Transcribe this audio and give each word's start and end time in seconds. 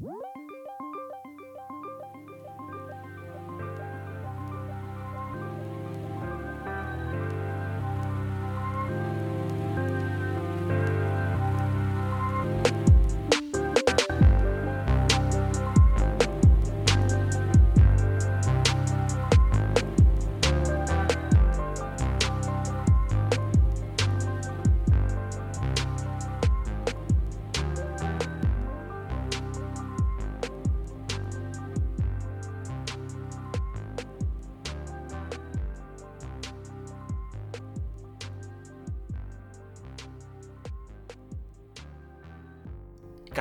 Woo! 0.00 0.43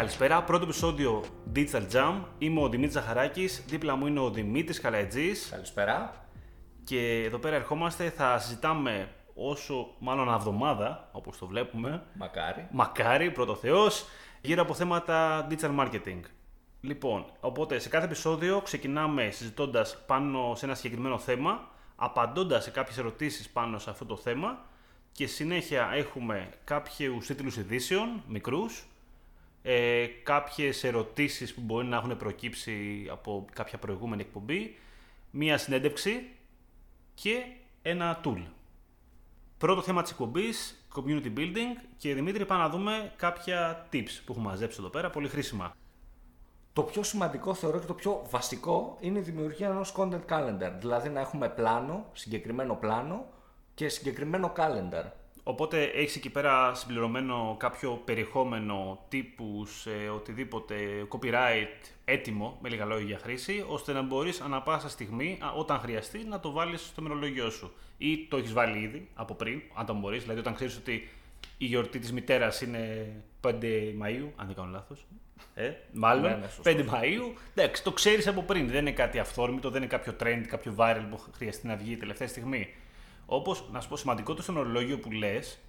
Καλησπέρα, 0.03 0.43
πρώτο 0.43 0.63
επεισόδιο 0.63 1.23
Digital 1.55 1.87
Jam. 1.91 2.13
Είμαι 2.37 2.61
ο 2.61 2.69
Δημήτρης 2.69 2.93
Ζαχαράκης, 2.93 3.63
δίπλα 3.67 3.95
μου 3.95 4.07
είναι 4.07 4.19
ο 4.19 4.29
Δημήτρης 4.29 4.79
Καλατζής. 4.79 5.49
Καλησπέρα. 5.51 6.25
Και 6.83 7.23
εδώ 7.23 7.37
πέρα 7.37 7.55
ερχόμαστε, 7.55 8.09
θα 8.09 8.39
συζητάμε 8.39 9.09
όσο, 9.33 9.95
μάλλον 9.99 10.33
εβδομάδα, 10.33 11.09
όπως 11.11 11.37
το 11.37 11.47
βλέπουμε. 11.47 12.03
Μακάρι. 12.13 12.67
Μακάρι, 12.71 13.31
πρώτο 13.31 13.55
Θεός, 13.55 14.05
γύρω 14.41 14.61
από 14.61 14.73
θέματα 14.73 15.47
digital 15.49 15.79
marketing. 15.79 16.19
Λοιπόν, 16.81 17.25
οπότε 17.39 17.79
σε 17.79 17.89
κάθε 17.89 18.05
επεισόδιο 18.05 18.61
ξεκινάμε 18.61 19.29
συζητώντας 19.29 20.03
πάνω 20.05 20.55
σε 20.55 20.65
ένα 20.65 20.75
συγκεκριμένο 20.75 21.17
θέμα, 21.17 21.67
απαντώντας 21.95 22.63
σε 22.63 22.71
κάποιες 22.71 22.97
ερωτήσεις 22.97 23.49
πάνω 23.49 23.79
σε 23.79 23.89
αυτό 23.89 24.05
το 24.05 24.17
θέμα 24.17 24.65
και 25.11 25.27
συνέχεια 25.27 25.89
έχουμε 25.93 26.49
κάποιους 26.63 27.25
τίτλους 27.25 27.57
ειδήσεων, 27.57 28.23
μικρούς, 28.27 28.87
ε, 29.63 30.05
κάποιες 30.23 30.83
ερωτήσεις 30.83 31.53
που 31.53 31.61
μπορεί 31.61 31.87
να 31.87 31.97
έχουν 31.97 32.17
προκύψει 32.17 33.07
από 33.11 33.45
κάποια 33.53 33.77
προηγούμενη 33.77 34.21
εκπομπή, 34.21 34.75
μία 35.31 35.57
συνέντευξη 35.57 36.29
και 37.13 37.43
ένα 37.81 38.21
tool. 38.23 38.43
Πρώτο 39.57 39.81
θέμα 39.81 40.01
της 40.01 40.11
εκπομπής, 40.11 40.85
community 40.95 41.33
building 41.37 41.81
και 41.97 42.13
Δημήτρη 42.13 42.45
πάμε 42.45 42.61
να 42.61 42.69
δούμε 42.69 43.13
κάποια 43.15 43.87
tips 43.93 44.09
που 44.25 44.31
έχουμε 44.31 44.49
μαζέψει 44.49 44.77
εδώ 44.79 44.89
πέρα, 44.89 45.09
πολύ 45.09 45.27
χρήσιμα. 45.27 45.75
Το 46.73 46.83
πιο 46.83 47.03
σημαντικό 47.03 47.53
θεωρώ 47.53 47.79
και 47.79 47.85
το 47.85 47.93
πιο 47.93 48.25
βασικό 48.29 48.97
είναι 48.99 49.19
η 49.19 49.21
δημιουργία 49.21 49.67
ενός 49.67 49.93
content 49.97 50.25
calendar, 50.29 50.71
δηλαδή 50.79 51.09
να 51.09 51.19
έχουμε 51.19 51.49
πλάνο, 51.49 52.05
συγκεκριμένο 52.13 52.75
πλάνο 52.75 53.25
και 53.73 53.89
συγκεκριμένο 53.89 54.53
calendar. 54.57 55.03
Οπότε 55.43 55.83
έχεις 55.83 56.15
εκεί 56.15 56.29
πέρα 56.29 56.73
συμπληρωμένο 56.73 57.55
κάποιο 57.59 58.01
περιεχόμενο 58.05 59.05
τύπους, 59.09 59.85
ε, 59.85 60.09
οτιδήποτε 60.09 60.75
copyright 61.09 61.91
έτοιμο, 62.05 62.57
με 62.61 62.69
λίγα 62.69 62.85
λόγια 62.85 63.05
για 63.05 63.19
χρήση, 63.19 63.65
ώστε 63.67 63.93
να 63.93 64.01
μπορείς 64.01 64.41
ανα 64.41 64.61
πάσα 64.61 64.89
στιγμή, 64.89 65.37
όταν 65.57 65.79
χρειαστεί, 65.79 66.23
να 66.23 66.39
το 66.39 66.51
βάλεις 66.51 66.81
στο 66.81 67.01
μερολόγιο 67.01 67.49
σου. 67.49 67.73
Ή 67.97 68.27
το 68.29 68.37
έχεις 68.37 68.53
βάλει 68.53 68.79
ήδη 68.79 69.07
από 69.13 69.33
πριν, 69.33 69.61
αν 69.73 69.85
το 69.85 69.93
μπορείς, 69.93 70.21
δηλαδή 70.21 70.39
όταν 70.39 70.55
ξέρεις 70.55 70.77
ότι 70.77 71.09
η 71.57 71.65
γιορτή 71.65 71.99
της 71.99 72.13
μητέρας 72.13 72.61
είναι 72.61 73.13
5 73.41 73.95
Μαΐου, 74.01 74.27
αν 74.35 74.45
δεν 74.45 74.55
κάνω 74.55 74.71
λάθος. 74.71 75.05
Ε, 75.53 75.71
μάλλον, 75.93 76.23
ναι, 76.23 76.35
ναι, 76.35 76.47
5 76.63 76.85
Μαΐου, 76.85 77.37
εντάξει, 77.55 77.83
το 77.83 77.91
ξέρεις 77.91 78.27
από 78.27 78.43
πριν, 78.43 78.67
δεν 78.67 78.79
είναι 78.79 78.91
κάτι 78.91 79.19
αυθόρμητο, 79.19 79.69
δεν 79.69 79.81
είναι 79.81 79.91
κάποιο 79.91 80.15
trend, 80.19 80.43
κάποιο 80.47 80.75
viral 80.77 81.05
που 81.09 81.19
χρειαστεί 81.35 81.67
να 81.67 81.75
βγει 81.75 81.97
τελευταία 81.97 82.27
στιγμή. 82.27 82.73
Όπως, 83.25 83.63
να 83.71 83.79
σου 83.81 83.89
πω, 83.89 83.95
σημαντικό 83.95 84.33
το 84.33 84.41
στον 84.41 84.57
ορολόγιο 84.57 84.99
που 84.99 85.11
λες 85.11 85.59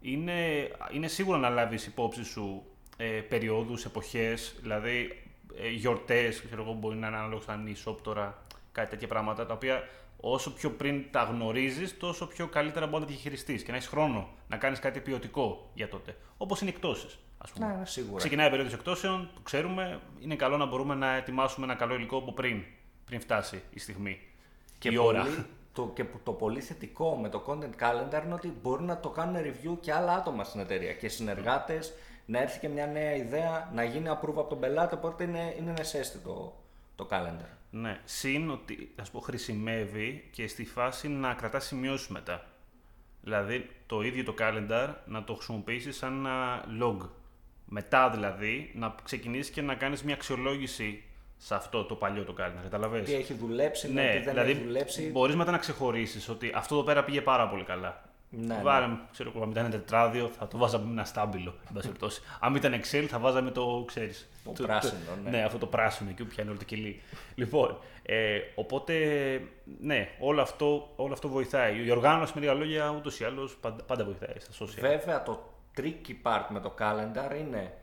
είναι, 0.00 0.70
είναι 0.92 1.08
σίγουρα 1.08 1.38
να 1.38 1.48
λάβεις 1.48 1.86
υπόψη 1.86 2.24
σου 2.24 2.62
ε, 2.96 3.04
περιόδους, 3.04 3.84
εποχές, 3.84 4.56
δηλαδή 4.60 5.22
ε, 5.56 5.68
γιορτές, 5.68 6.42
ξέρω 6.42 6.62
εγώ, 6.62 6.72
μπορεί 6.72 6.96
να 6.96 7.06
είναι 7.06 7.16
ανάλογα 7.16 7.42
σαν 7.42 7.76
e-shop 7.76 7.96
τώρα, 8.02 8.42
κάτι 8.72 8.90
τέτοια 8.90 9.08
πράγματα, 9.08 9.46
τα 9.46 9.54
οποία 9.54 9.88
όσο 10.20 10.52
πιο 10.52 10.70
πριν 10.70 11.04
τα 11.10 11.22
γνωρίζεις, 11.22 11.98
τόσο 11.98 12.26
πιο 12.26 12.46
καλύτερα 12.46 12.86
μπορεί 12.86 13.00
να 13.00 13.06
τα 13.06 13.12
διαχειριστείς 13.12 13.62
και 13.62 13.70
να 13.70 13.76
έχεις 13.76 13.88
χρόνο 13.88 14.28
να 14.48 14.56
κάνεις 14.56 14.78
κάτι 14.78 15.00
ποιοτικό 15.00 15.70
για 15.74 15.88
τότε. 15.88 16.16
Όπως 16.36 16.60
είναι 16.60 16.70
εκτόσεις. 16.70 17.18
Ας 17.38 17.50
πούμε. 17.50 17.66
Ναι, 17.66 17.86
σίγουρα. 17.86 18.16
Ξεκινάει 18.16 18.46
η 18.46 18.50
περίοδος 18.50 18.74
εκτόσεων, 18.74 19.30
που 19.34 19.42
ξέρουμε, 19.42 20.00
είναι 20.20 20.36
καλό 20.36 20.56
να 20.56 20.66
μπορούμε 20.66 20.94
να 20.94 21.14
ετοιμάσουμε 21.14 21.66
ένα 21.66 21.74
καλό 21.74 21.94
υλικό 21.94 22.16
από 22.16 22.32
πριν, 22.32 22.62
πριν 23.04 23.20
φτάσει 23.20 23.62
η 23.70 23.78
στιγμή. 23.78 24.20
Και 24.78 24.88
η 24.88 24.96
ώρα 24.96 25.26
το, 25.74 25.90
και 25.94 26.04
το 26.24 26.32
πολύ 26.32 26.60
θετικό 26.60 27.16
με 27.16 27.28
το 27.28 27.42
content 27.46 27.82
calendar 27.82 28.22
είναι 28.24 28.34
ότι 28.34 28.52
μπορεί 28.62 28.82
να 28.82 29.00
το 29.00 29.08
κάνουν 29.08 29.42
review 29.42 29.76
και 29.80 29.92
άλλα 29.92 30.12
άτομα 30.12 30.44
στην 30.44 30.60
εταιρεία 30.60 30.92
και 30.92 31.08
συνεργάτες, 31.08 31.92
να 32.26 32.40
έρθει 32.40 32.58
και 32.58 32.68
μια 32.68 32.86
νέα 32.86 33.14
ιδέα, 33.14 33.70
να 33.74 33.84
γίνει 33.84 34.06
approve 34.08 34.36
από 34.36 34.44
τον 34.44 34.60
πελάτη. 34.60 34.94
Οπότε 34.94 35.24
είναι, 35.24 35.54
είναι 35.58 35.74
το, 36.24 36.54
το 36.96 37.08
calendar. 37.10 37.48
Ναι, 37.70 38.00
συν 38.04 38.50
ότι 38.50 38.92
ας 39.00 39.10
πω, 39.10 39.20
χρησιμεύει 39.20 40.28
και 40.32 40.46
στη 40.46 40.64
φάση 40.64 41.08
να 41.08 41.34
κρατά 41.34 41.60
σημειώσεις 41.60 42.08
μετά. 42.08 42.46
Δηλαδή 43.22 43.70
το 43.86 44.02
ίδιο 44.02 44.24
το 44.24 44.34
calendar 44.38 44.94
να 45.06 45.24
το 45.24 45.34
χρησιμοποιήσεις 45.34 45.96
σαν 45.96 46.18
ένα 46.18 46.64
log. 46.82 47.08
Μετά 47.66 48.10
δηλαδή 48.10 48.72
να 48.74 48.94
ξεκινήσεις 49.04 49.52
και 49.52 49.62
να 49.62 49.74
κάνεις 49.74 50.02
μια 50.02 50.14
αξιολόγηση 50.14 51.02
σε 51.44 51.54
αυτό 51.54 51.84
το 51.84 51.94
παλιό 51.94 52.24
το 52.24 52.32
κάλυνα. 52.32 52.60
Καταλαβαίνετε. 52.60 53.10
Τι 53.10 53.16
έχει 53.16 53.34
δουλέψει, 53.34 53.92
ναι, 53.92 54.10
τι 54.10 54.18
δεν 54.18 54.32
δηλαδή, 54.32 54.50
έχει 54.50 54.62
δουλέψει. 54.62 55.10
Μπορείς 55.10 55.34
μετά 55.36 55.50
να 55.50 55.58
ξεχωρίσεις 55.58 56.28
ότι 56.28 56.52
αυτό 56.54 56.74
εδώ 56.74 56.84
πέρα 56.84 57.04
πήγε 57.04 57.20
πάρα 57.20 57.48
πολύ 57.48 57.64
καλά. 57.64 58.02
Ναι, 58.30 58.60
Βάρε, 58.62 58.86
ναι. 58.86 58.98
ξέρω 59.12 59.32
εγώ, 59.34 59.44
αν 59.44 59.50
ήταν 59.50 59.64
ένα 59.64 59.74
τετράδιο, 59.74 60.30
θα 60.38 60.48
το 60.48 60.58
βάζαμε 60.58 60.84
με 60.84 60.90
ένα 60.90 61.04
στάμπιλο. 61.04 61.54
αν 62.40 62.54
ήταν 62.54 62.80
Excel, 62.80 63.04
θα 63.08 63.18
βάζαμε 63.18 63.50
το, 63.50 63.84
ξέρεις. 63.86 64.28
Το, 64.44 64.52
το, 64.52 64.62
πράσινο, 64.62 64.98
ναι. 65.24 65.30
ναι. 65.30 65.42
αυτό 65.42 65.58
το 65.58 65.66
πράσινο 65.66 66.10
εκεί 66.10 66.22
που 66.24 66.28
πιάνει 66.28 66.48
όλο 66.48 66.58
το 66.58 66.64
κελί. 66.64 67.00
λοιπόν, 67.34 67.78
ε, 68.02 68.38
οπότε, 68.54 68.94
ναι, 69.80 70.08
όλο 70.18 70.40
αυτό, 70.40 70.92
όλο 70.96 71.12
αυτό 71.12 71.28
βοηθάει. 71.28 71.84
Η 71.86 71.90
οργάνωση, 71.90 72.32
με 72.34 72.40
λίγα 72.40 72.54
λόγια, 72.54 72.94
ούτως 72.96 73.20
ή 73.20 73.24
άλλως 73.24 73.56
πάντα, 73.60 73.82
πάντα 73.82 74.04
βοηθάει 74.04 74.36
στα 74.38 74.64
social. 74.64 74.80
Βέβαια, 74.80 75.22
το 75.22 75.52
tricky 75.76 76.14
part 76.22 76.46
με 76.48 76.60
το 76.60 76.74
calendar 76.78 77.38
είναι. 77.38 77.74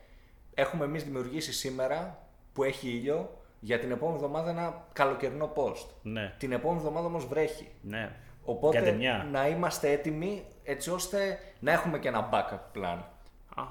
Έχουμε 0.53 0.85
εμείς 0.85 1.03
δημιουργήσει 1.03 1.53
σήμερα 1.53 2.27
που 2.53 2.63
έχει 2.63 2.89
ήλιο 2.89 3.40
για 3.63 3.79
την 3.79 3.91
επόμενη 3.91 4.17
εβδομάδα 4.17 4.49
ένα 4.49 4.87
καλοκαιρινό 4.93 5.53
post. 5.55 5.85
Ναι. 6.01 6.33
Την 6.37 6.51
επόμενη 6.51 6.79
εβδομάδα 6.79 7.07
όμως 7.07 7.27
βρέχει. 7.27 7.67
Ναι. 7.81 8.15
Οπότε 8.43 8.91
να 9.31 9.47
είμαστε 9.47 9.91
έτοιμοι 9.91 10.45
έτσι 10.63 10.91
ώστε 10.91 11.39
να 11.59 11.71
έχουμε 11.71 11.99
και 11.99 12.07
ένα 12.07 12.29
backup 12.33 12.77
plan. 12.77 12.97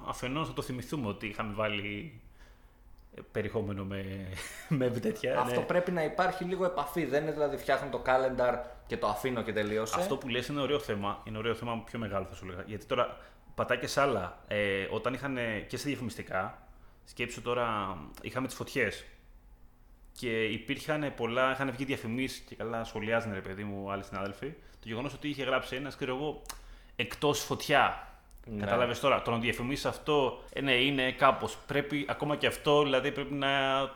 Αφενός 0.06 0.46
θα 0.46 0.52
το 0.52 0.62
θυμηθούμε 0.62 1.08
ότι 1.08 1.26
είχαμε 1.26 1.54
βάλει 1.54 2.20
ε, 3.14 3.20
περιεχόμενο 3.32 3.84
με, 3.84 4.04
με 4.78 4.90
τέτοια. 4.90 5.40
Αυτό 5.40 5.60
ναι. 5.60 5.66
πρέπει 5.66 5.90
να 5.90 6.04
υπάρχει 6.04 6.44
λίγο 6.44 6.64
επαφή. 6.64 7.04
Δεν 7.04 7.22
είναι 7.22 7.32
δηλαδή 7.32 7.56
φτιάχνω 7.56 7.90
το 7.90 8.02
calendar 8.06 8.58
και 8.86 8.96
το 8.96 9.06
αφήνω 9.06 9.42
και 9.42 9.52
τελείωσε. 9.52 9.94
Αυτό 9.98 10.16
που 10.16 10.28
λες 10.28 10.46
είναι 10.46 10.60
ωραίο 10.60 10.78
θέμα. 10.78 11.22
Είναι 11.24 11.38
ωραίο 11.38 11.54
θέμα 11.54 11.82
πιο 11.84 11.98
μεγάλο 11.98 12.24
θα 12.24 12.34
σου 12.34 12.46
λέγα. 12.46 12.62
Γιατί 12.66 12.86
τώρα 12.86 13.16
πατάει 13.54 13.78
και 13.78 13.86
σε 13.86 14.00
άλλα. 14.00 14.38
Ε, 14.48 14.86
όταν 14.90 15.14
είχαν 15.14 15.38
και 15.66 15.76
σε 15.76 15.88
διαφημιστικά, 15.88 16.66
σκέψου 17.04 17.42
τώρα, 17.42 17.98
είχαμε 18.22 18.46
τις 18.46 18.56
φωτιές 18.56 19.04
και 20.18 20.44
υπήρχαν 20.44 21.12
πολλά, 21.16 21.52
είχαν 21.52 21.70
βγει 21.70 21.84
διαφημίσεις 21.84 22.38
και 22.38 22.54
καλά 22.54 22.84
σχολιάζανε 22.84 23.34
ρε 23.34 23.40
παιδί 23.40 23.64
μου 23.64 23.90
άλλοι 23.90 24.04
συνάδελφοι. 24.04 24.46
Το 24.80 24.88
γεγονός 24.88 25.14
ότι 25.14 25.28
είχε 25.28 25.44
γράψει 25.44 25.76
ένας, 25.76 25.96
ξέρω 25.96 26.16
εγώ, 26.16 26.42
εκτός 26.96 27.40
φωτιά. 27.40 28.04
Ναι. 28.46 28.60
Κατάλαβες 28.64 29.00
τώρα, 29.00 29.22
το 29.22 29.30
να 29.30 29.38
διαφημίσεις 29.38 29.84
αυτό 29.84 30.42
ε, 30.52 30.60
ναι, 30.60 30.72
είναι 30.72 31.12
κάπως. 31.12 31.58
Πρέπει 31.66 32.04
ακόμα 32.08 32.36
και 32.36 32.46
αυτό 32.46 32.82
δηλαδή 32.82 33.12
πρέπει 33.12 33.34
να 33.34 33.48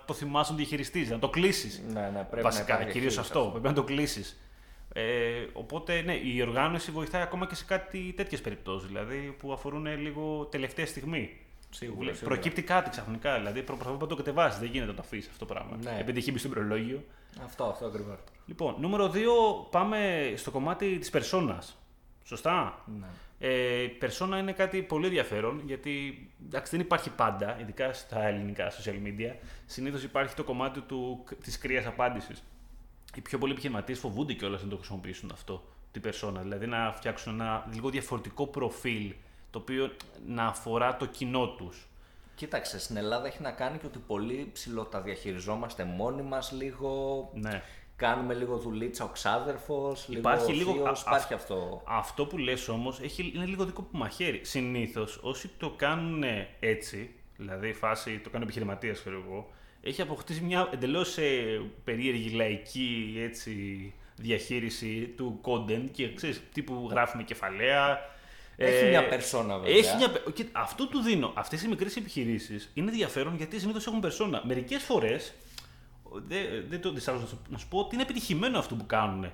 το 0.05 0.15
θυμάσαι 0.15 0.55
διαχειριστή, 0.55 1.07
να 1.11 1.19
το 1.19 1.29
κλείσεις. 1.29 1.83
Ναι, 1.93 2.11
ναι, 2.15 2.27
πρέπει 2.31 2.43
Βασικά, 2.43 2.85
κυρίως 2.85 3.19
αυτό, 3.19 3.39
αυτό, 3.39 3.51
πρέπει 3.51 3.67
να 3.67 3.73
το 3.73 3.83
κλείσεις. 3.83 4.39
Ε, 4.93 5.47
οπότε 5.53 6.03
ναι, 6.03 6.15
η 6.15 6.43
οργάνωση 6.43 6.91
βοηθάει 6.91 7.23
ακόμα 7.23 7.47
και 7.47 7.55
σε 7.55 7.65
κάτι 7.65 8.13
τέτοιες 8.17 8.41
περιπτώσεις, 8.41 8.89
δηλαδή 8.89 9.37
που 9.39 9.53
αφορούν 9.53 10.01
λίγο 10.01 10.45
τελευταία 10.51 10.87
στιγμή. 10.87 11.44
Σίγουρα, 11.75 12.13
Προκύπτει 12.25 12.63
κάτι 12.63 12.91
ξαφνικά. 12.91 13.37
Δηλαδή 13.37 13.63
προσπαθεί 13.63 13.91
να 14.01 14.07
το 14.07 14.15
κατεβάσει. 14.15 14.59
Δεν 14.59 14.69
γίνεται 14.69 14.91
να 14.91 14.97
το 14.97 15.03
αφήσει 15.05 15.29
αυτό 15.31 15.47
το 15.47 15.55
πράγμα. 15.55 15.77
Ναι. 15.83 15.97
Επειδή 16.01 16.19
έχει 16.19 16.33
μπει 16.33 16.39
στο 16.39 16.49
προλόγιο. 16.49 17.05
Αυτό, 17.45 17.65
αυτό 17.65 17.87
ακριβώς. 17.87 18.19
Λοιπόν, 18.47 18.75
νούμερο 18.79 19.11
2, 19.15 19.19
πάμε 19.71 20.33
στο 20.37 20.51
κομμάτι 20.51 20.99
της 20.99 21.11
περσόνας. 21.11 21.77
Σωστά; 22.25 22.85
Ναι. 23.01 23.07
Ε, 23.39 23.87
περσόνα 23.99 24.39
είναι 24.39 24.53
κάτι 24.53 24.83
πολύ 24.83 25.07
ενδιαφέρον 25.07 25.63
γιατί 25.67 25.91
εντάξει, 26.47 26.77
δεν 26.77 26.81
υπάρχει 26.81 27.11
πάντα, 27.11 27.61
ειδικά 27.61 27.93
στα 27.93 28.27
ελληνικά 28.27 28.71
social 28.71 29.07
media. 29.07 29.35
Συνήθως 29.67 30.03
υπάρχει 30.03 30.35
το 30.35 30.45
κομμάτι 30.45 30.83
της 31.43 31.59
κρύας 31.59 31.87
απάντησης. 31.87 32.45
Οι 33.15 33.21
πιο 33.21 33.39
πολλοί 33.39 33.53
επιχειρηματίες 33.53 33.99
φοβούνται 33.99 34.33
κιόλας 34.33 34.63
να 34.63 34.69
το 34.69 34.77
χρησιμοποιήσουν 34.77 35.31
αυτό, 35.33 35.65
την 35.93 36.03
περσόνα. 36.03 36.41
Δηλαδή 36.41 36.67
να 36.67 36.93
φτιάξουν 36.93 37.41
ένα 37.41 37.67
λίγο 37.73 37.91
διαφορετικό 37.91 38.47
προφίλ 38.47 39.15
το 39.55 39.61
οποίο 39.61 39.91
να 40.27 40.45
αφορά 40.47 40.97
το 40.97 41.07
κοινό 41.07 41.49
τους. 41.49 41.87
Κοίταξε, 42.35 42.79
στην 42.79 42.97
Ελλάδα 42.97 43.27
έχει 43.27 43.43
να 43.43 43.51
κάνει 43.51 43.79
και 43.79 43.87
ότι 43.87 43.99
πολύ 43.99 44.51
ψηλό 44.53 44.85
τα 44.85 45.01
διαχειριζόμαστε 45.01 45.85
μόνοι 45.85 46.23
μας 46.23 46.53
λίγο. 46.53 47.31
Ναι. 47.35 47.63
Κάνουμε 47.97 48.35
λίγο 48.35 48.57
δουλίτσα 48.57 49.05
ο 49.05 49.09
ξάδερφος, 49.09 50.09
λίγο 50.09 50.21
Υπάρχει 50.21 50.51
ο 50.53 50.55
λίγο- 50.55 50.73
θείος, 50.73 50.99
α- 51.01 51.05
υπάρχει 51.07 51.33
α- 51.33 51.37
αυτό. 51.37 51.83
Αυτό 51.87 52.27
που 52.27 52.39
λες 52.39 52.69
όμως 52.69 53.01
έχει, 53.01 53.33
είναι 53.35 53.45
λίγο 53.45 53.65
δικό 53.65 53.83
που 53.83 53.97
μαχαίρι. 53.99 54.41
Συνήθως 54.45 55.19
όσοι 55.23 55.51
το 55.59 55.71
κάνουν 55.71 56.25
έτσι, 56.61 57.15
δηλαδή 57.37 57.69
η 57.69 57.73
φάση 57.73 58.19
το 58.19 58.31
κάνει 58.31 58.45
επιχειρηματίας, 58.45 59.01
ξέρω 59.01 59.23
εγώ, 59.27 59.51
έχει 59.83 60.03
αποκτήσει 60.03 60.41
μια 60.41 60.69
εντελώς 60.73 61.19
περίεργη 61.85 62.29
λαϊκή 62.31 63.15
έτσι, 63.19 63.93
διαχείριση 64.17 65.13
του 65.17 65.41
content 65.43 65.89
και 65.93 66.15
ξέρεις, 66.15 66.43
τύπου 66.53 66.89
γράφει 66.91 67.17
με 67.17 67.23
κεφαλαία. 67.23 67.99
Έχει 68.57 68.85
ε, 68.85 68.89
μια 68.89 69.09
περσόνα 69.09 69.59
βέβαια. 69.59 69.77
Έχει 69.77 69.97
μια... 69.97 70.11
πε- 70.11 70.33
και 70.33 70.45
αυτό 70.53 70.87
του 70.89 71.01
δίνω. 71.01 71.33
Αυτές 71.35 71.63
οι 71.63 71.69
μικρές 71.69 71.97
επιχειρήσεις 71.97 72.71
είναι 72.75 72.91
ενδιαφέρον 72.91 73.37
γιατί 73.37 73.61
συνήθως 73.61 73.87
έχουν 73.87 74.01
περσόνα. 74.01 74.43
Μερικές 74.45 74.83
φορές 74.83 75.33
δεν 76.27 76.41
δεν 76.69 76.81
το 76.81 76.93
διστάζω 76.93 77.19
να 77.21 77.27
σου- 77.27 77.43
να 77.49 77.59
σου 77.59 77.69
πω 77.69 77.79
ότι 77.79 77.95
είναι 77.95 78.03
επιτυχημένο 78.03 78.59
αυτό 78.59 78.75
που 78.75 78.87
κάνουν. 78.87 79.33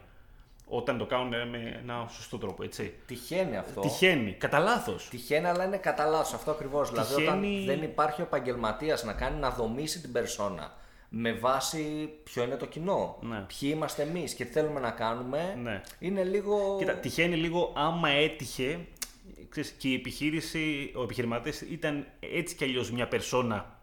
Όταν 0.72 0.98
το 0.98 1.06
κάνουν 1.06 1.48
με 1.48 1.80
ένα 1.82 2.08
σωστό 2.10 2.38
τρόπο, 2.38 2.62
έτσι. 2.62 2.94
Τυχαίνει 3.06 3.56
αυτό. 3.56 3.80
Τυχαίνει, 3.80 4.32
κατά 4.32 4.58
λάθος. 4.58 5.08
Τυχαίνει, 5.08 5.46
αλλά 5.46 5.64
είναι 5.64 5.76
κατά 5.76 6.04
λάθος 6.06 6.32
αυτό 6.34 6.50
ακριβώς. 6.50 6.90
Δηλαδή, 6.90 7.12
όταν 7.12 7.40
Τυχαίνει- 7.40 7.66
δεν 7.66 7.82
υπάρχει 7.82 8.20
ο 8.20 8.24
επαγγελματίας 8.24 9.04
να 9.04 9.12
κάνει 9.12 9.38
να 9.38 9.50
δομήσει 9.50 10.00
την 10.00 10.12
περσόνα 10.12 10.74
με 11.08 11.32
βάση 11.32 12.10
ποιο 12.24 12.42
είναι 12.44 12.56
το 12.56 12.66
κοινό, 12.66 13.16
Ναι. 13.20 13.36
ποιοι 13.38 13.70
είμαστε 13.74 14.02
εμείς 14.02 14.34
και 14.34 14.44
τι 14.44 14.52
θέλουμε 14.52 14.80
να 14.80 14.90
κάνουμε, 14.90 15.58
Ναι. 15.62 15.80
είναι 15.98 16.24
λίγο. 16.24 16.76
Κοίτα, 16.78 16.92
τυχαίνει 16.92 17.36
λίγο 17.36 17.72
άμα 17.76 18.08
έτυχε 18.08 18.78
ξέρεις, 19.50 19.70
και 19.70 19.88
η 19.88 19.94
επιχείρηση, 19.94 20.92
ο 20.94 21.02
επιχειρηματής 21.02 21.60
ήταν 21.60 22.06
έτσι 22.20 22.54
κι 22.54 22.64
αλλιώς 22.64 22.90
μια 22.90 23.08
περσόνα. 23.08 23.78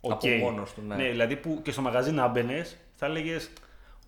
Από 0.00 0.14
οκ. 0.14 0.40
μόνος 0.40 0.72
του, 0.72 0.82
ναι. 0.86 0.96
δηλαδή 0.96 1.36
που 1.36 1.60
και 1.62 1.70
στο 1.70 1.82
μαγαζί 1.82 2.10
να 2.10 2.28
μπαινε, 2.28 2.66
θα 2.94 3.06
έλεγες 3.06 3.50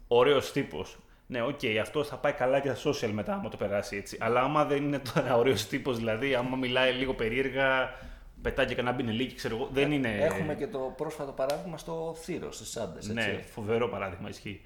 ωραίος 0.08 0.52
τύπος. 0.52 0.98
Ναι, 1.26 1.42
οκ, 1.42 1.60
αυτό 1.80 2.04
θα 2.04 2.16
πάει 2.16 2.32
καλά 2.32 2.60
και 2.60 2.74
στα 2.74 2.90
social 2.90 3.10
μετά, 3.12 3.34
άμα 3.34 3.48
το 3.48 3.56
περάσει 3.56 3.96
έτσι. 3.96 4.16
Αλλά 4.20 4.40
άμα 4.40 4.64
δεν 4.64 4.82
είναι 4.82 4.98
τώρα 5.14 5.36
ωραίος 5.36 5.66
τύπος, 5.66 5.96
δηλαδή, 5.96 6.34
άμα 6.34 6.56
μιλάει 6.56 6.92
λίγο 6.92 7.14
περίεργα, 7.14 7.94
πετάει 8.42 8.66
και 8.66 8.74
κανένα 8.74 8.96
μπινελίκι, 8.96 9.34
ξέρω 9.34 9.56
εγώ, 9.56 9.68
δεν 9.72 9.92
είναι. 9.92 10.08
Έχουμε 10.08 10.54
και 10.54 10.66
το 10.66 10.94
πρόσφατο 10.96 11.32
παράδειγμα 11.32 11.78
στο 11.78 12.14
Θήρο, 12.18 12.52
στις 12.52 12.76
Άντε. 12.76 13.12
Ναι, 13.12 13.42
φοβερό 13.52 13.88
παράδειγμα 13.88 14.28
ισχύει. 14.28 14.60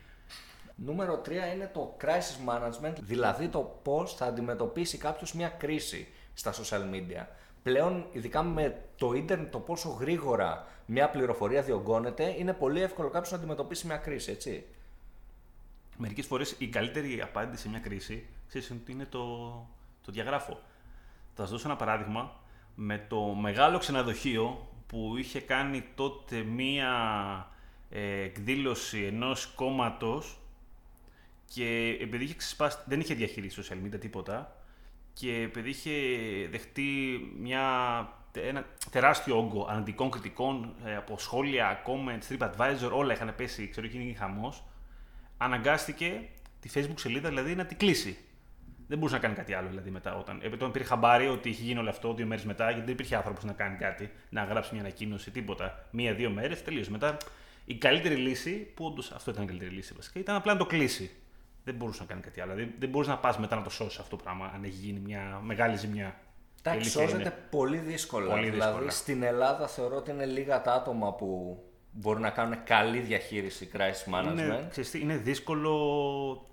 Νούμερο 0.74 1.22
3 1.24 1.30
είναι 1.54 1.70
το 1.72 1.96
crisis 2.00 2.50
management, 2.50 2.94
δηλαδή 3.00 3.48
το 3.48 3.80
πώς 3.82 4.14
θα 4.14 4.26
αντιμετωπίσει 4.26 4.98
κάποιος 4.98 5.32
μια 5.32 5.48
κρίση 5.48 6.08
στα 6.36 6.52
social 6.52 6.94
media. 6.94 7.26
Πλέον, 7.62 8.06
ειδικά 8.12 8.42
με 8.42 8.82
το 8.96 9.12
ίντερνετ, 9.12 9.52
το 9.52 9.58
πόσο 9.58 9.88
γρήγορα 9.88 10.66
μια 10.86 11.10
πληροφορία 11.10 11.62
διωγγώνεται, 11.62 12.34
είναι 12.38 12.52
πολύ 12.52 12.82
εύκολο 12.82 13.08
κάποιος 13.08 13.30
να 13.30 13.38
αντιμετωπίσει 13.38 13.86
μια 13.86 13.96
κρίση, 13.96 14.30
έτσι. 14.30 14.64
Μερικές 15.96 16.26
φορές 16.26 16.54
η 16.58 16.68
καλύτερη 16.68 17.20
απάντηση 17.20 17.62
σε 17.62 17.68
μια 17.68 17.78
κρίση 17.78 18.26
ξέρεις, 18.48 18.70
ότι 18.70 18.92
είναι 18.92 19.04
το, 19.04 19.26
το 20.04 20.12
διαγράφω. 20.12 20.60
Θα 21.34 21.42
σας 21.42 21.50
δώσω 21.50 21.68
ένα 21.68 21.76
παράδειγμα 21.76 22.40
με 22.74 23.06
το 23.08 23.20
μεγάλο 23.20 23.78
ξενοδοχείο 23.78 24.68
που 24.86 25.14
είχε 25.16 25.40
κάνει 25.40 25.84
τότε 25.94 26.42
μία 26.42 26.90
ε, 27.90 28.20
εκδήλωση 28.20 29.04
ενός 29.04 29.46
κόμματος 29.46 30.38
και 31.54 31.98
επειδή 32.00 32.24
είχε 32.24 32.34
ξεσπάσει, 32.34 32.78
δεν 32.86 33.00
είχε 33.00 33.14
διαχειρίσει 33.14 33.62
social 33.62 33.86
media 33.86 34.00
τίποτα 34.00 34.56
και 35.20 35.42
επειδή 35.42 35.68
είχε 35.68 35.92
δεχτεί 36.50 37.20
μια, 37.38 37.62
ένα 38.32 38.64
τεράστιο 38.90 39.38
όγκο 39.38 39.66
αρνητικών 39.70 40.10
κριτικών 40.10 40.74
ε, 40.84 40.96
από 40.96 41.18
σχόλια, 41.18 41.82
comments, 41.86 42.36
TripAdvisor, 42.36 42.90
όλα 42.92 43.12
είχαν 43.12 43.34
πέσει, 43.36 43.68
ξέρω, 43.68 43.86
είχε 43.86 43.98
γίνει 43.98 44.14
χαμός, 44.14 44.64
αναγκάστηκε 45.36 46.28
τη 46.60 46.70
Facebook 46.74 46.98
σελίδα 46.98 47.28
δηλαδή 47.28 47.54
να 47.54 47.66
την 47.66 47.76
κλείσει. 47.76 48.18
Δεν 48.88 48.98
μπορούσε 48.98 49.16
να 49.16 49.22
κάνει 49.22 49.34
κάτι 49.34 49.54
άλλο 49.54 49.68
δηλαδή 49.68 49.90
μετά. 49.90 50.16
Όταν, 50.16 50.36
επειδή 50.36 50.56
τον 50.56 50.72
πήρε 50.72 50.84
χαμπάρι 50.84 51.28
ότι 51.28 51.48
είχε 51.48 51.62
γίνει 51.62 51.78
όλο 51.78 51.88
αυτό 51.88 52.14
δύο 52.14 52.26
μέρες 52.26 52.44
μετά, 52.44 52.64
γιατί 52.64 52.80
δεν 52.80 52.92
υπήρχε 52.92 53.16
άνθρωπος 53.16 53.44
να 53.44 53.52
κάνει 53.52 53.76
κάτι, 53.76 54.10
να 54.28 54.44
γράψει 54.44 54.72
μια 54.72 54.82
ανακοίνωση, 54.82 55.30
τίποτα. 55.30 55.86
Μία-δύο 55.90 56.30
μέρες, 56.30 56.62
τελείωσε. 56.62 56.90
Μετά 56.90 57.16
η 57.64 57.74
καλύτερη 57.74 58.14
λύση, 58.14 58.50
που 58.74 58.84
όντως 58.84 59.12
αυτό 59.12 59.30
ήταν 59.30 59.44
η 59.44 59.46
καλύτερη 59.46 59.70
λύση 59.70 59.94
βασικά, 59.94 60.18
ήταν 60.18 60.36
απλά 60.36 60.52
να 60.52 60.58
το 60.58 60.66
κλείσει. 60.66 61.10
Δεν 61.66 61.74
μπορούσε 61.74 62.00
να 62.00 62.06
κάνει 62.06 62.20
κάτι 62.20 62.40
άλλο. 62.40 62.52
Δηλαδή, 62.54 62.74
δεν 62.78 62.88
μπορούσε 62.88 63.10
να 63.10 63.18
πας 63.18 63.38
μετά 63.38 63.56
να 63.56 63.62
το 63.62 63.70
σώσεις 63.70 63.98
αυτό 63.98 64.16
το 64.16 64.22
πράγμα, 64.22 64.50
αν 64.54 64.64
έχει 64.64 64.74
γίνει 64.74 64.98
μια 64.98 65.40
μεγάλη 65.44 65.76
ζημιά. 65.76 66.06
Η 66.06 66.68
Εντάξει, 66.68 66.78
αλήθεια 66.80 67.00
σώζεται 67.00 67.22
είναι. 67.22 67.42
πολύ 67.50 67.78
δύσκολα. 67.78 68.30
Πολύ 68.30 68.50
δύσκολα. 68.50 68.72
Δηλαδή, 68.72 68.90
στην 68.90 69.22
Ελλάδα 69.22 69.66
θεωρώ 69.68 69.96
ότι 69.96 70.10
είναι 70.10 70.24
λίγα 70.24 70.62
τα 70.62 70.72
άτομα 70.72 71.14
που 71.14 71.58
μπορούν 71.90 72.22
να 72.22 72.30
κάνουν 72.30 72.62
καλή 72.64 72.98
διαχείριση 72.98 73.70
crisis 73.76 74.14
management. 74.14 74.30
Είναι, 74.38 74.66
ξέρεις 74.70 74.90
τι, 74.90 75.00
είναι 75.00 75.16
δύσκολο. 75.16 75.72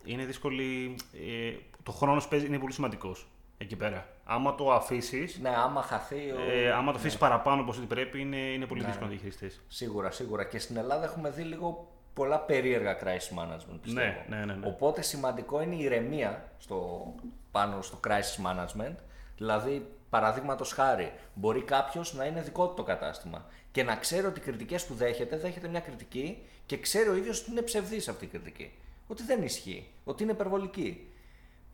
Είναι 0.04 0.26
δύσκολη. 0.26 0.96
Ε, 1.14 1.54
το 1.84 1.92
χρόνος 1.92 2.28
παίζει 2.28 2.46
είναι 2.46 2.60
πολύ 2.60 2.74
σημαντικός 2.74 3.28
εκεί 3.58 3.76
πέρα. 3.76 4.08
Άμα 4.26 4.56
το 4.56 4.74
αφήσεις, 4.74 5.40
Ναι, 5.42 5.50
άμα 5.50 5.82
χαθεί. 5.82 6.16
Ο... 6.32 6.52
ε, 6.52 6.72
άμα 6.72 6.92
το 6.92 6.98
αφήσεις 6.98 7.18
παραπάνω 7.20 7.62
από 7.62 7.72
ό,τι 7.72 7.86
πρέπει, 7.86 8.20
είναι, 8.20 8.38
είναι 8.38 8.66
πολύ 8.66 8.82
Ναι. 8.82 8.86
δύσκολο 8.88 9.06
να 9.06 9.12
διαχειριστείς. 9.12 9.62
Σίγουρα, 9.68 10.12
σίγουρα. 10.12 10.44
Και 10.44 10.60
στην 10.60 10.78
Ελλάδα 10.78 11.04
έχουμε 11.04 11.30
δει 11.30 11.42
λίγο 11.42 11.88
πολλά 12.14 12.40
περίεργα 12.40 12.98
crisis 13.04 13.40
management, 13.40 13.80
πιστεύω. 13.82 14.08
Ναι, 14.08 14.26
ναι, 14.38 14.46
ναι, 14.46 14.54
ναι. 14.54 14.68
Οπότε 14.68 15.02
σημαντικό 15.02 15.62
είναι 15.62 15.76
η 15.76 15.84
ηρεμία 15.84 16.52
στο, 16.58 17.06
πάνω 17.52 17.82
στο 17.82 18.00
crisis 18.08 18.46
management. 18.46 18.96
Δηλαδή, 19.38 19.88
παραδείγματος 20.10 20.72
χάρη, 20.72 21.12
μπορεί 21.34 21.62
κάποιος 21.62 22.14
να 22.14 22.26
είναι 22.26 22.42
δικό 22.42 22.68
του 22.68 22.74
το 22.74 22.84
κατάστημα 22.84 23.46
και 23.72 23.84
να 23.84 23.96
ξέρει 23.96 24.26
ότι 24.26 24.40
οι 24.40 24.44
κριτικές 24.44 24.86
που 24.86 24.94
δέχεται, 24.94 25.38
δέχεται 25.38 25.68
μια 25.68 25.80
κριτική 25.80 26.44
και 26.66 26.78
ξέρει 26.78 27.10
ο 27.10 27.16
ίδιος 27.16 27.42
ότι 27.42 27.52
είναι 27.52 27.62
ψευδής 27.62 28.08
αυτή 28.08 28.26
η 28.26 28.28
κριτική. 28.28 28.72
Ότι 29.08 29.24
δεν 29.24 29.44
ισχύει, 29.44 29.88
ότι 30.04 30.24
είναι 30.24 30.32
υπερβολική. 30.32 31.08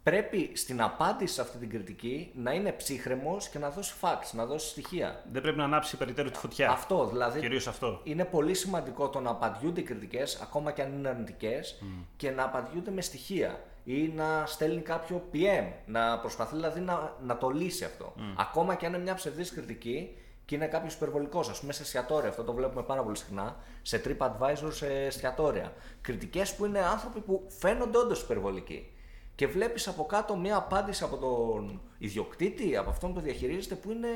Πρέπει 0.09 0.51
στην 0.53 0.81
απάντηση 0.81 1.33
σε 1.33 1.41
αυτή 1.41 1.57
την 1.57 1.69
κριτική 1.69 2.31
να 2.35 2.51
είναι 2.51 2.71
ψύχρεμος 2.71 3.49
και 3.49 3.59
να 3.59 3.69
δώσει 3.69 3.93
facts, 4.01 4.31
να 4.31 4.45
δώσει 4.45 4.69
στοιχεία. 4.69 5.23
Δεν 5.31 5.41
πρέπει 5.41 5.57
να 5.57 5.63
ανάψει 5.63 5.97
περιττέρω 5.97 6.29
τη 6.29 6.37
φωτιά. 6.37 6.71
Αυτό 6.71 7.07
δηλαδή. 7.07 7.39
Κυρίως 7.39 7.67
αυτό. 7.67 8.01
Είναι 8.03 8.25
πολύ 8.25 8.53
σημαντικό 8.53 9.09
το 9.09 9.19
να 9.19 9.29
απαντιούνται 9.29 9.79
οι 9.79 9.83
κριτικές, 9.83 10.39
ακόμα 10.41 10.71
και 10.71 10.81
αν 10.81 10.93
είναι 10.93 11.09
αρνητικές, 11.09 11.81
και 12.15 12.31
να 12.31 12.43
απαντιούνται 12.43 12.91
με 12.91 13.01
στοιχεία. 13.01 13.63
Ή 13.83 14.07
να 14.15 14.45
στέλνει 14.45 14.81
κάποιο 14.81 15.29
PM, 15.33 15.65
να 15.85 16.19
προσπαθεί 16.19 16.55
δηλαδή 16.55 16.79
να, 16.79 17.13
να 17.21 17.37
το 17.37 17.49
λύσει 17.49 17.83
αυτό. 17.83 18.13
Ακόμα 18.37 18.75
και 18.75 18.85
αν 18.85 18.93
είναι 18.93 19.03
μια 19.03 19.13
ψευδής 19.13 19.51
κριτική 19.51 20.15
και 20.45 20.55
είναι 20.55 20.67
κάποιος 20.67 20.93
υπερβολικός, 20.93 21.49
ας 21.49 21.59
πούμε 21.59 21.73
σε 21.73 21.81
εστιατόρια. 21.81 22.29
Αυτό 22.29 22.43
το 22.43 22.53
βλέπουμε 22.53 22.83
πάρα 22.83 23.03
πολύ 23.03 23.17
συχνά. 23.17 23.55
Σε 23.81 24.01
TripAdvisor, 24.05 24.69
σε 24.69 24.87
εστιατόρια. 24.87 25.73
Κριτικές 26.01 26.55
που 26.55 26.65
είναι 26.65 26.79
άνθρωποι 26.79 27.19
που 27.19 27.45
φαίνονται 27.47 27.97
όντως 27.97 28.21
υπερβολικοί. 28.21 28.93
Και 29.39 29.47
βλέπεις 29.47 29.87
από 29.87 30.05
κάτω 30.05 30.35
μια 30.37 30.55
απάντηση 30.55 31.03
από 31.03 31.17
τον 31.17 31.81
ιδιοκτήτη, 31.97 32.77
από 32.77 32.89
αυτόν 32.89 33.13
που 33.13 33.19
διαχειρίζεται, 33.19 33.75
που 33.75 33.91
είναι 33.91 34.07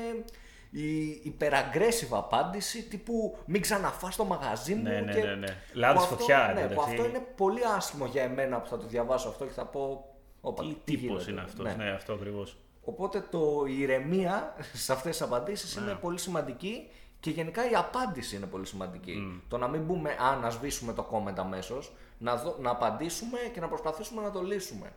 η 0.70 1.20
υπερaggressive 1.38 2.10
απάντηση 2.10 2.82
τύπου 2.82 3.36
μην 3.46 3.60
ξαναφάς 3.60 4.16
το 4.16 4.24
μαγαζί 4.24 4.74
μου. 4.74 4.82
Ναι, 4.82 5.00
ναι, 5.00 5.12
και 5.12 5.20
ναι, 5.20 5.34
ναι. 5.34 5.56
Λάδι 5.72 5.96
που 5.96 6.02
αυτό- 6.02 6.16
φωτιά, 6.16 6.50
Ναι, 6.54 6.60
που 6.60 6.72
εντάξει. 6.72 6.90
αυτό 6.90 7.04
είναι 7.08 7.26
πολύ 7.36 7.60
άσχημο 7.76 8.06
για 8.06 8.22
εμένα 8.22 8.60
που 8.60 8.68
θα 8.68 8.76
το 8.78 8.86
διαβάσω 8.86 9.28
αυτό 9.28 9.44
και 9.44 9.52
θα 9.52 9.64
πω. 9.66 10.08
Όπα, 10.40 10.62
Τι 10.62 10.68
τι 10.84 10.96
τύπος 10.96 11.24
γίνεται». 11.24 11.30
είναι 11.30 11.40
αυτός. 11.40 11.64
Ναι. 11.76 11.84
Ναι. 11.84 11.90
αυτό 11.90 12.12
ακριβώς. 12.12 12.56
Οπότε 12.84 13.20
το, 13.30 13.64
η 13.68 13.80
ηρεμία 13.80 14.54
σε 14.84 14.92
αυτές 14.92 15.16
τις 15.16 15.26
απαντήσεις 15.26 15.76
Ναι. 15.76 15.82
είναι 15.82 15.94
πολύ 16.00 16.18
σημαντική 16.18 16.88
και 17.20 17.30
γενικά 17.30 17.70
η 17.70 17.74
απάντηση 17.74 18.36
είναι 18.36 18.46
πολύ 18.46 18.66
σημαντική. 18.66 19.42
Το 19.48 19.58
να 19.58 19.68
μην 19.68 19.82
μπούμε, 19.82 20.10
α, 20.10 20.36
να 20.42 20.50
σβήσουμε 20.50 20.92
το 20.92 21.06
comment 21.12 21.34
αμέσως, 21.38 21.92
να, 22.18 22.36
δω- 22.36 22.56
να 22.60 22.70
απαντήσουμε 22.70 23.38
και 23.52 23.60
να 23.60 23.68
προσπαθήσουμε 23.68 24.22
να 24.22 24.30
το 24.30 24.42
λύσουμε. 24.42 24.92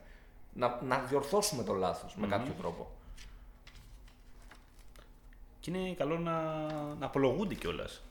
Να, 0.58 0.80
να 0.88 0.98
διορθώσουμε 1.00 1.64
το 1.64 1.74
λάθος 1.74 2.16
με 2.16 2.28
κάποιο 2.28 2.54
τρόπο. 2.58 2.92
Και 5.60 5.72
είναι 5.72 5.94
καλό 5.94 6.18
να, 6.18 6.52
να 7.00 7.06
απολογούνται 7.06 7.54
κιόλας. 7.54 8.02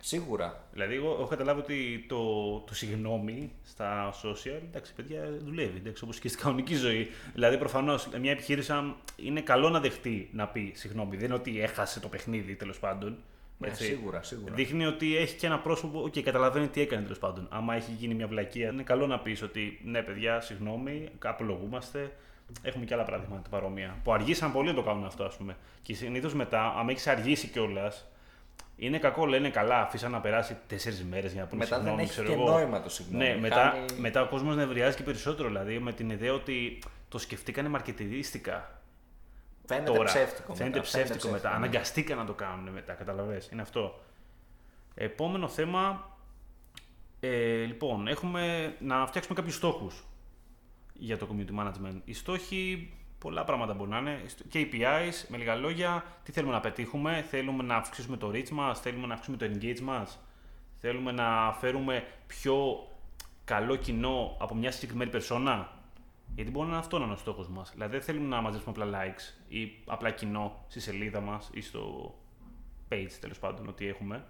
Σίγουρα. 0.00 0.64
Δηλαδή, 0.72 0.94
εγώ 0.94 1.10
έχω 1.10 1.26
καταλάβει 1.26 1.60
ότι 1.60 2.04
το, 2.08 2.58
το 2.58 2.74
συγγνώμη 2.74 3.52
στα 3.64 4.14
social, 4.22 4.60
εντάξει, 4.68 4.94
παιδιά, 4.94 5.38
δουλεύει, 5.44 5.76
εντάξει, 5.76 6.04
όπως 6.04 6.18
και 6.18 6.28
στην 6.28 6.40
κανονική 6.42 6.74
ζωή. 6.74 7.08
Δηλαδή, 7.34 7.58
προφανώς, 7.58 8.08
μια 8.20 8.30
επιχείρηση 8.30 8.72
αν 8.72 8.96
είναι 9.16 9.40
καλό 9.40 9.68
να 9.68 9.80
δεχτεί 9.80 10.30
να 10.32 10.48
πει 10.48 10.72
συγγνώμη. 10.76 11.16
Δεν 11.16 11.24
είναι 11.24 11.34
ότι 11.34 11.60
έχασε 11.60 12.00
το 12.00 12.08
παιχνίδι, 12.08 12.54
τέλος 12.54 12.78
πάντων. 12.78 13.18
Ναι, 13.58 13.66
έτσι. 13.68 13.84
σίγουρα, 13.84 14.22
σίγουρα. 14.22 14.54
Δείχνει 14.54 14.86
ότι 14.86 15.16
έχει 15.16 15.36
και 15.36 15.46
ένα 15.46 15.58
πρόσωπο 15.58 16.08
και 16.08 16.22
καταλαβαίνει 16.22 16.68
τι 16.68 16.80
έκανε 16.80 17.02
τέλος 17.02 17.18
πάντων. 17.18 17.46
Άμα 17.50 17.74
έχει 17.74 17.90
γίνει 17.98 18.14
μια 18.14 18.26
βλακεία, 18.26 18.68
είναι 18.70 18.82
καλό 18.82 19.06
να 19.06 19.18
πεις 19.18 19.42
ότι 19.42 19.80
ναι, 19.84 20.02
παιδιά, 20.02 20.40
συγγνώμη, 20.40 21.08
απολογούμαστε. 21.24 22.12
Έχουμε 22.62 22.84
και 22.84 22.94
άλλα 22.94 23.04
παραδείγματα 23.04 23.48
παρόμοια. 23.48 23.96
Που 24.04 24.12
αργήσαν 24.12 24.52
πολύ 24.52 24.68
να 24.68 24.74
το 24.74 24.82
κάνουν 24.82 25.04
αυτό, 25.04 25.24
ας 25.24 25.36
πούμε. 25.36 25.56
Και 25.82 25.94
συνήθως 25.94 26.34
μετά, 26.34 26.74
αν 26.78 26.88
έχεις 26.88 27.06
αργήσει 27.06 27.48
κιόλας, 27.48 28.06
είναι 28.76 28.98
κακό, 28.98 29.26
λένε 29.26 29.50
καλά, 29.50 29.80
αφήσαν 29.80 30.10
να 30.10 30.20
περάσει 30.20 30.56
τέσσερις 30.66 31.04
μέρες 31.04 31.32
για 31.32 31.40
να 31.42 31.46
πούνε 31.48 31.62
Μετά 31.64 31.76
δεν 31.76 31.84
συγγνώμη, 31.84 32.02
έχεις 32.02 32.14
ξέρω 32.16 32.28
και 32.28 32.34
εγώ. 32.42 32.50
νόημα 32.50 32.82
το 32.82 32.88
συγγνώμη. 32.90 33.24
Ναι, 33.24 33.36
μετά, 33.40 33.56
Χάνει- 33.56 33.98
μετά 33.98 34.22
ο 34.22 34.26
κόσμος 34.28 34.56
νευριάζει 34.56 34.96
και 34.96 35.02
περισσότερο. 35.02 35.48
Δηλαδή 35.48 35.78
με 35.78 35.92
την 35.92 36.10
ιδέα 36.10 36.32
ότι 36.32 36.78
το 37.08 37.18
σκεφτήκανε 37.18 37.68
μαρκετηρίστικα. 37.68 38.80
Φαίνεται 39.68 39.92
τώρα. 39.92 40.04
ψεύτικο 40.04 40.54
Φαίνεται 40.54 40.76
μετά, 40.76 40.88
ψεύτικο 40.88 41.18
φαίνεται 41.18 41.30
μετά. 41.30 41.48
ψεύτικο, 41.48 41.58
ναι. 41.58 41.66
Αναγκαστήκαν 41.66 42.18
να 42.18 42.24
το 42.24 42.34
κάνουν 42.34 42.68
μετά, 42.68 42.92
καταλαβες. 42.92 43.48
Είναι 43.52 43.62
αυτό. 43.62 44.00
Επόμενο 44.94 45.48
θέμα. 45.48 46.16
Ε, 47.20 47.64
λοιπόν, 47.64 48.08
έχουμε 48.08 48.74
να 48.80 49.06
φτιάξουμε 49.06 49.34
κάποιους 49.34 49.54
στόχους 49.54 50.04
για 50.92 51.18
το 51.18 51.28
community 51.30 51.58
management. 51.60 52.00
Οι 52.04 52.12
στόχοι, 52.12 52.92
πολλά 53.18 53.44
πράγματα 53.44 53.74
μπορεί 53.74 53.90
να 53.90 53.98
είναι. 53.98 54.20
KPIs, 54.52 55.24
με 55.28 55.36
λίγα 55.36 55.54
λόγια, 55.54 56.04
τι 56.22 56.32
θέλουμε 56.32 56.52
να 56.52 56.60
πετύχουμε. 56.60 57.24
Θέλουμε 57.28 57.62
να 57.62 57.76
αυξήσουμε 57.76 58.16
το 58.16 58.30
reach 58.34 58.48
μας, 58.48 58.80
θέλουμε 58.80 59.06
να 59.06 59.14
αυξήσουμε 59.14 59.36
το 59.36 59.46
engage 59.54 59.80
μας. 59.80 60.18
Θέλουμε 60.80 61.12
να 61.12 61.52
φέρουμε 61.60 62.04
πιο 62.26 62.86
καλό 63.44 63.76
κοινό 63.76 64.36
από 64.40 64.54
μια 64.54 64.70
συγκεκριμένη 64.70 65.10
περσόνα. 65.10 65.72
Γιατί 66.38 66.52
μπορεί 66.52 66.66
να 66.66 66.72
είναι 66.72 66.82
αυτό 66.82 66.98
να 66.98 67.04
είναι 67.04 67.12
ο 67.12 67.16
στόχος 67.16 67.48
μας. 67.48 67.70
Δηλαδή 67.72 67.92
δεν 67.92 68.02
θέλουμε 68.02 68.28
να 68.28 68.40
μαζέψουμε 68.40 68.74
απλά 68.76 68.98
likes 68.98 69.34
ή 69.48 69.70
απλά 69.86 70.10
κοινό 70.10 70.64
στη 70.68 70.80
σελίδα 70.80 71.20
μας 71.20 71.50
ή 71.52 71.60
στο 71.60 72.14
page 72.88 73.10
τέλος 73.20 73.38
πάντων, 73.38 73.68
ό,τι 73.68 73.88
έχουμε, 73.88 74.24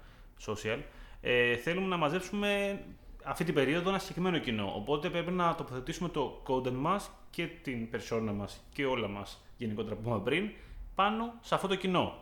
social. 0.47 0.79
Ε, 1.21 1.57
θέλουμε 1.57 1.87
να 1.87 1.97
μαζέψουμε 1.97 2.81
αυτή 3.25 3.45
την 3.45 3.55
περίοδο 3.55 3.89
ένα 3.89 3.99
συγκεκριμένο 3.99 4.39
κοινό. 4.39 4.73
Οπότε 4.77 5.11
πρέπει 5.11 5.31
να 5.31 5.55
τοποθετήσουμε 5.55 6.09
το 6.09 6.43
content 6.47 6.73
μας 6.73 7.11
και 7.31 7.47
την 7.47 7.89
persona 7.93 8.33
μας 8.35 8.61
και 8.73 8.85
όλα 8.85 9.09
μας 9.09 9.45
γενικότερα 9.57 9.95
που 9.95 10.01
είπαμε 10.05 10.23
πριν 10.23 10.51
πάνω 10.95 11.33
σε 11.41 11.55
αυτό 11.55 11.69
το 11.69 11.75
κοινό. 11.75 12.15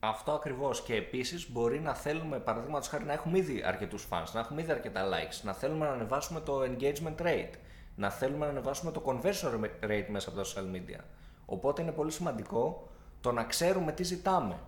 Αυτό 0.00 0.32
ακριβώς. 0.32 0.82
Και 0.82 0.94
επίσης 0.94 1.50
μπορεί 1.50 1.80
να 1.80 1.94
θέλουμε, 1.94 2.38
παραδείγματος 2.38 2.88
χάρη, 2.88 3.04
να 3.04 3.12
έχουμε 3.12 3.38
ήδη 3.38 3.62
αρκετούς 3.64 4.06
fans, 4.10 4.30
να 4.32 4.40
έχουμε 4.40 4.62
ήδη 4.62 4.70
αρκετά 4.70 5.08
likes, 5.08 5.40
να 5.42 5.52
θέλουμε 5.52 5.86
να 5.86 5.92
ανεβάσουμε 5.92 6.40
το 6.40 6.60
engagement 6.62 7.22
rate, 7.22 7.54
να 8.00 8.10
θέλουμε 8.10 8.44
να 8.44 8.50
ανεβάσουμε 8.50 8.90
το 8.90 9.02
conversion 9.06 9.60
rate 9.84 10.06
μέσα 10.08 10.28
από 10.28 10.38
τα 10.38 10.44
social 10.44 10.76
media. 10.76 11.00
Οπότε 11.46 11.82
είναι 11.82 11.92
πολύ 11.92 12.10
σημαντικό 12.10 12.88
το 13.20 13.32
να 13.32 13.44
ξέρουμε 13.44 13.92
τι 13.92 14.02
ζητάμε. 14.02 14.58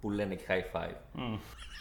Που 0.00 0.10
λένε 0.10 0.34
και 0.34 0.44
high 0.48 0.76
five. 0.76 0.94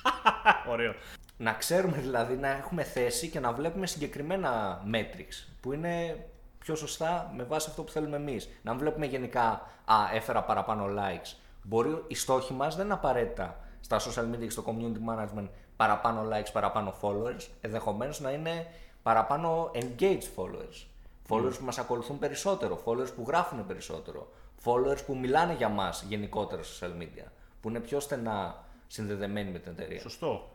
Ωραίο. 0.71 0.93
Να 1.37 1.53
ξέρουμε 1.53 1.97
δηλαδή 1.97 2.35
να 2.35 2.47
έχουμε 2.47 2.83
θέση 2.83 3.29
και 3.29 3.39
να 3.39 3.51
βλέπουμε 3.51 3.87
συγκεκριμένα 3.87 4.81
metrics 4.93 5.47
που 5.61 5.73
είναι 5.73 6.25
πιο 6.59 6.75
σωστά 6.75 7.31
με 7.35 7.43
βάση 7.43 7.69
αυτό 7.69 7.83
που 7.83 7.91
θέλουμε 7.91 8.15
εμείς. 8.15 8.49
Να 8.61 8.71
μην 8.71 8.79
βλέπουμε 8.79 9.05
γενικά 9.05 9.67
«Α, 9.85 9.95
έφερα 10.13 10.43
παραπάνω 10.43 10.85
likes». 10.85 11.37
Μπορεί 11.63 12.03
οι 12.07 12.15
στόχοι 12.15 12.53
μας 12.53 12.75
δεν 12.75 12.85
είναι 12.85 12.93
απαραίτητα 12.93 13.59
στα 13.79 13.99
social 13.99 14.35
media 14.35 14.39
και 14.39 14.49
στο 14.49 14.63
community 14.67 15.13
management 15.13 15.47
παραπάνω 15.75 16.27
likes, 16.31 16.49
παραπάνω 16.53 16.93
followers. 17.01 17.47
Ενδεχομένως 17.61 18.19
να 18.19 18.31
είναι 18.31 18.67
παραπάνω 19.09 19.71
engaged 19.73 20.27
followers. 20.35 20.85
Followers 21.29 21.57
που 21.59 21.65
μας 21.65 21.77
ακολουθούν 21.77 22.19
περισσότερο, 22.19 22.81
followers 22.85 23.13
που 23.15 23.23
γράφουν 23.27 23.65
περισσότερο, 23.65 24.31
followers 24.63 25.05
που 25.05 25.17
μιλάνε 25.17 25.53
για 25.53 25.69
μας 25.69 26.05
γενικότερα 26.07 26.63
στα 26.63 26.87
social 26.87 27.01
media, 27.01 27.25
που 27.61 27.69
είναι 27.69 27.79
πιο 27.79 27.99
στενά 27.99 28.63
συνδεδεμένοι 28.87 29.51
με 29.51 29.59
την 29.59 29.71
εταιρεία. 29.71 29.99
Σωστό. 29.99 30.49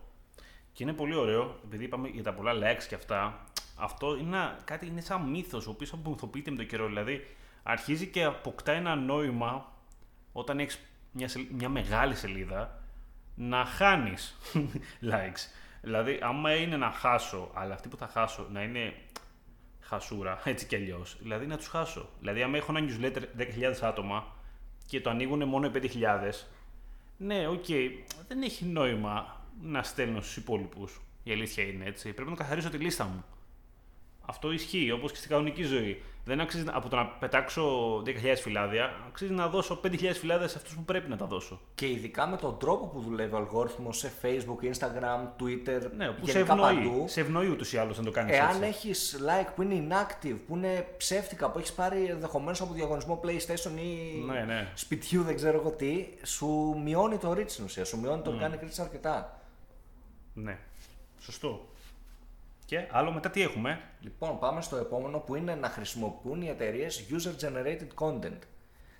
Και 0.73 0.83
είναι 0.83 0.93
πολύ 0.93 1.15
ωραίο, 1.15 1.59
επειδή 1.65 1.83
είπαμε 1.83 2.07
για 2.07 2.23
τα 2.23 2.33
πολλά 2.33 2.51
likes 2.53 2.83
και 2.87 2.95
αυτά, 2.95 3.45
αυτό 3.77 4.15
είναι 4.17 4.35
ένα- 4.37 4.59
κάτι 4.65 4.85
είναι 4.87 5.01
σαν 5.01 5.21
μύθος, 5.29 5.67
ο 5.67 5.69
οποίος 5.69 5.93
απομυθοποιείται 5.93 6.51
με 6.51 6.57
τον 6.57 6.67
καιρό. 6.67 6.85
Δηλαδή, 6.85 7.27
αρχίζει 7.63 8.07
και 8.07 8.23
αποκτά 8.23 8.71
ένα 8.71 8.95
νόημα 8.95 9.71
όταν 10.31 10.59
έχεις 10.59 10.79
μια, 11.11 11.27
σελ- 11.27 11.51
μια 11.51 11.69
μεγάλη 11.69 12.15
σελίδα 12.15 12.79
να 13.35 13.65
χάνεις 13.65 14.35
likes. 15.11 15.49
Δηλαδή, 15.85 16.19
άμα 16.21 16.55
είναι 16.55 16.77
να 16.77 16.91
χάσω, 16.91 17.51
αλλά 17.53 17.73
αυτοί 17.73 17.87
που 17.87 17.97
θα 17.97 18.07
χάσω 18.07 18.47
να 18.51 18.63
είναι 18.63 18.93
χασούρα, 19.79 20.41
έτσι 20.43 20.65
κι 20.65 20.75
αλλιώς, 20.75 21.17
δηλαδή 21.21 21.45
να 21.45 21.57
τους 21.57 21.67
χάσω. 21.67 22.09
Δηλαδή, 22.19 22.41
άμα 22.41 22.57
έχω 22.57 22.73
ένα 22.77 22.87
newsletter 22.89 23.41
10.000 23.41 23.73
άτομα 23.81 24.33
και 24.87 25.01
το 25.01 25.09
ανοίγουν 25.09 25.43
μόνο 25.43 25.67
οι 25.67 25.71
5.000, 25.73 25.87
ναι, 27.17 27.47
οκ, 27.47 27.65
δεν 28.27 28.41
έχει 28.41 28.65
νόημα 28.65 29.41
να 29.61 29.83
στέλνω 29.83 30.21
στους 30.21 30.37
υπόλοιπους. 30.37 31.01
Η 31.23 31.31
αλήθεια 31.31 31.63
είναι 31.63 31.85
έτσι. 31.85 32.13
Πρέπει 32.13 32.29
να 32.29 32.35
καθαρίσω 32.35 32.69
τη 32.69 32.77
λίστα 32.77 33.03
μου. 33.03 33.25
Αυτό 34.25 34.51
ισχύει 34.51 34.91
όπως 34.91 35.11
και 35.11 35.17
στην 35.17 35.29
κανονική 35.29 35.63
ζωή. 35.63 36.01
Δεν 36.27 36.39
αξίζει 36.41 36.63
από 36.71 36.89
το 36.89 36.95
να 36.95 37.05
πετάξω 37.05 37.95
10.000 38.05 38.11
φυλάδια, 38.41 38.89
αξίζει 39.07 39.31
να 39.33 39.47
δώσω 39.47 39.79
5.000 39.83 39.97
φυλάδια 40.13 40.47
σε 40.47 40.57
αυτούς 40.57 40.75
που 40.75 40.83
πρέπει 40.83 41.09
να 41.09 41.17
τα 41.17 41.25
δώσω. 41.25 41.59
Και 41.75 41.89
ειδικά 41.89 42.27
με 42.27 42.37
τον 42.37 42.57
τρόπο 42.59 42.85
που 42.87 42.99
δουλεύει 42.99 43.33
ο 43.33 43.37
αλγόριθμος 43.37 43.97
σε 43.97 44.11
Facebook, 44.21 44.65
Instagram, 44.65 45.41
Twitter, 45.41 45.89
Ναι, 45.97 46.07
που 46.11 46.25
σε 46.27 46.31
γενικά 46.31 46.53
ευνοεί. 46.53 46.75
παντού. 46.75 47.05
Σε 47.07 47.21
ευνοεί 47.21 47.47
ούτως 47.47 47.73
ή 47.73 47.77
άλλως 47.77 47.97
να 47.97 48.03
το 48.03 48.11
κάνεις 48.11 48.35
Εάν 48.37 48.47
έτσι. 48.49 48.63
έχεις 48.67 49.19
like 49.27 49.47
που 49.55 49.61
είναι 49.61 49.87
inactive, 49.89 50.37
που 50.47 50.55
είναι 50.55 50.87
ψεύτικα, 50.97 51.51
που 51.51 51.57
έχεις 51.59 51.73
πάρει 51.73 52.03
ενδεχομένως 52.05 52.61
από 52.61 52.73
διαγωνισμό 52.73 53.19
PlayStation 53.23 53.77
ή 53.79 54.19
Ναι, 54.31 54.39
ναι. 54.43 54.71
σπιτιού, 54.73 55.23
δεν 55.23 55.35
ξέρω 55.35 55.57
εγώ 55.59 55.71
τι, 55.71 56.05
σου 56.23 56.79
μειώνει 56.83 57.17
το 57.17 57.31
reach 57.31 57.49
στην 57.49 57.63
ουσία. 57.65 57.85
Σου 57.85 57.99
μειώνει 57.99 58.21
το 58.21 58.33
organic 58.39 58.63
reach 58.63 58.81
αρκετά. 58.81 59.39
Ναι. 60.33 60.57
Σωστό. 61.19 61.65
Και 62.65 62.87
άλλο 62.91 63.11
μετά 63.11 63.29
τι 63.29 63.41
έχουμε; 63.41 63.81
Λοιπόν, 63.99 64.39
πάμε 64.39 64.61
στο 64.61 64.75
επόμενο 64.75 65.19
που 65.19 65.35
είναι 65.35 65.55
να 65.55 65.69
χρησιμοποιούν 65.69 66.41
οι 66.41 66.47
εταιρείες 66.49 67.05
user 67.09 67.45
generated 67.45 67.87
content. 68.05 68.39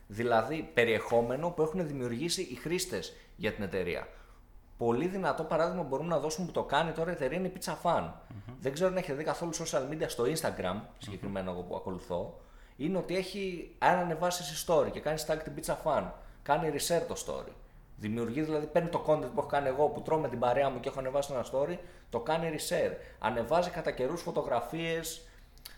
Δηλαδή 0.08 0.70
περιεχόμενο 0.74 1.50
που 1.50 1.62
έχουν 1.62 1.88
δημιουργήσει 1.88 2.42
οι 2.42 2.56
χρήστες 2.56 3.14
για 3.36 3.54
την 3.54 3.64
εταιρεία. 3.64 4.08
Πολύ 4.78 5.08
δυνατό 5.08 5.44
παράδειγμα 5.44 5.84
μπορούμε 5.84 6.10
να 6.10 6.20
δώσουμε 6.20 6.46
που 6.46 6.52
το 6.52 6.64
κάνει 6.64 6.92
τώρα 6.92 7.10
η 7.10 7.14
εταιρεία 7.14 7.38
είναι 7.38 7.48
η 7.48 7.54
Pizza 7.60 7.74
Fan. 7.84 8.10
Δεν 8.60 8.74
ξέρω 8.74 8.90
αν 8.90 8.98
έχετε 8.98 9.14
δει 9.18 9.24
καθόλου 9.24 9.56
social 9.56 9.90
media 9.92 10.06
στο 10.08 10.24
Instagram, 10.24 10.80
συγκεκριμένα 10.98 11.52
εγώ 11.52 11.62
που 11.62 11.76
ακολουθώ. 11.76 12.40
Είναι 12.78 12.98
ότι 12.98 13.16
έχει, 13.16 13.76
αν 13.80 13.98
ανεβάσεις 14.00 14.52
εσύ 14.52 14.66
story 14.68 14.92
και 14.92 15.00
κάνεις 15.00 15.26
tag 15.30 15.38
την 15.44 15.54
Pizza 15.58 15.76
Fan, 15.84 16.04
κάνει 16.44 16.74
reshare 16.74 17.04
το 17.08 17.16
story. 17.26 17.52
Δημιουργεί 17.98 18.42
δηλαδή, 18.42 18.66
παίρνει 18.66 18.90
το 18.90 19.04
content 19.08 19.30
που 19.34 19.40
έχω 19.40 19.48
κάνει 19.48 19.68
εγώ 19.68 19.88
που 19.88 20.02
τρώω 20.02 20.20
με 20.20 20.30
την 20.30 20.40
παρέα 20.40 20.70
μου 20.70 20.80
και 20.80 20.90
έχω 20.90 21.00
ανεβάσει 21.00 21.34
ένα 21.34 21.46
story, 21.52 21.78
το 22.10 22.20
κάνει 22.20 22.56
reshare. 22.58 22.92
Ανεβάζει 23.20 23.70
κατά 23.70 23.92
καιρούς 23.92 24.22
φωτογραφίες 24.22 25.28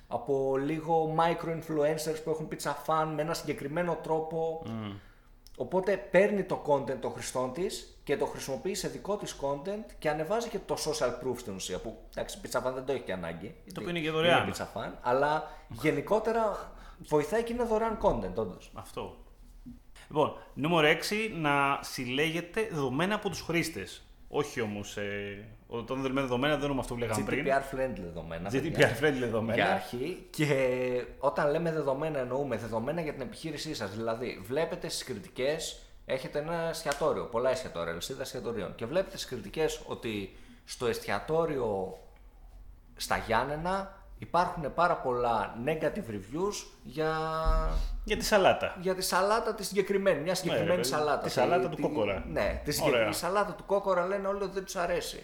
από 0.08 0.58
λίγο 0.58 1.16
micro-influencers 1.18 2.22
που 2.24 2.30
έχουν 2.30 2.48
pizza 2.52 2.72
fan 2.86 3.12
με 3.16 3.22
ένα 3.22 3.34
συγκεκριμένο 3.34 3.98
τρόπο. 4.04 4.64
Οπότε 5.58 5.98
παίρνει 5.98 6.44
το 6.44 6.62
content 6.68 6.98
των 7.00 7.12
χρηστών 7.12 7.54
της 7.54 8.00
και 8.04 8.18
το 8.18 8.26
χρησιμοποιεί 8.26 8.76
σε 8.76 8.88
δικό 8.88 9.18
της 9.18 9.36
content 9.42 9.86
και 10.00 10.10
ανεβάζει 10.10 10.50
και 10.50 10.60
το 10.66 10.76
social 10.86 11.10
proof 11.10 11.36
στην 11.38 11.56
ουσία. 11.56 11.80
Που 11.80 11.98
εντάξει, 12.10 12.40
pizza 12.44 12.60
fan 12.60 12.74
δεν 12.74 12.86
το 12.86 12.92
έχει 12.92 13.02
και 13.02 13.14
ανάγκη. 13.14 13.56
γιατί 13.64 13.80
οποίο 13.80 13.90
είναι 13.90 14.00
και 14.00 14.12
δωρεάν. 14.12 14.44
Είναι 14.44 14.56
pizza 14.58 14.78
fan, 14.78 14.92
αλλά 15.02 15.52
γενικότερα 15.70 16.72
βοηθάει 16.98 17.44
και 17.44 17.54
είναι 17.54 17.64
δωρεάν 17.64 17.98
content, 18.02 18.36
όντως. 18.36 18.72
Αυτό. 18.74 19.18
Λοιπόν, 20.10 20.34
νούμερο 20.54 20.88
6, 20.88 21.32
να 21.34 21.80
συλλέγετε 21.82 22.68
δεδομένα 22.72 23.16
από 23.16 23.30
τους 23.30 23.42
χρήστες. 23.42 24.02
Όχι 24.30 24.62
όμως. 24.62 24.98
Ε, 24.98 25.48
όταν 25.68 26.02
λέμε 26.02 26.22
δεδομένα, 26.22 26.54
δεν 26.54 26.62
εννοούμε 26.62 26.82
αυτό 26.82 26.94
που 26.94 27.00
λέγαμε 27.00 27.24
πριν. 27.24 27.46
GDPR 27.46 27.76
friendly 27.76 28.00
δεδομένα. 28.02 28.50
παιδιά. 28.50 28.90
GDPR 28.90 29.04
friendly 29.04 29.20
δεδομένα. 29.20 29.54
Για 29.56 29.74
αρχή. 29.74 30.28
Και 30.30 31.06
όταν 31.20 31.52
λέμε 31.52 31.72
δεδομένα, 31.72 32.20
εννοούμε 32.20 32.58
δεδομένα 32.58 33.02
για 33.02 33.14
την 33.14 33.22
επιχείρησή 33.22 33.74
σας. 33.74 33.92
Δηλαδή, 33.96 34.42
βλέπετε 34.44 34.90
στις 34.90 35.04
κριτικές, 35.04 35.82
έχετε 36.06 36.40
ένα 36.40 36.70
εστιατόριο, 36.70 37.24
πολλά 37.26 37.50
εστιατόρια, 37.50 37.92
αλυσίδα 37.92 38.22
εστιατορίων. 38.22 38.76
Και 38.76 38.86
βλέπετε 38.86 39.18
στις 39.18 39.30
κριτικές 39.30 39.82
ότι 39.86 40.36
στο 40.66 40.86
εστιατόριο 40.86 41.98
στα 42.96 43.18
Γιάννενα 43.18 43.97
υπάρχουν 44.20 44.74
πάρα 44.74 44.96
πολλά 44.98 45.56
negative 45.66 46.12
reviews 46.12 46.66
για, 46.84 47.12
Για 48.04 48.18
τη 48.18 48.24
σαλάτα. 48.26 48.76
για 48.82 48.96
τη 48.96 49.02
σαλάτα 49.02 49.56
τη 49.56 49.64
συγκεκριμένη. 49.64 50.22
Μια 50.22 50.36
συγκεκριμένη 50.36 50.70
ρε 50.70 50.76
παιδί, 50.76 50.88
σαλάτα. 50.88 51.22
τη 51.24 51.30
σαλάτα 51.30 51.70
του 51.70 51.82
κόκορα. 51.82 52.24
Ναι, 52.28 52.42
τη 52.42 52.46
Ωραία. 52.62 52.74
συγκεκριμένη 52.74 53.14
σαλάτα 53.14 53.54
του 53.54 53.66
κόκορα 53.66 54.06
λένε 54.06 54.28
όλοι 54.28 54.44
ότι 54.44 54.54
δεν 54.54 54.64
τους 54.64 54.76
αρέσει. 54.76 55.24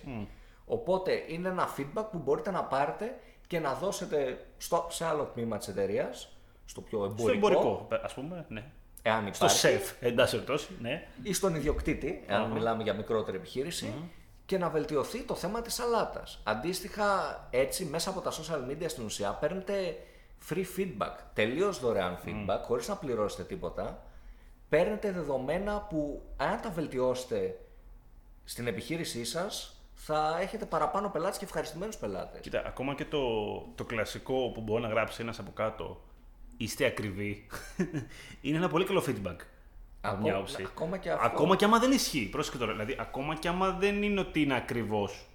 Οπότε 0.66 1.24
είναι 1.28 1.50
ένα 1.50 1.68
feedback 1.78 2.06
που 2.12 2.18
μπορείτε 2.18 2.52
να 2.52 2.64
πάρετε 2.64 3.16
και 3.48 3.60
να 3.60 3.74
δώσετε 3.74 4.46
στο, 4.58 4.88
σε 4.90 5.06
άλλο 5.06 5.24
τμήμα 5.24 5.58
της 5.58 5.68
εταιρείας, 5.68 6.38
στο 6.66 6.82
πιο 6.82 6.98
εμπορικό, 7.04 7.22
Στο 7.22 7.32
εμπορικό, 7.32 7.88
ας 8.04 8.14
πούμε. 8.14 8.46
Ναι. 8.48 8.64
εάν 9.02 9.22
Στο 9.34 9.46
υπάρχει, 9.46 9.58
σεφ, 9.58 9.92
εντάσσεω 10.00 10.40
περιπτώσει. 10.40 10.74
Ναι. 10.82 11.08
ή 11.24 11.34
στον 11.34 11.56
ιδιοκτήτη, 11.56 12.24
εάν 12.28 12.52
μιλάμε 12.52 12.84
για 12.84 12.94
μικρότερη 12.94 13.38
επιχείρηση, 13.38 13.94
και 14.46 14.58
να 14.58 14.70
βελτιωθεί 14.70 15.24
το 15.24 15.36
θέμα 15.36 15.62
της 15.62 15.74
σαλάτας. 15.74 16.40
Αντίστοιχα, 16.44 17.40
έτσι, 17.50 17.86
μέσα 17.86 18.10
από 18.10 18.22
τα 18.22 18.32
social 18.32 18.72
media 18.72 18.86
στην 18.88 19.06
ουσία 19.06 19.32
παίρνετε 19.32 19.98
free 20.50 20.66
feedback, 20.78 21.16
τελείως 21.34 21.80
δωρεάν 21.80 22.20
feedback, 22.26 22.60
χωρίς 22.66 22.88
να 22.88 22.96
πληρώσετε 22.96 23.44
τίποτα. 23.44 24.04
Παίρνετε 24.70 25.12
δεδομένα 25.12 25.82
που, 25.90 26.22
αν 26.38 26.62
τα 26.62 26.70
βελτιώσετε 26.70 27.60
στην 28.44 28.68
επιχείρησή 28.68 29.26
σας, 29.26 29.78
θα 29.94 30.38
έχετε 30.42 30.66
παραπάνω 30.66 31.10
πελάτες 31.10 31.38
και 31.38 31.46
ευχαριστημένους 31.46 31.98
πελάτες. 31.98 32.42
Κοίτα, 32.42 32.64
ακόμα 32.66 32.96
και 32.96 33.06
το, 33.06 33.20
το 33.76 33.84
κλασικό 33.84 34.52
που 34.54 34.62
μπορεί 34.62 34.82
να 34.82 34.88
γράψει 34.88 35.22
ένας 35.22 35.40
από 35.40 35.52
κάτω, 35.52 36.02
είστε 36.58 36.86
ακριβοί, 36.86 37.48
είναι 38.42 38.58
ένα 38.58 38.70
πολύ 38.70 38.86
καλό 38.86 39.04
feedback. 39.08 39.36
Από 40.06 40.22
μια 40.22 40.32
Ακόμα- 40.32 40.38
όψη. 40.50 40.64
ακόμα 40.64 40.98
και 40.98 41.10
αυτό. 41.12 41.26
Ακόμα 41.26 41.56
και 41.56 41.66
άμα 41.66 41.80
δεν 41.80 41.92
ισχύει. 41.92 42.30
Πρόσεχε 42.32 42.58
τώρα. 42.58 42.72
Δηλαδή, 42.72 42.96
ακόμα 43.00 43.36
και 43.36 43.48
άμα 43.48 43.72
δεν 43.72 44.04
είναι 44.04 44.20
ότι 44.20 44.42
είναι 44.42 44.56
ακριβώς. 44.56 45.26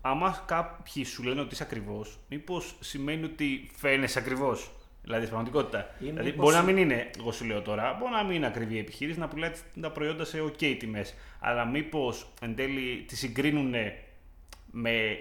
Άμα 0.00 0.42
κάποιοι 0.46 1.04
σου 1.04 1.22
λένε 1.22 1.40
ότι 1.40 1.54
είσαι 1.54 1.62
ακριβώς, 1.62 2.18
μήπως 2.28 2.74
σημαίνει 2.80 3.24
ότι 3.24 3.70
φαίνεσαι 3.76 4.18
ακριβώς. 4.18 4.70
Δηλαδή, 5.02 5.24
στην 5.26 5.34
πραγματικότητα. 5.36 5.94
Ή 5.98 6.04
δηλαδή, 6.04 6.22
μήπως- 6.30 6.44
μπορεί 6.44 6.56
να 6.56 6.62
μην 6.62 6.76
είναι, 6.76 7.10
εγώ 7.18 7.32
σου 7.32 7.44
λέω 7.44 7.62
τώρα, 7.62 7.96
μπορεί 7.98 8.12
να 8.12 8.22
μην 8.22 8.36
είναι 8.36 8.46
ακριβή 8.46 8.74
η 8.74 8.78
επιχείρηση, 8.78 9.18
να 9.18 9.28
πουλάει 9.28 9.50
τα 9.80 9.90
προϊόντα 9.90 10.24
σε 10.24 10.40
OK 10.42 10.76
τιμές. 10.78 11.14
Αλλά 11.40 11.64
μήπως 11.64 12.26
εν 12.42 12.54
τέλει 12.54 13.04
τη 13.08 13.16
συγκρίνουν 13.16 13.74
με, 14.70 15.18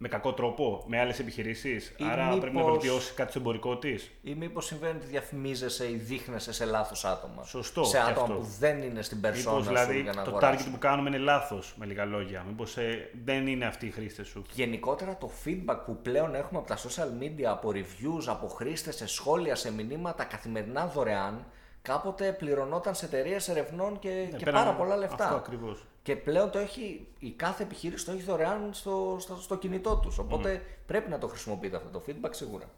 με 0.00 0.08
κακό 0.08 0.32
τρόπο 0.32 0.84
με 0.86 0.98
άλλες 1.00 1.18
επιχειρήσεις. 1.18 1.94
Ή 1.96 2.04
Άρα 2.10 2.28
πρέπει 2.28 2.54
να 2.54 2.60
μήπως- 2.62 2.70
βελτιώσει 2.78 3.14
κάτι 3.14 3.30
στο 3.30 3.38
εμπορικό 3.40 3.78
της. 3.78 4.10
Ή 4.22 4.34
μήπως 4.34 4.66
συμβαίνει 4.66 4.96
ότι 4.96 5.06
διαφημίζεσαι 5.06 5.90
ή 5.90 5.94
δείχνεσαι 5.94 6.52
σε 6.52 6.64
λάθος 6.64 7.04
άτομα. 7.04 7.42
Σωστό 7.44 7.84
Σε 7.84 7.96
και 7.96 8.02
άτομα 8.02 8.20
αυτό. 8.22 8.34
που 8.34 8.46
δεν 8.58 8.82
είναι 8.82 9.02
στην 9.02 9.16
Μήπως 9.16 9.30
περσόνα 9.32 9.62
σου 9.62 9.68
δηλαδή 9.68 10.00
για 10.00 10.12
να 10.12 10.22
το 10.22 10.30
αγοράσουν. 10.30 10.66
target 10.66 10.70
που 10.72 10.78
κάνουμε 10.78 11.08
είναι 11.08 11.18
λάθος, 11.18 11.74
με 11.78 11.86
λίγα 11.86 12.04
λόγια. 12.04 12.44
Μήπως 12.48 12.76
δεν 13.24 13.46
είναι 13.46 13.64
αυτοί 13.66 13.86
οι 13.86 13.90
χρήστες 13.90 14.26
σου. 14.26 14.42
Γενικότερα 14.52 15.16
το 15.16 15.30
feedback 15.44 15.78
που 15.86 15.96
πλέον 16.02 16.34
έχουμε 16.34 16.58
από 16.58 16.68
τα 16.68 16.76
social 16.76 17.22
media, 17.22 17.44
από 17.44 17.70
reviews, 17.74 18.24
από 18.26 18.46
χρήστες, 18.48 18.96
σε 18.96 19.06
σχόλια, 19.06 19.54
σε 19.54 19.72
μηνύματα 19.72 20.24
καθημερινά 20.24 20.86
δωρεάν, 20.86 21.44
κάποτε 21.82 22.32
πληρωνόταν 22.32 22.94
σε 22.94 23.04
εταιρείες 23.04 23.48
ερευνών 23.48 23.98
και, 23.98 24.08
και 24.08 24.36
Ναι, 24.36 24.42
πέραν- 24.42 24.64
πάρα 24.64 24.76
πολλά 24.76 24.96
λεφτά. 24.96 25.24
Αυτό 25.24 25.36
ακριβώς. 25.36 25.84
Και 26.08 26.16
πλέον 26.16 26.50
το 26.50 26.58
έχει, 26.58 27.06
η 27.18 27.30
κάθε 27.30 27.62
επιχείρηση 27.62 28.04
το 28.04 28.12
έχει 28.12 28.22
δωρεάν 28.22 28.70
στο, 28.72 29.16
στο, 29.20 29.36
στο 29.36 29.56
κινητό 29.56 29.96
τους. 29.96 30.18
Οπότε 30.18 30.62
πρέπει 30.86 31.10
να 31.10 31.18
το 31.18 31.26
χρησιμοποιείτε 31.26 31.76
αυτό 31.76 31.88
το 31.88 32.02
feedback 32.06 32.30
σίγουρα. 32.30 32.70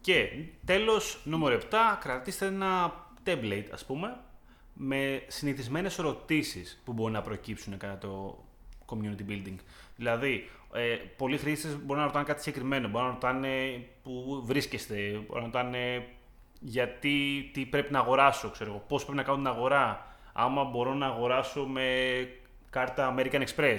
Και 0.00 0.44
τέλος, 0.64 1.20
νούμερο 1.24 1.60
7, 1.70 1.74
κρατήστε 2.00 2.46
ένα 2.46 2.92
template, 3.24 3.66
ας 3.72 3.84
πούμε, 3.84 4.16
με 4.74 5.22
συνηθισμένες 5.26 5.98
ερωτήσεις 5.98 6.80
που 6.84 6.92
μπορεί 6.92 7.12
να 7.12 7.22
προκύψουν 7.22 7.76
κατά 7.76 7.98
το 7.98 8.44
community 8.86 9.30
building. 9.30 9.56
Δηλαδή, 9.96 10.50
ε, 10.72 10.96
πολλοί 11.16 11.36
χρήστες 11.36 11.76
μπορεί 11.84 12.00
να 12.00 12.06
ρωτάνε 12.06 12.24
κάτι 12.24 12.42
συγκεκριμένο, 12.42 12.88
μπορεί 12.88 13.04
να 13.04 13.10
ρωτάνε 13.10 13.84
πού 14.02 14.42
βρίσκεστε, 14.44 14.94
μπορεί 15.26 15.40
να 15.40 15.46
ρωτάνε 15.46 16.06
γιατί, 16.60 17.50
τι 17.52 17.66
πρέπει 17.66 17.92
να 17.92 17.98
αγοράσω, 17.98 18.50
ξέρω 18.50 18.70
εγώ, 18.70 18.84
πώς 18.88 19.02
πρέπει 19.02 19.16
να 19.16 19.22
κάνω 19.22 19.36
την 19.36 19.46
αγορά, 19.46 20.09
άμα 20.42 20.64
μπορώ 20.64 20.94
να 20.94 21.06
αγοράσω 21.06 21.64
με 21.66 21.84
κάρτα 22.70 23.14
American 23.16 23.44
Express. 23.46 23.78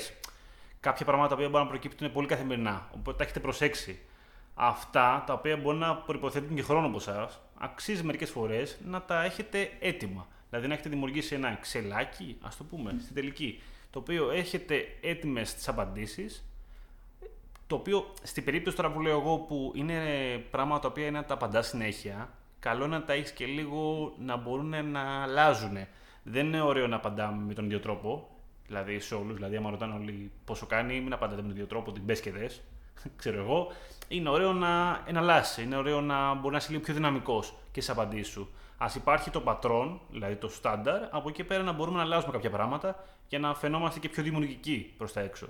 Κάποια 0.79 1.05
πράγματα 1.05 1.35
που 1.35 1.41
μπορούν 1.41 1.59
να 1.59 1.67
προκύπτουν 1.67 2.11
πολύ 2.11 2.27
καθημερινά, 2.27 2.87
οπότε 2.93 3.17
τα 3.17 3.23
έχετε 3.23 3.39
προσέξει. 3.39 3.99
Αυτά 4.55 5.23
τα 5.27 5.33
οποία 5.33 5.57
μπορεί 5.57 5.77
να 5.77 5.95
προποθέτουν 5.95 6.55
και 6.55 6.61
χρόνο 6.61 6.87
από 6.87 6.97
εσάς, 6.97 7.39
αξίζει 7.57 8.03
μερικές 8.03 8.29
φορές 8.29 8.77
να 8.85 9.01
τα 9.01 9.23
έχετε 9.23 9.71
έτοιμα. 9.79 10.27
Δηλαδή 10.49 10.67
να 10.67 10.73
έχετε 10.73 10.89
δημιουργήσει 10.89 11.35
ένα 11.35 11.51
εξελάκι, 11.51 12.37
ας 12.41 12.57
το 12.57 12.63
πούμε, 12.63 12.95
στην 13.01 13.15
τελική, 13.15 13.61
το 13.89 13.99
οποίο 13.99 14.31
έχετε 14.31 14.85
έτοιμες 15.01 15.53
τις 15.53 15.67
απαντήσεις. 15.67 16.45
Το 17.67 17.75
οποίο 17.75 18.13
στην 18.23 18.43
περίπτωση 18.43 18.75
τώρα 18.75 18.91
που 18.91 19.01
λέω 19.01 19.19
εγώ 19.19 19.37
που 19.37 19.71
είναι 19.75 19.97
πράγματα 20.51 20.79
τα 20.79 20.87
οποία 20.87 21.05
είναι 21.05 21.17
να 21.17 21.25
τα 21.25 21.33
απαντάς 21.33 21.67
συνέχεια, 21.67 22.29
καλό 22.59 22.85
είναι 22.85 22.97
να 22.97 23.03
τα 23.03 23.13
έχεις 23.13 23.31
και 23.31 23.45
λίγο 23.45 24.13
να 24.17 24.35
μπορούν 24.35 24.91
να 24.91 25.23
αλλάζουν. 25.23 25.77
Δεν 26.23 26.45
είναι 26.45 26.61
ωραίο 26.61 26.87
να 26.87 26.95
απαντάμε 26.95 27.43
με 27.43 27.53
τον 27.53 27.65
ίδιο 27.65 27.79
τρόπο, 27.79 28.29
δηλαδή 28.67 28.99
σε 28.99 29.15
όλους. 29.15 29.35
Δηλαδή, 29.35 29.55
άμα 29.55 29.69
ρωτάνε 29.69 29.93
όλοι 29.93 30.31
πόσο 30.45 30.65
κάνει, 30.65 30.99
μην 31.01 31.13
απαντάτε 31.13 31.41
με 31.41 31.47
τον 31.47 31.55
ίδιο 31.55 31.67
τρόπο, 31.67 31.91
την 31.91 32.05
πες 32.05 32.21
και 32.21 32.31
δες, 32.31 32.61
ξέρω 33.21 33.37
εγώ. 33.41 33.67
Είναι 34.07 34.29
ωραίο 34.29 34.53
να 34.53 35.01
εναλλάσσει, 35.05 35.63
είναι 35.63 35.75
ωραίο 35.75 36.01
να 36.01 36.33
μπορεί 36.33 36.51
να 36.51 36.57
είσαι 36.57 36.71
λίγο 36.71 36.83
πιο 36.83 36.93
δυναμικός 36.93 37.53
και 37.71 37.81
στι 37.81 37.91
απαντήσει 37.91 38.31
σου. 38.31 38.49
Α 38.77 38.87
υπάρχει 38.95 39.29
το 39.29 39.41
πατρόν, 39.41 40.01
δηλαδή 40.11 40.35
το 40.35 40.49
στάνταρ, 40.49 41.03
από 41.09 41.29
εκεί 41.29 41.43
πέρα 41.43 41.63
να 41.63 41.71
μπορούμε 41.71 41.97
να 41.97 42.03
αλλάζουμε 42.03 42.31
κάποια 42.31 42.49
πράγματα 42.49 43.03
για 43.27 43.39
να 43.39 43.55
φαινόμαστε 43.55 43.99
και 43.99 44.09
πιο 44.09 44.23
δημιουργικοί 44.23 44.93
προς 44.97 45.13
τα 45.13 45.21
έξω. 45.21 45.47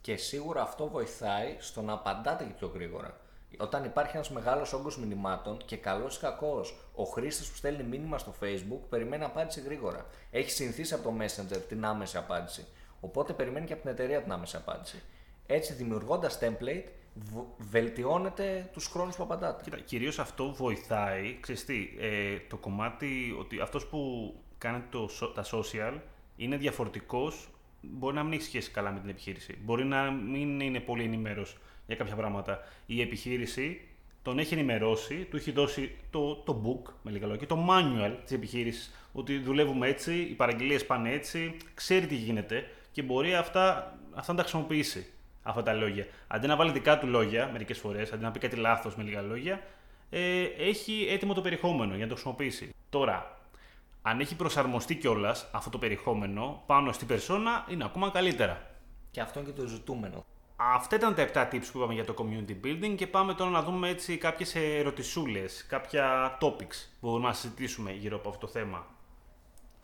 Και 0.00 0.16
σίγουρα 0.16 0.62
αυτό 0.62 0.88
βοηθάει 0.88 1.56
στο 1.58 1.82
να 1.82 1.92
απαντάτε 1.92 2.44
και 2.44 2.52
πιο 2.52 2.70
γρήγορα. 2.74 3.16
Όταν 3.58 3.84
υπάρχει 3.84 4.16
ένας 4.16 4.30
μεγάλος 4.30 4.72
όγκος 4.72 4.98
μηνυμάτων 4.98 5.56
και 5.64 5.76
καλός 5.76 6.16
ή 6.16 6.20
κακός, 6.20 6.76
ο 6.94 7.04
χρήστης 7.04 7.48
που 7.50 7.56
στέλνει 7.56 7.82
μήνυμα 7.82 8.18
στο 8.18 8.34
Facebook 8.42 8.80
περιμένει 8.88 9.24
απάντηση 9.24 9.60
γρήγορα. 9.60 10.06
Έχει 10.30 10.50
συνηθίσει 10.50 10.94
από 10.94 11.02
το 11.02 11.14
Messenger 11.20 11.60
την 11.68 11.84
άμεση 11.84 12.16
απάντηση. 12.16 12.66
Οπότε 13.00 13.32
περιμένει 13.32 13.66
και 13.66 13.72
από 13.72 13.82
την 13.82 13.90
εταιρεία 13.90 14.22
την 14.22 14.32
άμεση 14.32 14.56
απάντηση. 14.56 15.02
Έτσι, 15.46 15.72
δημιουργώντας 15.72 16.38
template, 16.42 16.84
β- 17.14 17.62
βελτιώνετε 17.70 18.70
τους 18.72 18.86
χρόνους 18.86 19.16
που 19.16 19.22
απαντάτε. 19.22 19.62
Κοίτα, 19.64 19.78
κυρίως 19.78 20.18
αυτό 20.18 20.52
βοηθάει, 20.52 21.38
ξέρεις 21.40 21.64
τι, 21.64 21.88
ε, 21.98 22.38
το 22.48 22.56
κομμάτι 22.56 23.36
ότι 23.38 23.60
αυτός 23.60 23.86
που 23.86 24.34
κάνει 24.58 24.82
το, 24.90 25.08
so- 25.20 25.32
τα 25.34 25.44
social 25.52 25.98
είναι 26.36 26.56
διαφορετικός, 26.56 27.48
μπορεί 27.80 28.14
να 28.14 28.22
μην 28.22 28.32
έχει 28.32 28.42
σχέση 28.42 28.70
καλά 28.70 28.90
με 28.90 29.00
την 29.00 29.08
επιχείρηση. 29.08 29.58
Μπορεί 29.62 29.84
να 29.84 30.10
μην 30.10 30.60
είναι 30.60 30.80
πολύ 30.80 31.04
ενημέρος 31.04 31.56
για 31.94 32.04
κάποια 32.04 32.16
πράγματα. 32.16 32.58
Η 32.86 33.00
επιχείρηση 33.00 33.80
τον 34.22 34.38
έχει 34.38 34.54
ενημερώσει, 34.54 35.14
του 35.30 35.36
έχει 35.36 35.50
δώσει 35.50 35.96
το, 36.10 36.34
το 36.34 36.62
book, 36.64 36.92
με 37.02 37.10
λίγα 37.10 37.26
λόγια, 37.26 37.46
το 37.46 37.66
manual 37.70 38.16
της 38.24 38.32
επιχείρησης, 38.32 38.94
ότι 39.12 39.38
δουλεύουμε 39.38 39.88
έτσι, 39.88 40.14
οι 40.14 40.34
παραγγελίες 40.34 40.86
πάνε 40.86 41.12
έτσι, 41.12 41.56
ξέρει 41.74 42.06
τι 42.06 42.14
γίνεται 42.14 42.70
και 42.92 43.02
μπορεί 43.02 43.34
αυτά, 43.34 43.98
αυτά 44.14 44.32
να 44.32 44.38
τα 44.38 44.44
χρησιμοποιήσει 44.44 45.06
αυτά 45.42 45.62
τα 45.62 45.72
λόγια. 45.72 46.06
Αντί 46.26 46.46
να 46.46 46.56
βάλει 46.56 46.72
δικά 46.72 46.98
του 46.98 47.06
λόγια 47.06 47.48
μερικές 47.52 47.78
φορές, 47.78 48.12
αντί 48.12 48.22
να 48.22 48.30
πει 48.30 48.38
κάτι 48.38 48.56
λάθος 48.56 48.96
με 48.96 49.02
λίγα 49.02 49.22
λόγια, 49.22 49.62
ε, 50.10 50.42
έχει 50.42 51.06
έτοιμο 51.10 51.34
το 51.34 51.40
περιεχόμενο 51.40 51.94
για 51.94 52.02
να 52.02 52.08
το 52.08 52.14
χρησιμοποιήσει. 52.14 52.74
Τώρα, 52.90 53.38
αν 54.02 54.20
έχει 54.20 54.36
προσαρμοστεί 54.36 54.94
κιόλας 54.94 55.48
αυτό 55.52 55.70
το 55.70 55.78
περιεχόμενο 55.78 56.62
πάνω 56.66 56.92
στην 56.92 57.06
περσόνα, 57.06 57.66
είναι 57.70 57.84
ακόμα 57.84 58.10
καλύτερα. 58.10 58.70
Και 59.10 59.20
αυτό 59.20 59.40
είναι 59.40 59.50
και 59.50 59.60
το 59.60 59.66
ζητούμενο. 59.66 60.24
Αυτά 60.70 60.96
ήταν 60.96 61.14
τα 61.14 61.28
7 61.32 61.48
tips 61.52 61.64
που 61.72 61.78
είπαμε 61.78 61.94
για 61.94 62.04
το 62.04 62.14
community 62.18 62.56
building 62.64 62.94
και 62.96 63.06
πάμε 63.06 63.34
τώρα 63.34 63.50
να 63.50 63.62
δούμε 63.62 63.88
έτσι 63.88 64.18
κάποιες 64.18 64.54
ερωτησούλες, 64.54 65.66
κάποια 65.66 66.38
topics 66.40 66.76
που 67.00 67.08
μπορούμε 67.08 67.28
να 67.28 67.34
συζητήσουμε 67.34 67.92
γύρω 67.92 68.16
από 68.16 68.28
αυτό 68.28 68.46
το 68.46 68.52
θέμα. 68.52 68.86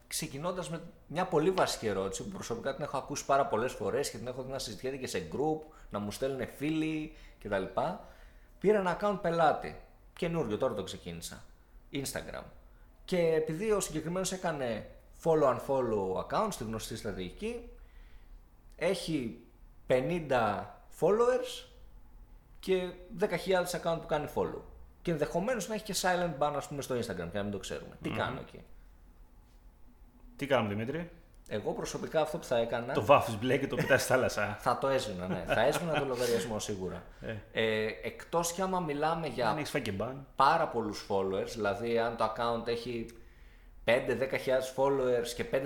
Ξεκινώντας 0.07 0.71
με 0.71 0.83
μια 1.07 1.27
πολύ 1.27 1.51
βασική 1.51 1.87
ερώτηση 1.87 2.25
που 2.25 2.29
προσωπικά 2.29 2.75
την 2.75 2.85
έχω 2.85 2.97
ακούσει 2.97 3.25
πάρα 3.25 3.47
πολλές 3.47 3.73
φορές 3.73 4.11
και 4.11 4.17
την 4.19 4.27
έχω 4.27 4.43
δει 4.43 4.53
να 4.53 4.59
συζητιέται 4.59 4.97
και 4.97 5.07
σε 5.07 5.29
group, 5.33 5.73
να 5.91 5.99
μου 5.99 6.11
στέλνουν 6.11 6.49
φίλοι 6.57 7.13
κτλ. 7.43 7.65
Πήρα 8.61 8.79
ένα 8.79 8.99
account 9.01 9.19
πελάτη. 9.23 9.81
Καινούριο, 10.13 10.57
τώρα 10.57 10.75
το 10.75 10.83
ξεκίνησα. 10.83 11.45
Instagram. 11.93 12.45
Και 13.05 13.19
επειδή 13.19 13.71
ο 13.71 13.81
συγκεκριμένος 13.81 14.33
έκανε 14.33 14.91
follow 15.25 15.55
and 15.55 15.61
follow 15.67 16.27
account 16.27 16.49
στη 16.51 16.65
γνωστή 16.65 16.97
στρατηγική, 16.97 17.69
έχει 18.77 19.43
50 19.89 20.65
followers 21.01 21.65
και 22.61 22.89
10.000 23.21 23.27
account 23.27 23.99
που 24.01 24.07
κάνει 24.07 24.29
follow. 24.35 24.61
Και 25.03 25.11
ενδεχομένως 25.11 25.69
να 25.69 25.75
έχει 25.75 25.85
και 25.85 25.95
silent 26.01 26.39
ban, 26.43 26.53
ας 26.57 26.69
πούμε, 26.69 26.83
στο 26.83 26.95
Instagram 26.95 27.29
και 27.31 27.37
να 27.37 27.43
μην 27.43 27.53
το 27.53 27.59
ξέρουμε. 27.59 27.97
Τι 28.03 28.11
κάνω 28.11 28.41
εκεί; 28.41 28.63
Τι 30.37 30.47
κάνουμε 30.47 30.75
Δημήτρη, 30.75 31.11
Εγώ 31.49 31.73
προσωπικά 31.73 32.21
αυτό 32.21 32.39
που 32.39 32.45
θα 32.45 32.57
έκανα. 32.57 32.93
το 32.93 33.05
βάφεις 33.05 33.39
μπλε 33.39 33.57
και 33.57 33.67
το 33.67 33.77
πετάς 33.77 34.03
στη 34.03 34.13
θάλασσα. 34.13 34.57
Θα 34.61 34.79
το 34.79 34.89
έσβηνα, 34.89 35.27
ναι. 35.29 35.45
θα 35.47 35.61
έσβηνα 35.61 35.99
το 35.99 36.05
λογαριασμό 36.05 36.59
σίγουρα. 36.59 37.03
Ε, 37.53 37.87
Εκτός 38.03 38.53
κι 38.53 38.63
άμα 38.63 38.81
μιλάμε 38.81 39.27
Αν 39.27 39.33
για 39.33 39.55
έχεις 39.57 39.71
φάει 39.71 39.83
και 39.83 39.93
μπαν. 39.93 40.27
πάρα 40.37 40.69
πολλούς 40.69 41.07
followers, 41.09 41.49
δηλαδή 41.55 41.99
αν 41.99 42.17
το 42.17 42.25
account 42.37 42.67
έχει 42.67 43.07
5-10.000 43.85 43.91
followers 44.77 45.29
και 45.37 45.45
5-10.000 45.53 45.57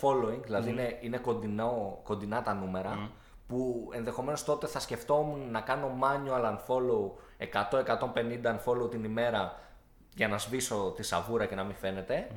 following, 0.00 0.42
δηλαδή 0.44 0.70
είναι, 0.70 0.98
είναι 1.00 1.18
κοντινό, 1.18 2.00
κοντινά 2.02 2.42
τα 2.42 2.54
νούμερα, 2.54 3.10
που 3.50 3.90
ενδεχομένως 3.92 4.44
τότε 4.44 4.66
θα 4.66 4.80
σκεφτόμουν 4.80 5.50
να 5.50 5.60
κάνω 5.60 5.98
manual 6.02 6.56
unfollow 6.56 7.10
100-150 7.72 8.58
unfollow 8.58 8.90
την 8.90 9.04
ημέρα 9.04 9.58
για 10.14 10.28
να 10.28 10.38
σβήσω 10.38 10.92
τη 10.96 11.02
σαβούρα 11.02 11.46
και 11.46 11.54
να 11.54 11.64
μην 11.64 11.74
φαινεται 11.74 12.30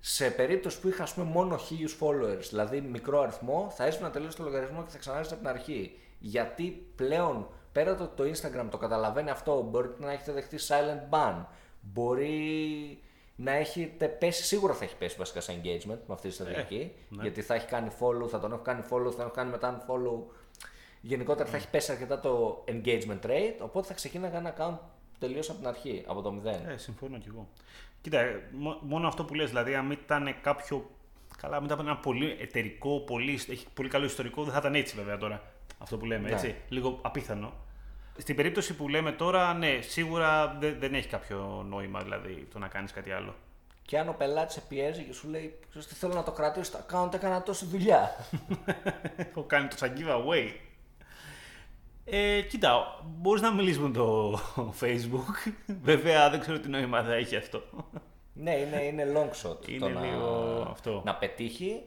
Σε 0.00 0.30
περίπτωση 0.30 0.80
που 0.80 0.88
είχα 0.88 1.02
ας 1.02 1.14
πούμε, 1.14 1.26
μόνο 1.30 1.56
1000 1.56 1.60
followers, 2.06 2.44
δηλαδή 2.48 2.80
μικρό 2.80 3.20
αριθμό, 3.20 3.72
θα 3.76 3.84
έσβηνα 3.84 4.10
τελείως 4.10 4.36
το 4.36 4.42
λογαριασμό 4.42 4.82
και 4.82 4.90
θα 4.90 4.98
ξανάρχισα 4.98 5.34
από 5.34 5.42
την 5.42 5.52
αρχή. 5.52 5.98
Γιατί 6.18 6.86
πλέον 6.96 7.48
πέρα 7.72 7.94
το 7.94 8.02
ότι 8.02 8.16
το 8.16 8.24
Instagram 8.24 8.66
το 8.70 8.76
καταλαβαίνει 8.76 9.30
αυτό, 9.30 9.62
μπορείτε 9.62 10.04
να 10.04 10.12
έχετε 10.12 10.32
δεχτεί 10.32 10.56
silent 10.68 11.14
ban, 11.14 11.44
μπορεί 11.80 13.02
να 13.36 13.52
έχετε 13.52 14.08
πέσει, 14.08 14.42
σίγουρα 14.44 14.74
θα 14.74 14.84
έχει 14.84 14.96
πέσει 14.96 15.16
βασικά 15.18 15.40
σε 15.40 15.52
engagement 15.62 15.98
με 16.06 16.12
αυτή 16.14 16.28
τη 16.28 16.34
στρατηγική. 16.34 16.92
Γιατί 17.22 17.42
θα 17.42 17.54
έχει 17.54 17.66
κάνει 17.66 17.90
follow, 18.00 18.28
θα 18.28 18.40
τον 18.40 18.52
έχω 18.52 18.62
κάνει 18.62 18.80
follow, 18.90 19.04
θα 19.10 19.16
τον 19.16 19.20
έχω 19.20 19.30
κάνει 19.30 19.50
μετά 19.50 19.84
unfollow. 19.86 20.32
Γενικότερα 21.00 21.48
θα 21.48 21.56
έχει 21.56 21.68
πέσει 21.70 21.92
αρκετά 21.92 22.20
το 22.20 22.64
engagement 22.68 23.26
rate, 23.26 23.54
οπότε 23.60 23.86
θα 23.86 23.94
ξεκίναγα 23.94 24.38
ένα 24.38 24.54
account 24.58 24.78
τελείως 25.18 25.48
από 25.50 25.58
την 25.58 25.68
αρχή, 25.68 26.04
από 26.06 26.22
το 26.22 26.32
μηδέν. 26.32 26.68
Ε, 26.68 26.76
συμφωνώ 26.76 27.18
κι 27.18 27.28
εγώ. 27.28 27.48
Κοίτα, 28.00 28.20
ε, 28.20 28.42
μο- 28.52 28.78
μόνο 28.82 29.06
αυτό 29.08 29.24
που 29.24 29.34
λες, 29.34 29.48
δηλαδή 29.48 29.74
αν 29.74 29.90
ήταν 29.90 30.34
κάποιο. 30.42 30.90
Καλά, 31.40 31.56
αν 31.56 31.64
ήταν 31.64 31.78
ένα 31.80 31.96
πολύ 31.96 32.36
εταιρικό, 32.40 33.00
πολύ, 33.00 33.32
έχει 33.32 33.66
πολύ 33.74 33.88
καλό 33.88 34.04
ιστορικό, 34.04 34.42
δεν 34.44 34.52
θα 34.52 34.58
ήταν 34.58 34.74
έτσι 34.74 34.96
βέβαια 34.96 35.16
τώρα. 35.18 35.42
Αυτό 35.78 35.96
που 35.96 36.04
λέμε, 36.04 36.28
Ναι. 36.28 36.34
έτσι. 36.34 36.54
Λίγο 36.68 36.98
απίθανο. 37.02 37.52
Στην 38.18 38.36
περίπτωση 38.36 38.74
που 38.74 38.88
λέμε 38.88 39.12
τώρα, 39.12 39.54
ναι, 39.54 39.78
σίγουρα 39.80 40.56
δεν, 40.60 40.76
δεν 40.78 40.94
έχει 40.94 41.08
κάποιο 41.08 41.64
νόημα 41.68 42.02
δηλαδή 42.02 42.48
το 42.52 42.58
να 42.58 42.68
κάνεις 42.68 42.92
κάτι 42.92 43.12
άλλο. 43.12 43.34
Και 43.82 43.98
αν 43.98 44.08
ο 44.08 44.12
πελάτης 44.12 44.54
σε 44.54 44.60
πιέζει 44.60 45.02
και 45.02 45.12
σου 45.12 45.28
λέει: 45.28 45.58
Ξέρεις 45.68 45.88
τι 45.88 45.94
θέλω 45.94 46.14
να 46.14 46.22
το 46.22 46.30
κρατήσω 46.30 46.64
στο 46.64 46.78
account, 46.88 47.14
έκανα 47.14 47.42
τόση 47.42 47.66
δουλειά. 47.66 48.16
Έχω 49.16 49.42
κάνει 49.42 49.68
το 49.68 49.76
σαν 49.76 49.92
giveaway. 49.96 50.50
Ε, 52.04 52.40
κοίτα, 52.40 53.00
μπορείς 53.04 53.42
να 53.42 53.52
μιλήσουμε 53.52 53.88
με 53.88 53.94
το 53.94 54.38
Facebook. 54.80 55.52
Βέβαια, 55.82 56.30
δεν 56.30 56.40
ξέρω 56.40 56.58
τι 56.58 56.68
νόημα 56.68 57.02
θα 57.02 57.14
έχει 57.14 57.36
αυτό. 57.36 57.62
Ναι, 58.32 58.54
είναι, 58.54 58.82
είναι 58.82 59.12
long 59.14 59.48
shot 59.48 59.68
Είναι 59.68 59.78
το 59.78 59.88
να, 59.88 60.00
λίγο 60.00 60.66
αυτό. 60.70 61.02
να 61.04 61.14
πετύχει. 61.14 61.82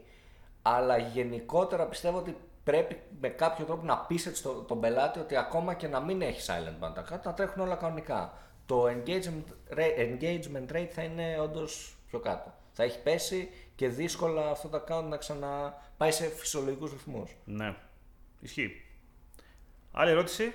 Αλλά 0.62 0.98
γενικότερα 0.98 1.86
πιστεύω 1.86 2.18
ότι 2.18 2.36
πρέπει 2.64 3.00
με 3.22 3.30
κάποιο 3.30 3.66
τρόπο 3.66 3.86
να 3.86 3.98
πείσετε 3.98 4.40
το, 4.44 4.54
τον 4.54 4.80
πελάτη 4.80 5.20
ότι 5.20 5.36
ακόμα 5.36 5.74
και 5.74 5.88
να 5.88 6.00
μην 6.00 6.22
έχει 6.22 6.42
silent 6.48 6.84
band 6.84 6.94
account, 6.94 7.20
να 7.24 7.34
τρέχουν 7.34 7.62
όλα 7.62 7.76
κανονικά. 7.76 8.34
Το 8.66 8.84
engagement 8.86 9.76
rate, 9.78 9.98
engagement 9.98 10.76
rate 10.76 10.90
θα 10.92 11.02
είναι 11.04 11.40
όντως 11.40 11.98
πιο 12.08 12.20
κάτω. 12.20 12.54
Θα 12.72 12.84
έχει 12.84 13.02
πέσει 13.02 13.50
και 13.76 13.88
δύσκολα 13.90 14.50
αυτό 14.50 14.68
το 14.68 14.84
account 14.88 15.04
να 15.04 15.18
ξαναπάει 15.18 16.12
σε 16.12 16.26
φυσιολογικούς 16.26 16.92
ρυθμούς. 16.92 17.36
Ναι, 17.46 17.76
ισχύει. 18.40 18.86
Άλλη 19.92 20.12
ερώτηση; 20.12 20.54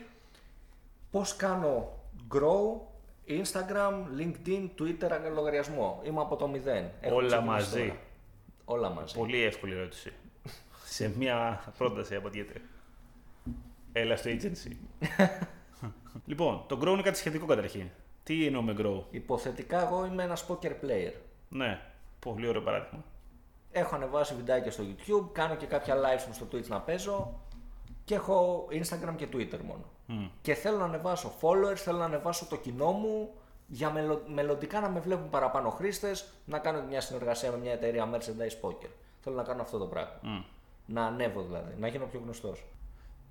Πώς 1.10 1.36
κάνω 1.36 1.98
grow 2.32 2.80
Instagram, 3.28 3.92
LinkedIn, 4.18 4.68
Twitter 4.78 5.30
λογαριασμό. 5.34 6.00
Είμαι 6.04 6.20
από 6.20 6.36
το 6.36 6.48
μηδέν. 6.48 6.90
Έχω 7.00 7.14
Όλα 7.14 7.26
ξεκινήσει 7.26 7.52
μαζί. 7.52 7.80
τώρα. 7.80 7.98
Όλα 8.64 8.88
μαζί. 8.90 9.14
Πολύ 9.14 9.42
εύκολη 9.42 9.74
ερώτηση. 9.74 10.12
Σε 10.84 11.12
μια 11.16 11.64
πρόταση 11.78 12.14
απαντιέται. 12.14 12.60
Έλα 13.92 14.16
στο 14.16 14.30
agency. 14.30 14.72
λοιπόν, 16.26 16.64
το 16.66 16.78
grow 16.82 16.86
είναι 16.86 17.02
κάτι 17.02 17.18
σχετικό 17.18 17.46
καταρχήν. 17.46 17.88
Τι 18.22 18.46
εννοώ 18.46 18.62
με 18.62 18.74
grow; 18.78 19.02
Υποθετικά 19.10 19.86
εγώ 19.86 20.06
είμαι 20.06 20.22
ένας 20.22 20.46
poker 20.48 20.72
player. 20.84 21.12
Ναι, 21.48 21.80
πολύ 22.18 22.48
ωραίο 22.48 22.62
παράδειγμα. 22.62 23.04
Έχω 23.72 23.94
ανεβάσει 23.94 24.34
βιντεάκια 24.34 24.70
στο 24.70 24.84
YouTube, 24.84 25.28
κάνω 25.32 25.54
και 25.54 25.66
κάποια 25.66 25.96
live 25.96 26.32
στο 26.32 26.46
Twitch 26.52 26.66
να 26.66 26.80
παίζω 26.80 27.40
και 28.04 28.14
έχω 28.14 28.68
Instagram 28.70 29.14
και 29.16 29.26
Twitter 29.32 29.58
μόνο. 29.64 29.84
Μμ. 30.06 30.26
Και 30.42 30.54
θέλω 30.54 30.76
να 30.78 30.84
ανεβάσω 30.84 31.32
followers, 31.40 31.76
θέλω 31.76 31.98
να 31.98 32.04
ανεβάσω 32.04 32.46
το 32.46 32.56
κοινό 32.56 32.90
μου 32.92 33.30
για 33.66 33.90
μελλο- 33.90 34.24
μελλοντικά 34.28 34.80
να 34.80 34.88
με 34.88 35.00
βλέπουν 35.00 35.30
παραπάνω 35.30 35.70
χρήστες, 35.70 36.32
να 36.44 36.58
κάνω 36.58 36.82
μια 36.82 37.00
συνεργασία 37.00 37.50
με 37.50 37.56
μια 37.58 37.72
εταιρεία 37.72 38.10
merchandise 38.12 38.68
poker. 38.68 38.88
Θέλω 39.20 39.36
να 39.36 39.42
κάνω 39.42 39.62
αυτό 39.62 39.78
το 39.78 39.86
πράγμα. 39.86 40.18
Μμ. 40.22 40.40
Να 40.86 41.06
ανέβω 41.06 41.42
δηλαδή, 41.42 41.74
να 41.78 41.88
γίνω 41.88 42.04
πιο 42.06 42.20
γνωστός. 42.24 42.64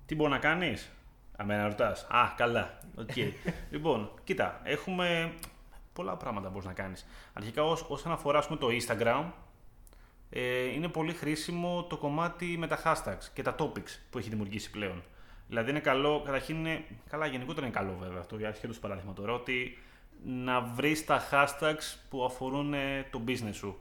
Τι 0.06 0.14
μπορεί 0.14 0.30
να 0.30 0.38
κάνεις, 0.38 0.90
άμα 1.36 1.54
με 1.54 1.66
ρωτάς. 1.66 2.06
Α, 2.08 2.32
καλά. 2.36 2.78
Οκ. 2.96 3.16
λοιπόν, 3.70 4.10
κοίτα, 4.24 4.60
έχουμε 4.64 5.32
πολλά 5.92 6.16
πράγματα 6.16 6.48
μπορείς 6.48 6.66
να 6.66 6.72
κάνεις. 6.72 7.06
Αρχικά, 7.32 7.62
ως- 7.64 7.84
όσον 7.88 8.12
αφορά 8.12 8.38
ας 8.38 8.46
πούμε, 8.46 8.58
το 8.58 8.68
Instagram, 8.70 9.24
ε, 10.30 10.64
είναι 10.64 10.88
πολύ 10.88 11.12
χρήσιμο 11.12 11.84
το 11.88 11.96
κομμάτι 11.96 12.56
με 12.58 12.66
τα 12.66 12.78
hashtags 12.84 13.24
και 13.34 13.42
τα 13.42 13.54
topics 13.58 13.98
που 14.10 14.18
έχει 14.18 14.28
δημιουργήσει 14.28 14.70
πλέον. 14.70 15.02
Δηλαδή 15.48 15.70
είναι 15.70 15.80
καλό, 15.80 16.22
καταρχήν 16.24 16.56
είναι, 16.56 16.84
καλά 17.08 17.26
γενικότερα 17.26 17.66
είναι 17.66 17.74
καλό 17.74 17.96
βέβαια 18.00 18.20
αυτό, 18.20 18.36
για 18.36 18.48
ασχέτως 18.48 18.78
παράδειγμα 18.78 19.12
τώρα, 19.12 19.32
ότι 19.32 19.78
να 20.24 20.60
βρεις 20.60 21.04
τα 21.04 21.22
hashtags 21.30 21.96
που 22.10 22.24
αφορούν 22.24 22.74
ε, 22.74 23.06
το 23.10 23.20
business 23.26 23.52
σου, 23.52 23.76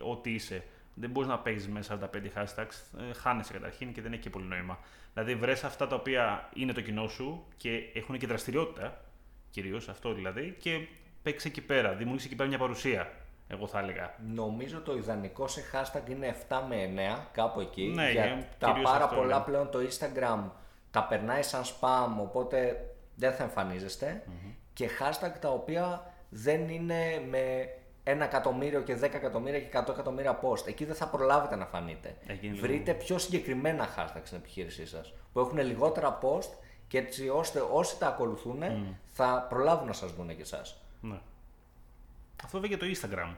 ό,τι 0.00 0.30
είσαι. 0.34 0.64
Δεν 0.94 1.10
μπορείς 1.10 1.28
να 1.28 1.38
παίζεις 1.38 1.68
με 1.68 1.82
45 1.82 1.96
hashtags, 2.34 3.00
ε, 3.10 3.12
χάνεσαι 3.12 3.52
καταρχήν 3.52 3.92
και 3.92 4.02
δεν 4.02 4.12
έχει 4.12 4.22
και 4.22 4.30
πολύ 4.30 4.44
νόημα. 4.44 4.78
Δηλαδή 5.12 5.34
βρες 5.34 5.64
αυτά 5.64 5.86
τα 5.86 5.96
οποία 5.96 6.48
είναι 6.54 6.72
το 6.72 6.80
κοινό 6.80 7.08
σου 7.08 7.44
και 7.56 7.90
έχουν 7.94 8.18
και 8.18 8.26
δραστηριότητα, 8.26 9.04
κυρίως 9.50 9.88
αυτό 9.88 10.12
δηλαδή, 10.12 10.56
και 10.58 10.86
παίξε 11.22 11.48
εκεί 11.48 11.60
πέρα, 11.60 11.92
δημιούργησε 11.92 12.26
εκεί 12.26 12.36
πέρα 12.36 12.48
μια 12.48 12.58
παρουσία, 12.58 13.12
εγώ 13.48 13.66
θα 13.66 13.78
έλεγα. 13.78 14.14
Νομίζω 14.34 14.80
το 14.80 14.96
ιδανικό 14.96 15.48
σε 15.48 15.62
hashtag 15.72 16.10
είναι 16.10 16.36
7 16.48 16.60
με 16.68 16.92
9, 17.18 17.26
κάπου 17.32 17.60
εκεί. 17.60 17.92
Ναι, 17.94 18.10
για 18.10 18.24
ε, 18.24 18.48
τα 18.58 18.66
κυρίως 18.66 18.90
πάρα 18.90 19.04
αυτό 19.04 19.16
πολλά 19.16 19.36
είναι. 19.36 19.44
πλέον 19.44 19.70
το 19.70 19.78
Instagram 19.78 20.50
τα 20.90 21.04
περνάει 21.04 21.42
σαν 21.42 21.62
spam, 21.62 22.20
οπότε 22.20 22.86
δεν 23.14 23.32
θα 23.32 23.42
εμφανιζεστε 23.42 24.22
Και 24.72 24.88
hashtag 25.00 25.32
τα 25.40 25.48
οποία 25.48 26.12
δεν 26.28 26.68
είναι 26.68 27.22
με 27.28 27.68
ένα 28.04 28.24
εκατομμύριο 28.24 28.80
και 28.80 28.96
10 28.98 29.02
εκατομμύρια 29.02 29.60
και 29.60 29.78
100 29.78 29.88
εκατομμύρια 29.88 30.40
post. 30.42 30.66
Εκεί 30.66 30.84
δεν 30.84 30.94
θα 30.94 31.06
προλάβετε 31.06 31.56
να 31.56 31.66
φανείτε. 31.66 32.16
Εκεί 32.26 32.46
είναι 32.46 32.60
Βρείτε 32.60 32.94
πιο 32.94 33.18
συγκεκριμένα 33.18 33.88
hashtag 33.96 34.20
στην 34.24 34.36
επιχείρησή 34.36 34.86
σας 34.86 35.14
που 35.32 35.40
έχουν 35.40 35.58
λιγότερα 35.58 36.18
post 36.22 36.50
και 36.88 36.98
έτσι 36.98 37.28
ώστε 37.28 37.64
όσοι 37.72 37.98
τα 37.98 38.06
ακολουθούν 38.06 38.62
θα 39.12 39.46
προλάβουν 39.48 39.86
να 39.86 39.92
σας 39.92 40.12
δουν 40.12 40.36
και 40.36 40.42
εσάς. 40.42 40.82
Ναι. 41.00 41.20
Αυτό 42.44 42.60
βέβαια 42.60 42.76
και 42.76 42.84
το 42.84 42.86
Instagram. 42.86 43.34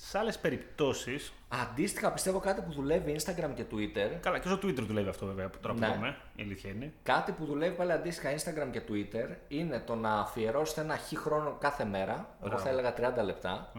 Σε 0.00 0.18
άλλες 0.18 0.38
περιπτώσεις. 0.38 1.32
Αντίστοιχα 1.48 2.12
πιστεύω 2.12 2.38
κάτι 2.38 2.60
που 2.60 2.72
δουλεύει 2.72 3.16
Instagram 3.18 3.50
και 3.54 3.64
Twitter 3.72 4.18
Καλά, 4.20 4.38
και 4.38 4.48
στο 4.48 4.56
Twitter 4.56 4.80
δουλεύει 4.86 5.08
αυτό 5.08 5.26
βέβαια 5.26 5.50
τώρα 5.62 5.74
που 5.74 5.80
Ναι. 5.80 5.88
λέμε. 5.88 6.16
Η 6.36 6.42
αλήθεια 6.42 6.70
είναι. 6.70 6.92
Κάτι 7.02 7.32
που 7.32 7.44
δουλεύει 7.44 7.76
πάλι 7.76 7.92
αντίστοιχα 7.92 8.30
Instagram 8.34 8.68
και 8.70 8.82
Twitter 8.88 9.36
είναι 9.48 9.78
το 9.80 9.94
να 9.94 10.20
αφιερώσετε 10.20 10.80
ένα 10.80 10.96
χ 10.96 11.12
χρόνο 11.16 11.56
κάθε 11.60 11.84
μέρα, 11.84 12.36
εγώ 12.44 12.58
θα 12.58 12.68
έλεγα 12.68 12.94
30 12.94 13.22
λεπτα 13.24 13.72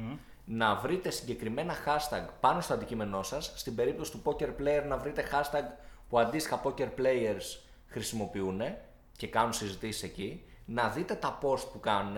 να 0.45 0.75
βρείτε 0.75 1.09
συγκεκριμένα 1.09 1.73
hashtag 1.85 2.25
πάνω 2.39 2.61
στο 2.61 2.73
αντικείμενό 2.73 3.23
σας, 3.23 3.51
στην 3.55 3.75
περίπτωση 3.75 4.11
του 4.11 4.21
poker 4.23 4.49
player 4.61 4.83
να 4.87 4.97
βρείτε 4.97 5.23
hashtag 5.31 5.63
που 6.09 6.19
αντίστοιχα 6.19 6.61
poker 6.63 6.87
players 6.97 7.59
χρησιμοποιούν 7.87 8.61
και 9.17 9.27
κάνουν 9.27 9.53
συζητήσεις 9.53 10.03
εκεί, 10.03 10.43
να 10.65 10.89
δείτε 10.89 11.13
τα 11.13 11.37
post 11.41 11.67
που 11.71 11.79
κάνουν 11.79 12.17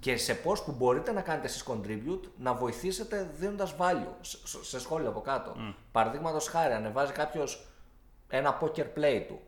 και 0.00 0.16
σε 0.16 0.38
post 0.44 0.64
που 0.64 0.72
μπορείτε 0.72 1.12
να 1.12 1.20
κάνετε 1.20 1.46
εσείς 1.46 1.64
contribute 1.68 2.28
να 2.38 2.54
βοηθήσετε 2.54 3.30
δίνοντας 3.38 3.74
value 3.78 4.12
σε- 4.20 4.38
σε 4.64 4.80
σχόλιο 4.80 5.08
από 5.08 5.20
κάτω. 5.20 5.54
Mm. 5.58 5.74
Παραδείγματος 5.92 6.48
χάρη, 6.48 6.72
ανεβάζει 6.72 7.12
κάποιος 7.12 7.66
ένα 8.28 8.58
poker 8.62 8.86
play 8.96 9.24
του, 9.28 9.40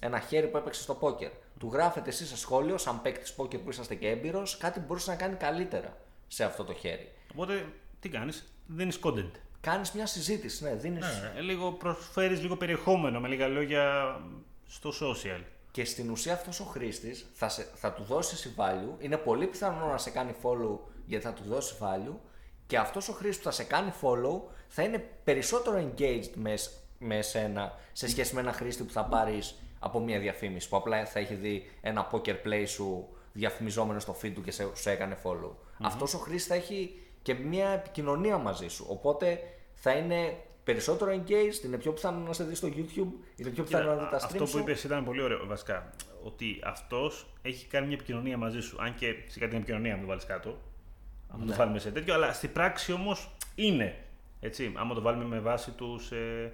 ένα 0.00 0.20
χέρι 0.20 0.46
που 0.46 0.56
έπαιξε 0.56 0.82
στο 0.82 0.98
poker. 1.00 1.30
Του 1.58 1.70
γράφετε 1.72 2.08
εσείς 2.08 2.28
σε 2.28 2.36
σχόλιο, 2.36 2.78
σαν 2.78 3.02
παίκτης 3.02 3.34
poker 3.36 3.58
που 3.60 3.70
είσαστε 3.70 3.94
και 3.94 4.08
έμπειρος, 4.08 4.56
κάτι 4.56 4.78
που 4.80 4.84
μπορούσε 4.86 5.10
να 5.10 5.16
κάνει 5.16 5.34
καλύτερα 5.36 5.96
σε 6.28 6.44
αυτό 6.44 6.64
το 6.64 6.72
χέρι. 6.74 7.12
Οπότε 7.32 7.66
τι 8.00 8.08
κάνεις, 8.08 8.52
δίνεις 8.66 8.98
content. 9.02 9.30
Κάνεις 9.60 9.92
μια 9.92 10.06
συζήτηση, 10.06 10.64
ναι, 10.64 10.74
δίνεις... 10.74 11.06
Ε, 11.36 11.40
λίγο 11.40 11.72
προσφέρεις 11.72 12.40
λίγο 12.40 12.56
περιεχόμενο 12.56 13.20
με 13.20 13.28
λίγα 13.28 13.48
λόγια 13.48 14.16
στο 14.66 14.92
social. 15.00 15.40
Και 15.70 15.84
στην 15.84 16.10
ουσία 16.10 16.32
αυτός 16.32 16.60
ο 16.60 16.64
χρήστης 16.64 17.26
θα, 17.32 17.48
σε- 17.48 17.66
θα 17.74 17.92
του 17.92 18.02
δώσεις 18.02 18.32
εσύ 18.32 18.54
value. 18.58 19.02
Είναι 19.04 19.16
πολύ 19.16 19.46
πιθανό 19.46 19.86
να 19.86 19.98
σε 19.98 20.10
κάνει 20.10 20.34
follow 20.42 20.78
γιατί 21.06 21.24
θα 21.24 21.32
του 21.32 21.42
δώσεις 21.46 21.76
value. 21.80 22.14
Και 22.66 22.78
αυτός 22.78 23.08
ο 23.08 23.12
χρήστης 23.12 23.36
που 23.38 23.44
θα 23.44 23.50
σε 23.50 23.64
κάνει 23.64 23.92
follow 24.02 24.40
θα 24.68 24.82
είναι 24.82 24.98
περισσότερο 25.24 25.76
engaged 25.96 26.30
με, 26.34 26.56
σ- 26.56 26.70
με 26.98 27.16
εσένα 27.16 27.78
σε 27.92 28.08
σχέση 28.08 28.34
με 28.34 28.40
ένα 28.40 28.52
χρήστη 28.52 28.82
που 28.82 28.92
θα 28.92 29.04
πάρεις 29.04 29.54
από 29.78 30.00
μια 30.00 30.18
διαφήμιση. 30.18 30.68
Που 30.68 30.76
απλά 30.76 31.06
θα 31.06 31.18
έχει 31.18 31.34
δει 31.34 31.70
ένα 31.80 32.10
poker 32.12 32.36
play 32.46 32.64
σου 32.66 33.08
διαφημιζόμενο 33.32 33.98
στο 34.00 34.16
feed 34.22 34.30
του 34.34 34.42
και 34.42 34.50
σε, 34.50 34.68
σου 34.74 34.88
έκανε 34.88 35.16
follow. 35.24 35.50
Αυτός 35.82 36.14
ο 36.14 36.18
χρήστη 36.18 36.48
θα 36.48 36.54
έχει 36.54 36.98
και 37.22 37.34
μια 37.34 37.68
επικοινωνία 37.68 38.38
μαζί 38.38 38.68
σου. 38.68 38.86
Οπότε 38.88 39.40
θα 39.74 39.90
είναι 39.92 40.36
περισσότερο 40.64 41.10
engaged, 41.12 41.64
είναι 41.64 41.76
πιο 41.76 41.92
πιθανό 41.92 42.18
να 42.26 42.32
σε 42.32 42.44
δεις 42.44 42.58
στο 42.58 42.68
YouTube, 42.68 43.12
είναι 43.36 43.50
πιο 43.50 43.62
πιθανό 43.64 43.94
να 43.94 43.94
δεις 43.96 44.08
τα 44.10 44.16
streams 44.18 44.24
αυτό 44.24 44.38
που 44.44 44.46
σου. 44.50 44.58
είπες 44.58 44.84
ήταν 44.84 45.04
πολύ 45.04 45.22
ωραίο 45.22 45.46
βασικά. 45.46 45.90
Ότι 46.24 46.60
αυτός 46.64 47.26
έχει 47.42 47.66
κάνει 47.66 47.86
μια 47.86 47.94
επικοινωνία 47.96 48.36
μαζί 48.36 48.60
σου. 48.60 48.76
Αν 48.80 48.94
και 48.94 49.14
σιγά 49.26 49.48
την 49.48 49.56
επικοινωνία 49.56 49.94
μου 49.94 50.00
το 50.00 50.06
βάλεις 50.06 50.24
κάτω. 50.24 50.58
Αν 51.28 51.40
Ναι. 51.40 51.46
το 51.46 51.54
βάλουμε 51.54 51.78
σε 51.78 51.90
τέτοιο. 51.90 52.14
Αλλά 52.14 52.32
στην 52.32 52.52
πράξη 52.52 52.92
όμως 52.92 53.30
είναι. 53.54 53.96
Έτσι, 54.40 54.72
άμα 54.76 54.94
το 54.94 55.00
βάλουμε 55.00 55.24
με 55.24 55.40
βάση 55.40 55.70
τους, 55.70 56.10
ε, 56.12 56.52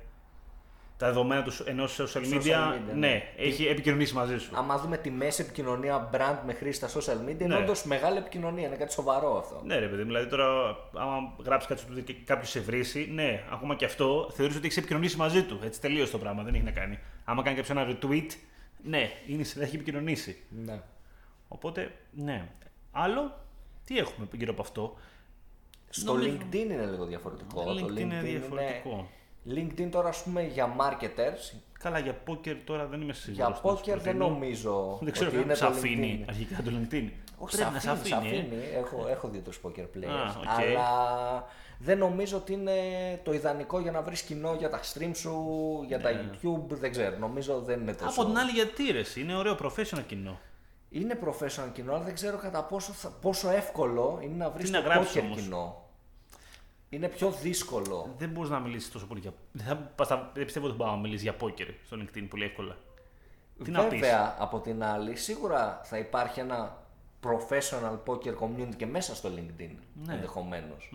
τα 0.98 1.06
δεδομένα 1.06 1.42
τους 1.42 1.60
ενός 1.60 2.00
social 2.00 2.20
media, 2.32 2.42
media, 2.42 2.74
ναι, 2.86 2.92
ναι. 2.94 3.22
έχει 3.36 3.66
επικοινωνήσει 3.66 4.14
μαζί 4.14 4.38
σου. 4.38 4.50
Άμα 4.54 4.78
δούμε 4.78 4.96
τη 4.96 5.10
μέση 5.10 5.42
επικοινωνία 5.42 6.10
brand 6.12 6.38
με 6.46 6.52
χρήση 6.52 6.86
στα 6.86 7.00
social 7.00 7.28
media, 7.28 7.40
είναι 7.40 7.46
Ναι. 7.54 7.56
όντως 7.56 7.84
μεγάλη 7.84 8.18
επικοινωνία, 8.18 8.66
είναι 8.66 8.76
κάτι 8.76 8.92
σοβαρό 8.92 9.38
αυτό. 9.38 9.60
Ναι, 9.64 9.78
ρε 9.78 9.86
παιδί 9.86 10.00
μου, 10.02 10.06
δηλαδή 10.08 10.26
τώρα, 10.28 10.76
άμα 10.94 11.34
γράψεις 11.44 11.68
κάτι 11.68 11.80
στο 11.80 11.92
Twitter 11.92 12.04
και 12.04 12.14
κάποιος 12.24 12.50
σε 12.50 12.60
βρήσει, 12.60 13.08
ναι, 13.12 13.42
ακόμα 13.52 13.74
και 13.74 13.84
αυτό 13.84 14.30
θεωρείς 14.34 14.56
ότι 14.56 14.64
έχεις 14.64 14.76
επικοινωνήσει 14.78 15.16
μαζί 15.16 15.42
του. 15.42 15.60
Έτσι 15.64 15.80
τελείω 15.80 16.08
το 16.08 16.18
πράγμα, 16.18 16.42
δεν 16.42 16.54
έχει 16.54 16.64
να 16.64 16.70
κάνει. 16.70 16.98
Άμα 17.24 17.42
κάνει 17.42 17.56
κάποιος 17.56 17.76
ένα 17.76 17.96
retweet, 18.00 18.28
ναι, 18.82 19.10
είναι, 19.26 19.44
θα 19.44 19.62
έχει 19.62 19.74
επικοινωνήσει. 19.74 20.36
Ναι. 20.64 20.80
Οπότε, 21.48 21.90
ναι. 22.10 22.48
Άλλο, 22.92 23.38
τι 23.84 23.98
έχουμε 23.98 24.28
γύρω 24.32 24.52
από 24.52 24.62
αυτό; 24.62 24.96
Στο 25.88 26.12
Νομίζω- 26.12 26.30
LinkedIn 26.36 26.54
είναι 26.54 26.86
λίγο 26.86 27.04
διαφορετικό. 27.04 27.62
Το 27.64 27.74
Το 27.74 27.86
LinkedIn 27.86 27.98
είναι 27.98 28.20
διαφορετικό. 28.20 29.08
LinkedIn 29.54 29.88
τώρα, 29.90 30.08
ας 30.08 30.22
πούμε, 30.22 30.42
για 30.42 30.76
marketers, 30.78 31.56
Καλά, 31.78 31.98
για 31.98 32.18
poker 32.28 32.56
τώρα 32.64 32.86
δεν 32.86 33.00
είμαι 33.00 33.12
σίγουρος. 33.12 33.60
για 33.60 33.70
poker 33.94 33.98
δεν 34.00 34.16
νομίζω 34.16 34.72
Δεν 35.02 35.12
ξέρω 35.12 35.28
ότι 35.28 35.36
αν 35.38 35.42
είναι 35.44 35.54
σε 35.54 35.60
το 35.64 35.66
αφήνει 35.70 36.18
LinkedIn. 36.24 36.28
αρχικά 36.28 36.62
το 36.62 36.70
LinkedIn. 36.70 37.08
Όχι, 37.38 37.56
Πρέπει 37.56 37.78
σε 37.80 37.86
να 37.86 37.92
αφήνει, 37.92 38.08
σε 38.08 38.14
αφήνει. 38.14 38.48
Έχω, 38.76 39.06
έχω 39.14 39.28
δει 39.28 39.38
τους 39.38 39.60
poker 39.62 39.80
players. 39.96 40.06
Α, 40.06 40.40
οκ. 40.40 40.60
Αλλά 40.60 41.46
δεν 41.78 41.98
νομίζω 41.98 42.36
ότι 42.36 42.52
είναι 42.52 42.72
το 43.24 43.32
ιδανικό 43.32 43.80
για 43.80 43.90
να 43.90 44.02
βρεις 44.02 44.22
κοινό 44.22 44.54
για 44.54 44.70
τα 44.70 44.80
stream 44.80 45.10
σου, 45.14 45.44
για 45.86 46.00
τα 46.00 46.10
YouTube, 46.12 46.66
δεν 46.68 46.90
ξέρω. 46.90 47.16
Νομίζω 47.18 47.60
δεν 47.60 47.80
είναι 47.80 47.92
τόσο... 47.92 48.04
Ναι. 48.04 48.12
Από 48.22 48.24
την 48.24 48.38
άλλη, 48.38 48.50
γιατί 48.50 48.92
ρε, 48.92 48.98
εσύ, 48.98 49.20
είναι 49.20 49.36
ωραίο 49.36 49.56
professional 49.62 50.02
κοινό. 50.06 50.38
Είναι 50.90 51.18
professional 51.24 51.68
κοινό, 51.72 51.94
αλλά 51.94 52.04
δεν 52.04 52.14
ξέρω 52.14 52.36
κατά 52.36 52.62
πόσο, 52.64 52.92
θα- 52.92 53.12
πόσο 53.20 53.50
εύκολο 53.50 54.18
είναι 54.22 54.34
να 54.36 54.50
βρεις 54.50 54.70
Τι 54.70 54.76
το 54.76 54.82
να 54.82 54.84
γράψεις 54.94 55.16
poker 55.20 55.24
όμως; 55.24 55.40
κοινό. 55.40 55.85
Είναι 56.90 57.08
πιο 57.08 57.30
δύσκολο. 57.30 58.14
Δεν 58.18 58.28
μπορείς 58.28 58.50
να 58.50 58.58
μιλήσεις 58.58 58.90
τόσο 58.90 59.06
πολύ 59.06 59.20
για. 59.20 59.32
Δεν, 59.52 59.66
θα, 59.66 59.76
πας 59.76 60.06
στα- 60.06 60.30
δεν 60.34 60.44
πιστεύω 60.44 60.66
ότι 60.66 60.76
μπορείς 60.76 60.92
να 60.92 60.98
μιλήσεις 60.98 61.22
για 61.22 61.36
poker 61.40 61.68
στο 61.86 61.96
LinkedIn 62.00 62.26
πολύ 62.30 62.44
εύκολα. 62.44 62.76
Τι 63.64 63.70
να 63.70 63.84
πεις; 63.84 64.00
Βέβαια, 64.00 64.36
από 64.38 64.60
την 64.60 64.82
άλλη, 64.84 65.16
σίγουρα 65.16 65.80
θα 65.84 65.98
υπάρχει 65.98 66.40
ένα 66.40 66.84
professional 67.22 67.98
poker 68.06 68.34
community 68.40 68.74
και 68.76 68.86
μέσα 68.86 69.14
στο 69.14 69.28
LinkedIn 69.36 69.70
Ναι. 70.04 70.14
ενδεχομένως. 70.14 70.90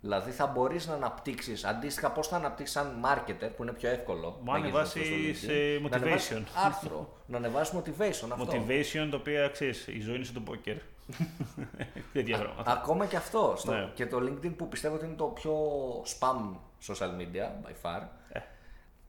Δηλαδή 0.00 0.30
θα 0.30 0.46
μπορείς 0.46 0.86
να 0.86 0.94
αναπτύξεις 0.94 1.64
αντίστοιχα 1.64 2.10
πώς 2.10 2.28
θα 2.28 2.36
αναπτύξεις 2.36 2.74
σαν 2.74 3.04
marketer 3.04 3.50
που 3.56 3.62
είναι 3.62 3.72
πιο 3.72 3.88
εύκολο. 3.90 4.40
Μου 4.44 4.52
να 4.52 4.58
γίνεις 4.58 4.72
ανεβάσεις, 4.74 5.08
γνωστός 5.08 5.36
στο 5.38 5.52
ε, 5.52 5.76
LinkedIn, 5.76 5.90
να 5.90 5.96
ανεβάσεις 5.96 6.36
motivation. 6.36 6.42
Άρθρο. 6.64 7.12
να 7.26 7.36
ανεβάσεις 7.36 7.74
motivation. 7.78 8.28
Αυτό. 8.32 8.52
Motivation, 8.52 9.08
το 9.10 9.16
οποίο 9.16 9.50
ξέρεις, 9.52 9.86
η 9.86 10.00
ζωή 10.00 10.14
είναι 10.14 10.24
στο 10.24 10.40
πόκερ. 10.40 10.76
Τέτοια 12.12 12.38
πράγματα. 12.38 12.72
Ακόμα 12.72 13.06
και 13.06 13.16
αυτό. 13.16 13.54
Στο, 13.56 13.72
Ναι. 13.72 13.90
Και 13.94 14.06
το 14.06 14.18
LinkedIn 14.20 14.56
που 14.56 14.68
πιστεύω 14.68 14.94
ότι 14.94 15.04
είναι 15.04 15.14
το 15.14 15.24
πιο 15.24 15.54
spam 16.02 16.56
social 16.86 17.10
media 17.20 17.66
by 17.66 17.72
far. 17.82 18.02
Ε. 18.32 18.40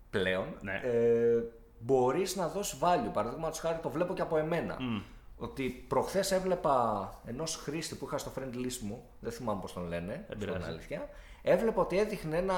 Πλέον. 0.10 0.46
Ναι. 0.62 0.82
Ε, 0.84 1.44
Μπορείς 1.80 2.36
να 2.36 2.48
δώσεις 2.48 2.80
value. 2.82 3.10
Παραδείγματος 3.14 3.60
χάρη 3.60 3.78
το 3.82 3.90
βλέπω 3.90 4.14
και 4.14 4.22
από 4.22 4.38
εμένα. 4.38 4.78
Ότι 5.38 5.86
προχθές 5.88 6.32
έβλεπα 6.32 7.14
ενός 7.26 7.56
χρήστη 7.56 7.96
που 7.96 8.06
είχα 8.06 8.18
στο 8.18 8.32
friend 8.38 8.56
list 8.56 8.78
μου, 8.82 9.04
δεν 9.20 9.32
θυμάμαι 9.32 9.62
πώς 9.62 9.74
τον 9.74 9.88
λένε, 9.88 10.26
Δεν 10.28 10.38
στην 10.38 10.38
πειράζει. 10.54 10.70
αλήθεια. 10.70 11.10
Έβλεπα 11.42 11.82
ότι 11.82 12.00
έδειχνε 12.00 12.38
ένα 12.38 12.56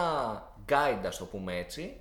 guide, 0.69 1.05
ας 1.05 1.17
το 1.17 1.25
πούμε 1.25 1.57
έτσι, 1.57 1.97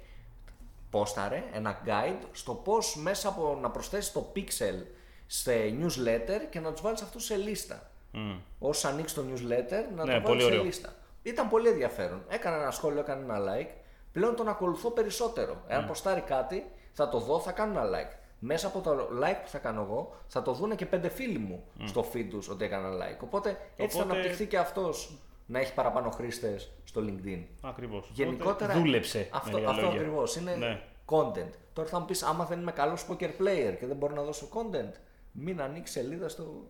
πόσταρε 0.91 1.45
ένα 1.53 1.81
guide 1.87 2.27
στο 2.33 2.55
πώς 2.55 2.97
μέσα 2.97 3.29
από 3.29 3.59
να 3.61 3.71
προσθέσεις 3.71 4.13
το 4.13 4.33
pixel 4.37 4.85
σε 5.31 5.53
newsletter 5.81 6.41
και 6.51 6.61
να 6.61 6.73
τους 6.73 6.81
βάλεις 6.81 7.03
αυτού 7.03 7.21
σε 7.21 7.37
λίστα. 7.37 7.91
Μμ. 8.13 8.37
Όσο 8.59 8.89
ανοίξει 8.89 9.15
το 9.15 9.23
newsletter 9.33 9.95
να 9.97 10.05
Ναι, 10.05 10.15
το 10.15 10.21
πολύ 10.21 10.23
βάλει 10.23 10.41
σε 10.41 10.47
ωραίο. 10.47 10.63
λίστα. 10.63 10.95
Ήταν 11.23 11.49
πολύ 11.49 11.69
ενδιαφέρον. 11.69 12.23
Έκανα 12.29 12.57
ένα 12.57 12.71
σχόλιο, 12.71 13.01
έκανα 13.01 13.35
ένα 13.37 13.53
like. 13.55 13.71
Πλέον 14.13 14.37
τον 14.37 14.49
ακολουθώ 14.49 14.91
περισσότερο. 14.91 15.63
Εάν 15.67 15.87
ποστάρει 15.87 16.21
κάτι, 16.21 16.65
θα 16.93 17.09
το 17.09 17.19
δω, 17.19 17.41
θα 17.41 17.53
κάνω 17.53 17.81
ένα 17.81 17.89
like. 17.91 18.17
Μέσα 18.39 18.67
από 18.67 18.81
το 18.81 18.91
like 19.23 19.39
που 19.43 19.49
θα 19.49 19.59
κάνω 19.59 19.81
εγώ, 19.83 20.15
θα 20.27 20.43
το 20.43 20.53
δούνε 20.53 20.75
και 20.75 20.87
πέντε 20.87 21.09
φίλοι 21.09 21.39
μου 21.39 21.65
στο 21.85 22.07
feed 22.13 22.27
τους 22.31 22.49
ότι 22.49 22.65
έκανα 22.65 22.89
like. 22.91 23.19
Οπότε 23.25 23.49
έτσι 23.77 23.97
θα 23.97 24.03
Οπότε- 24.03 24.19
αναπτυχθεί 24.19 24.47
και 24.47 24.59
αυτός 24.59 25.19
να 25.47 25.59
έχει 25.59 25.75
παραπάνω 25.75 26.11
χρήστες 26.11 26.71
στο 26.85 27.01
LinkedIn. 27.05 27.43
Ακριβώς. 27.61 28.11
Γενικότερα. 28.13 28.75
Δούλεψε. 28.75 29.29
Αυτό, 29.33 29.51
με 29.53 29.59
λίγα 29.59 29.71
αυτό 29.71 29.83
λόγια. 29.83 29.99
ακριβώς. 30.01 30.37
Είναι 30.37 30.55
Ναι. 30.57 30.81
content. 31.07 31.51
Τώρα 31.73 31.89
θα 31.89 31.99
μου 31.99 32.05
πεις, 32.05 32.23
άμα 32.23 32.45
δεν 32.45 32.61
είμαι 32.61 32.73
καλός 32.73 33.07
poker 33.11 33.31
player 33.41 33.75
και 33.79 33.87
δεν 33.87 33.97
μπορώ 33.97 34.15
να 34.15 34.23
δώσω 34.23 34.49
content, 34.55 34.93
μην 35.41 35.61
ανοίξει 35.61 35.93
σελίδα 35.93 36.29
στο. 36.29 36.67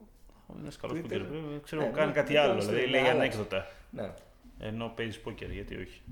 Είναι 0.58 0.68
καλός 0.80 0.98
Twitter. 0.98 1.02
πόκερ. 1.02 1.60
Ξέρω, 1.62 1.82
Ναι, 1.82 1.88
κάνει 1.88 2.06
ναι, 2.06 2.12
κάτι 2.12 2.32
ναι, 2.32 2.38
άλλο. 2.38 2.54
ναι, 2.54 2.60
Δηλαδή 2.60 2.80
ναι, 2.80 2.86
λέει 2.86 3.00
άλλαξε. 3.00 3.16
ανέκδοτα. 3.20 3.66
Ναι. 3.90 4.12
Ενώ 4.58 4.92
παίζεις 4.96 5.20
πόκερ, 5.20 5.50
γιατί 5.50 5.76
όχι. 5.76 6.02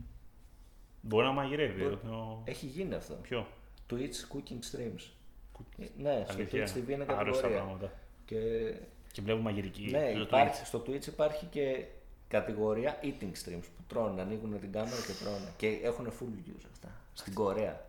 Μπορεί 1.00 1.26
να 1.26 1.32
μαγειρεύει. 1.32 1.82
ενώ- 1.82 2.42
Έχει 2.44 2.66
γίνει 2.66 2.94
αυτό. 2.94 3.14
Ποιο; 3.14 3.46
Twitch 3.90 4.34
cooking 4.36 4.76
streams. 4.76 5.10
Ε, 5.78 5.84
Ναι, 5.98 6.22
στο 6.24 6.32
Αλήθεια. 6.34 6.64
Twitch 6.66 6.70
TV 6.76 6.88
είναι 6.88 7.04
Άρρωστα 7.08 7.14
κατηγορία. 7.42 7.48
πράγματα. 7.56 7.92
Και... 8.24 8.38
Και 9.12 9.22
βλέπω 9.22 9.40
μαγειρική. 9.40 9.88
Ναι, 9.90 10.10
στο 10.14 10.20
υπάρχει, 10.20 10.60
Twitch. 10.62 10.66
στο 10.66 10.82
Twitch 10.86 11.06
υπάρχει 11.06 11.46
και 11.46 11.84
κατηγορία 12.28 13.00
eating 13.02 13.32
streams 13.44 13.60
που 13.76 13.82
τρώνε, 13.86 14.20
ανοίγουν 14.20 14.60
την 14.60 14.72
κάμερα 14.72 14.96
και 15.06 15.12
τρώνε. 15.24 15.52
Και 15.56 15.68
έχουν 15.82 16.06
full 16.06 16.38
views 16.48 16.64
αυτά. 16.72 16.88
Στην 17.12 17.34
Κορέα. 17.34 17.84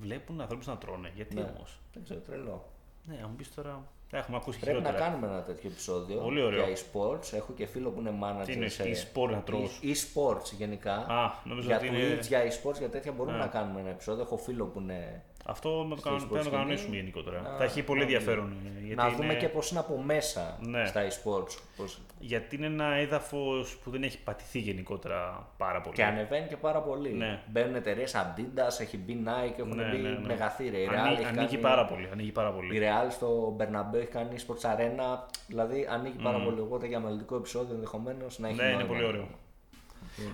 Βλέπουν 0.00 0.40
ανθρώπους 0.40 0.66
να 0.66 0.78
τρώνε. 0.78 1.12
Γιατί 1.14 1.34
Ναι. 1.34 1.52
όμως; 1.56 1.78
Δεν 1.94 2.02
ξέρω, 2.04 2.20
τρελό. 2.20 2.72
Ναι, 3.08 3.20
αν 3.24 3.36
πεις 3.36 3.54
τώρα. 3.54 3.82
Έχουμε 4.10 4.36
ακούσει 4.36 4.58
Πρέπει 4.58 4.80
να 4.82 4.86
χειρότερα. 4.88 5.10
κάνουμε 5.10 5.26
ένα 5.32 5.42
τέτοιο 5.42 5.70
επεισόδιο 5.70 6.20
Πολύ 6.20 6.42
ωραίο. 6.42 6.64
για 6.66 6.76
e-sports. 6.76 7.32
Έχω 7.32 7.52
και 7.52 7.66
φίλο 7.66 7.90
που 7.90 8.00
είναι 8.00 8.12
manager 8.22 8.44
Τι 8.44 8.52
είναι, 8.52 8.68
σε 8.68 8.82
e-sport 8.84 9.30
να 9.30 9.40
τρως; 9.42 9.80
e- 9.82 9.86
e-sports 9.86 10.52
γενικά. 10.58 10.94
Α, 10.94 11.32
νομίζω 11.44 11.66
για 11.66 11.76
ότι 11.76 11.88
Twitch, 11.88 11.92
είναι. 11.94 12.18
για 12.28 12.40
e-sports, 12.44 12.78
για 12.78 12.88
τέτοια 12.88 13.12
μπορούμε 13.12 13.36
Ναι. 13.36 13.42
να 13.42 13.48
κάνουμε 13.48 13.80
ένα 13.80 13.88
επεισόδιο. 13.90 14.22
Έχω 14.22 14.36
φίλο 14.36 14.64
που 14.64 14.80
είναι. 14.80 15.22
Αυτό 15.50 15.84
με 15.88 15.94
το 15.94 16.00
Στο 16.00 16.08
κανο- 16.08 16.20
e-sports 16.22 16.28
πρέπει 16.28 16.44
να 16.44 16.50
το 16.50 16.56
κανονίσουμε 16.56 16.78
σκηνή. 16.88 16.96
γενικότερα. 16.96 17.40
Να- 17.40 17.56
Θα 17.56 17.64
έχει 17.64 17.82
πολύ 17.82 17.98
να 17.98 18.04
ενδιαφέρον. 18.04 18.52
ε, 18.66 18.78
Γιατί 18.86 18.94
να 18.94 19.10
δούμε 19.10 19.24
είναι... 19.24 19.34
και 19.34 19.48
πώς 19.48 19.70
είναι 19.70 19.80
από 19.80 20.02
μέσα 20.02 20.58
Ναι. 20.60 20.86
στα 20.86 21.02
e-sports. 21.08 21.58
Πώς... 21.76 22.00
Γιατί 22.18 22.56
είναι 22.56 22.66
ένα 22.66 22.84
έδαφος 22.94 23.76
που 23.76 23.90
δεν 23.90 24.02
έχει 24.02 24.18
πατηθεί 24.22 24.58
γενικότερα 24.58 25.48
πάρα 25.56 25.80
πολύ. 25.80 25.94
Και 25.96 26.04
ανεβαίνει 26.04 26.46
και 26.48 26.56
πάρα 26.56 26.80
πολύ. 26.80 27.12
Ναι. 27.12 27.40
Μπαίνουν 27.46 27.74
εταιρείες 27.74 28.14
Adidas, 28.16 28.80
έχει 28.80 28.96
μπει 28.98 29.22
Nike, 29.26 29.58
έχουν 29.58 29.76
Ναι, 29.76 29.90
μπει 29.90 29.96
ναι, 29.96 30.08
ναι. 30.08 30.26
μεγαθύρια. 30.26 30.78
Η 30.80 30.86
Real 30.90 30.94
Ανοίγει, 30.96 31.14
έχει 31.14 31.24
ανοίγει 31.24 31.46
κάνει- 31.46 31.58
πάρα 31.62 31.84
πολύ. 31.84 32.08
Ανοίγει 32.12 32.32
πάρα 32.32 32.48
Η 32.48 32.52
πολύ. 32.52 32.80
Real 32.82 33.06
στο 33.10 33.56
Bernabeu 33.60 33.94
έχει 33.98 34.06
κάνει 34.06 34.36
Sports 34.46 34.66
Arena, 34.70 35.18
δηλαδή 35.46 35.86
ανοίγει 35.90 36.22
πάρα 36.22 36.38
πολύ. 36.42 36.60
Οπότε 36.60 36.86
για 36.86 37.00
μελλοντικό 37.00 37.36
επεισόδιο 37.36 37.74
ενδεχομένως 37.74 38.38
να 38.38 38.48
έχει 38.48 38.56
Ναι, 38.56 38.62
είναι 38.64 38.72
νόημα. 38.72 38.88
πολύ 38.88 39.04
ωραίο. 39.04 39.28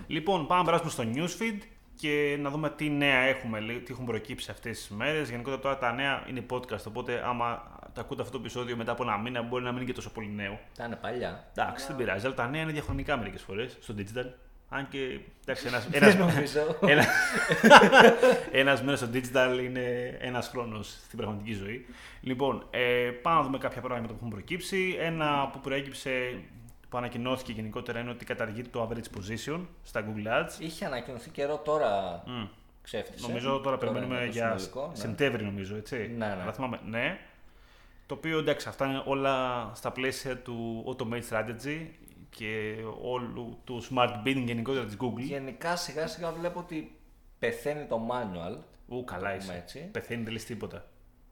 Λοιπόν, 0.07 0.47
πάμε 0.47 0.59
να 0.61 0.65
περάσουμε 0.65 0.91
στο 0.91 1.03
newsfeed 1.15 1.61
και 1.95 2.37
να 2.39 2.49
δούμε 2.49 2.69
τι 2.69 2.89
νέα 2.89 3.19
έχουμε, 3.19 3.59
λέ- 3.59 3.83
τι 3.83 3.91
έχουν 3.93 4.05
προκύψει 4.05 4.51
αυτές 4.51 4.77
τις 4.77 4.89
μέρες. 4.89 5.29
Γενικότερα 5.29 5.61
τώρα 5.61 5.77
τα 5.77 5.91
νέα 5.93 6.23
είναι 6.29 6.45
podcast, 6.51 6.83
οπότε 6.87 7.21
άμα 7.25 7.79
τα 7.93 8.01
ακούτε 8.01 8.21
αυτό 8.21 8.33
το 8.37 8.43
επεισόδιο 8.43 8.75
μετά 8.75 8.91
από 8.91 9.03
ένα 9.03 9.17
μήνα 9.17 9.41
μπορεί 9.41 9.63
να 9.63 9.69
μην 9.69 9.77
είναι 9.81 9.89
και 9.89 9.95
τόσο 9.95 10.11
πολύ 10.11 10.31
νέο. 10.35 10.59
Τα 10.77 10.85
είναι 10.85 10.95
παλιά. 10.95 11.47
Εντάξει, 11.55 11.87
δεν 11.87 11.95
πειράζει, 11.95 12.25
αλλά 12.25 12.35
τα 12.35 12.47
νέα 12.47 12.61
είναι 12.61 12.71
διαχρονικά 12.71 13.17
μερικές 13.17 13.41
φορές 13.41 13.77
στο 13.81 13.93
digital. 13.97 14.25
Αν 14.69 14.87
και 14.89 15.19
εντάξει, 15.45 15.67
ένας, 15.67 15.87
Δεν 15.89 16.03
ένας, 16.03 16.15
νομίζω. 16.15 16.77
ένα, 16.85 17.05
ένας 18.51 18.81
μήνας 18.83 18.99
στο 18.99 19.09
digital 19.13 19.59
είναι 19.63 20.17
ένας 20.19 20.47
χρόνος 20.47 20.87
στην 21.05 21.17
πραγματική 21.17 21.53
ζωή. 21.53 21.85
Λοιπόν, 22.21 22.67
ε, 22.71 23.09
πάμε 23.21 23.37
να 23.37 23.43
δούμε 23.43 23.57
κάποια 23.57 23.81
πράγματα 23.81 24.07
που 24.13 24.17
έχουν 24.19 24.29
προκύψει. 24.31 24.95
Ένα 24.99 25.49
που 25.53 25.59
προέκυψε, 25.59 26.39
που 26.95 27.01
ανακοινώθηκε 27.01 27.51
γενικότερα, 27.51 27.99
είναι 27.99 28.09
ότι 28.09 28.25
καταργεί 28.25 28.61
το 28.61 28.89
average 28.89 29.17
position 29.17 29.59
στα 29.83 30.05
Google 30.05 30.27
Ads. 30.27 30.59
Είχε 30.59 30.85
ανακοινωθεί 30.85 31.29
καιρό 31.29 31.57
τώρα 31.57 32.23
Μμ. 32.25 32.45
ξέφτισε. 32.81 33.27
Νομίζω 33.27 33.59
τώρα 33.59 33.69
είναι 33.69 33.77
περιμένουμε 33.77 34.25
το 34.25 34.31
για 34.31 34.57
συνολικό, 34.57 34.87
ναι. 34.87 34.95
Σεπτέμβρη, 34.95 35.43
νομίζω, 35.43 35.75
έτσι. 35.75 35.97
Ναι, 35.97 36.25
ναι. 36.25 36.37
Αλλά 36.41 36.53
θυμάμαι, 36.53 36.79
ναι. 36.85 37.19
Το 38.05 38.13
οποίο 38.13 38.37
εντάξει, 38.37 38.69
αυτά 38.69 38.85
είναι 38.85 39.03
όλα 39.05 39.71
στα 39.75 39.91
πλαίσια 39.91 40.37
του 40.37 40.83
Automate 40.87 41.23
Strategy 41.29 41.87
και 42.29 42.75
όλου 43.01 43.57
του 43.63 43.83
Smart 43.89 44.09
Bidding 44.25 44.43
γενικότερα 44.45 44.85
της 44.85 44.97
Google. 44.99 45.19
Γενικά 45.19 45.75
σιγά 45.75 46.07
σιγά 46.07 46.31
βλέπω 46.31 46.59
ότι 46.59 46.95
πεθαίνει 47.39 47.85
το 47.85 48.07
manual 48.11 48.57
Ου, 48.87 49.03
καλά 49.03 49.27
πούμε 49.29 49.37
είσαι. 49.37 49.53
έτσι. 49.53 49.79
Πεθαίνει, 49.91 50.23
δεν 50.23 50.33
λες 50.33 50.45
τίποτα. 50.45 50.85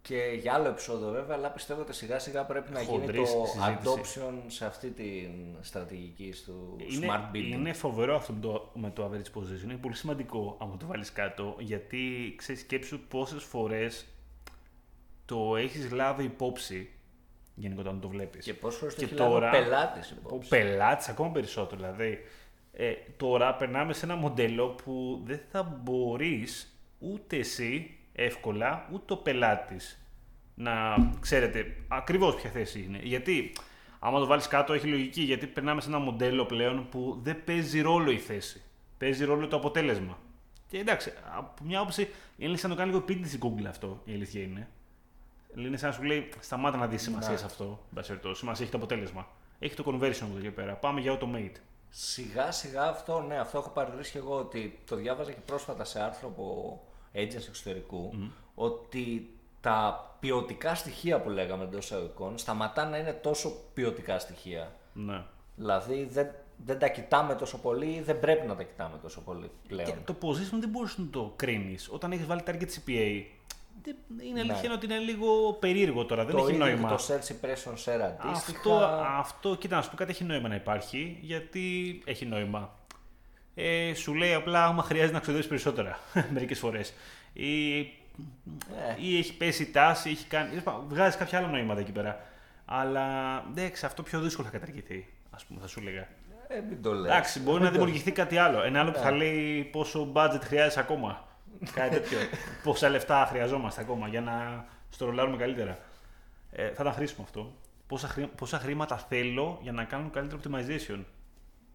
Και 0.07 0.37
για 0.41 0.53
άλλο 0.53 0.67
επεισόδιο 0.67 1.11
βέβαια, 1.11 1.35
αλλά 1.35 1.49
πιστεύω 1.49 1.81
ότι 1.81 1.93
σιγά 1.93 2.19
σιγά 2.19 2.43
πρέπει 2.45 2.71
να 2.71 2.81
γίνει 2.81 2.99
Χοντρής 2.99 3.31
το 3.33 3.45
συζήτηση. 3.45 4.19
adoption 4.23 4.33
σε 4.47 4.65
αυτή 4.65 4.89
τη 4.89 5.27
στρατηγική 5.61 6.33
του 6.45 6.75
Είναι, 6.91 7.07
smart 7.09 7.35
building. 7.35 7.51
είναι 7.51 7.73
φοβερό 7.73 8.15
αυτό 8.15 8.33
με 8.33 8.39
το, 8.39 8.71
με 8.73 8.89
το 8.91 9.05
average 9.11 9.39
position. 9.39 9.63
Είναι 9.63 9.75
πολύ 9.75 9.95
σημαντικό 9.95 10.57
άμα 10.61 10.77
το 10.77 10.85
βάλεις 10.85 11.11
κάτω, 11.11 11.55
γιατί 11.59 12.33
ξέρεις 12.37 12.61
σκέψου 12.61 12.99
πόσες 13.07 13.43
φορές 13.43 14.05
το 15.25 15.55
έχεις 15.55 15.91
λάβει 15.91 16.23
υπόψη 16.23 16.89
γενικότερα 17.55 17.95
να 17.95 18.01
το 18.01 18.07
βλέπεις. 18.07 18.45
Και 18.45 18.53
πόσες 18.53 18.79
φορές 18.79 18.93
το 18.95 18.99
Και 18.99 19.05
έχει 19.05 19.15
λάβει 19.15 19.29
ο 19.31 19.33
τώρα- 19.33 19.49
πελάτης 19.51 20.11
Ο 20.11 20.15
υπόψη. 20.25 20.49
πελάτης 20.49 21.07
ακόμα 21.09 21.31
περισσότερο. 21.31 21.81
Δηλαδή, 21.81 22.19
ε, 22.73 22.91
τώρα 23.17 23.55
περνάμε 23.55 23.93
σε 23.93 24.05
ένα 24.05 24.15
μοντέλο 24.15 24.67
που 24.69 25.21
δεν 25.23 25.39
θα 25.51 25.63
μπορείς 25.83 26.77
ούτε 26.99 27.37
εσύ 27.37 27.97
εύκολα, 28.13 28.87
ούτε 28.91 29.13
ο 29.13 29.17
πελάτης 29.17 30.03
να 30.55 30.71
ξέρετε 31.19 31.75
ακριβώς 31.87 32.35
ποια 32.35 32.49
θέση 32.49 32.83
είναι. 32.83 32.99
Γιατί, 33.03 33.53
άμα 33.99 34.19
το 34.19 34.25
βάλεις 34.25 34.47
κάτω, 34.47 34.73
έχει 34.73 34.87
λογική. 34.87 35.21
Γιατί 35.21 35.47
περνάμε 35.47 35.81
σε 35.81 35.87
ένα 35.87 35.99
μοντέλο 35.99 36.45
πλέον 36.45 36.87
που 36.89 37.19
δεν 37.23 37.43
παίζει 37.43 37.81
ρόλο 37.81 38.11
η 38.11 38.17
θέση. 38.17 38.61
Παίζει 38.97 39.25
ρόλο 39.25 39.47
το 39.47 39.55
αποτέλεσμα. 39.55 40.17
Και 40.67 40.77
εντάξει, 40.77 41.13
από 41.37 41.63
μια 41.63 41.79
άποψη 41.79 42.09
είναι 42.37 42.57
σαν 42.57 42.69
να 42.69 42.75
το 42.75 42.81
κάνει 42.81 42.93
λίγο 42.93 43.03
επίτηδε 43.03 43.35
η 43.35 43.39
Google 43.43 43.65
αυτό, 43.69 44.01
η 44.05 44.13
αλήθεια 44.13 44.41
είναι. 44.41 44.67
Είναι 45.55 45.77
σαν 45.77 45.89
να 45.89 45.95
σου 45.95 46.03
λέει: 46.03 46.29
Σταμάτα 46.39 46.77
να 46.77 46.87
δεις 46.87 47.01
σημασία 47.01 47.37
σε 47.37 47.45
αυτό. 47.45 47.63
εν 47.63 47.95
πάση 47.95 48.07
περιπτώσει. 48.07 48.39
Σημασία 48.39 48.63
έχει 48.63 48.71
το 48.71 48.77
αποτέλεσμα. 48.77 49.27
Έχει 49.59 49.75
το 49.75 49.83
conversion 49.87 50.21
από 50.21 50.31
εδώ 50.31 50.39
και 50.41 50.51
πέρα. 50.51 50.73
Πάμε 50.73 51.01
για 51.01 51.17
automate. 51.19 51.55
Σιγά 51.89 52.51
σιγά 52.51 52.83
αυτό, 52.83 53.21
ναι, 53.21 53.39
αυτό 53.39 53.57
έχω 53.57 53.69
παρατηρήσει 53.69 54.11
και 54.11 54.17
εγώ 54.17 54.35
ότι 54.35 54.79
το 54.85 54.95
διάβαζα 54.95 55.31
και 55.31 55.39
πρόσφατα 55.45 55.83
σε 55.83 56.01
άρθρο 56.03 56.27
από 56.27 56.81
agents 57.15 57.47
εξωτερικού 57.47 58.13
ότι 58.55 59.29
τα 59.61 60.07
ποιοτικά 60.19 60.75
στοιχεία 60.75 61.21
που 61.21 61.29
λέγαμε 61.29 61.63
εντός 61.63 61.85
εισαγωγικών 61.85 62.37
σταματά 62.37 62.85
να 62.89 62.97
είναι 62.97 63.13
τόσο 63.13 63.51
ποιοτικά 63.73 64.19
στοιχεία. 64.19 64.71
Ναι. 64.93 65.21
Δηλαδή 65.55 66.07
δεν, 66.11 66.27
δεν 66.65 66.79
τα 66.79 66.87
κοιτάμε 66.87 67.35
τόσο 67.35 67.57
πολύ 67.57 67.85
ή 67.85 68.01
δεν 68.01 68.19
πρέπει 68.19 68.47
να 68.47 68.55
τα 68.55 68.63
κοιτάμε 68.63 68.97
τόσο 69.01 69.21
πολύ 69.21 69.51
πλέον. 69.67 69.85
Και 69.87 69.93
το 70.05 70.15
position 70.21 70.57
δεν 70.59 70.69
μπορείς 70.69 70.97
να 70.97 71.05
το 71.11 71.33
κρίνεις. 71.35 71.89
Όταν 71.91 72.11
έχεις 72.11 72.25
βάλει 72.25 72.41
target 72.47 72.61
CPA, 72.61 73.23
δεν- 73.83 73.95
είναι 74.27 74.39
αλήθεια 74.39 74.61
είναι 74.63 74.73
ότι 74.73 74.85
είναι 74.85 74.97
λίγο 74.97 75.53
περίεργο 75.53 76.05
τώρα. 76.05 76.25
Δεν 76.25 76.35
Ναι. 76.35 76.41
το 76.41 76.47
έχει 76.47 76.55
ίδιο 76.55 76.65
νόημα. 76.65 76.89
και 76.89 76.95
το 76.95 77.03
search 77.07 77.27
impression 77.31 77.71
share 77.71 77.99
αντίστοιχα. 78.01 78.57
Αυτό, 78.57 78.75
αυτό, 79.17 79.55
κοίτα, 79.55 79.75
να 79.75 79.81
σου 79.81 79.89
πω 79.89 79.95
κάτι 79.95 80.11
έχει 80.11 80.23
νόημα 80.23 80.47
να 80.47 80.55
υπάρχει, 80.55 81.17
γιατί 81.21 82.01
έχει 82.05 82.25
νόημα. 82.25 82.75
Ε, 83.55 83.93
σου 83.93 84.13
λέει 84.13 84.33
απλά 84.33 84.65
άμα 84.65 84.83
χρειάζεται 84.83 85.13
να 85.13 85.19
ξοδέψει 85.19 85.47
περισσότερα 85.47 85.99
μερικές 86.33 86.59
φορές. 86.59 86.93
Ή, 87.33 87.79
Ε. 87.79 87.85
ή 88.97 89.17
έχει 89.17 89.37
πέσει 89.37 89.63
η 89.63 89.65
τάση, 89.71 90.09
έχει 90.09 90.25
κάνει. 90.27 90.61
Βγάζεις 90.87 91.15
κάποια 91.17 91.37
άλλα 91.37 91.47
νοήματα 91.47 91.79
εκεί 91.79 91.91
πέρα. 91.91 92.21
Αλλά 92.65 93.37
εντάξει, 93.49 93.85
αυτό 93.85 94.03
πιο 94.03 94.19
δύσκολο 94.21 94.47
θα 94.47 94.57
καταργηθεί, 94.57 95.07
ας 95.31 95.45
πούμε, 95.45 95.59
θα 95.61 95.67
σου 95.67 95.79
έλεγα. 95.79 96.07
Ε, 96.47 96.59
μην 96.69 96.81
το 96.81 96.93
λες. 96.93 97.11
Εντάξει, 97.11 97.39
μπορεί 97.39 97.63
να 97.63 97.69
δημιουργηθεί 97.69 98.11
κάτι 98.11 98.37
άλλο. 98.37 98.61
Ένα 98.63 98.79
άλλο 98.79 98.91
που 98.91 98.99
θα 98.99 99.11
Ναι. 99.11 99.17
λέει 99.17 99.63
πόσο 99.63 100.11
budget 100.13 100.39
χρειάζεσαι 100.43 100.79
ακόμα. 100.79 101.27
Κάτι 101.73 101.89
τέτοιο. 101.89 102.17
Πόσα 102.63 102.89
λεφτά 102.89 103.25
χρειαζόμαστε 103.29 103.81
ακόμα 103.81 104.07
για 104.07 104.21
να 104.21 104.65
στο 104.89 105.05
ρολάρουμε 105.05 105.37
καλύτερα. 105.37 105.79
Ε, 106.51 106.65
θα 106.65 106.81
ήταν 106.81 106.93
χρήσιμο 106.93 107.23
αυτό. 107.23 107.53
Πόσα, 107.87 108.07
χρή, 108.07 108.27
πόσα 108.37 108.59
χρήματα 108.59 108.97
θέλω 108.97 109.59
για 109.61 109.71
να 109.71 109.83
κάνουν 109.83 110.11
καλύτερο 110.11 110.41
optimization. 110.43 110.99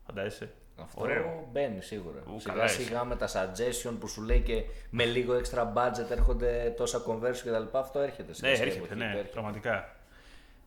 Φαντάζεσαι. 0.07 0.51
Αυτό 0.83 1.01
Ωραίο. 1.03 1.49
μπαίνει 1.53 1.83
σίγουρα. 1.83 2.23
Ου, 2.35 2.41
σιγά 2.41 2.55
καλά 2.55 2.69
σιγά 2.69 3.05
με 3.05 3.17
τα 3.17 3.29
suggestion 3.29 3.93
που 4.01 4.09
σου 4.09 4.23
λέει 4.23 4.41
και 4.41 4.63
με 4.91 5.05
λίγο 5.05 5.35
extra 5.41 5.63
budget 5.63 6.11
έρχονται 6.11 6.75
τόσα 6.77 7.03
conversion 7.07 7.43
κτλ. 7.45 7.77
Αυτό 7.79 7.99
έρχεται. 7.99 8.29
Ναι, 8.29 8.35
σιγά 8.35 8.55
σιγά 8.55 8.67
έρχεται, 8.67 8.85
από 8.85 8.95
εκεί, 8.95 9.03
ναι, 9.03 9.11
έρχεται. 9.11 9.29
πραγματικά. 9.29 9.93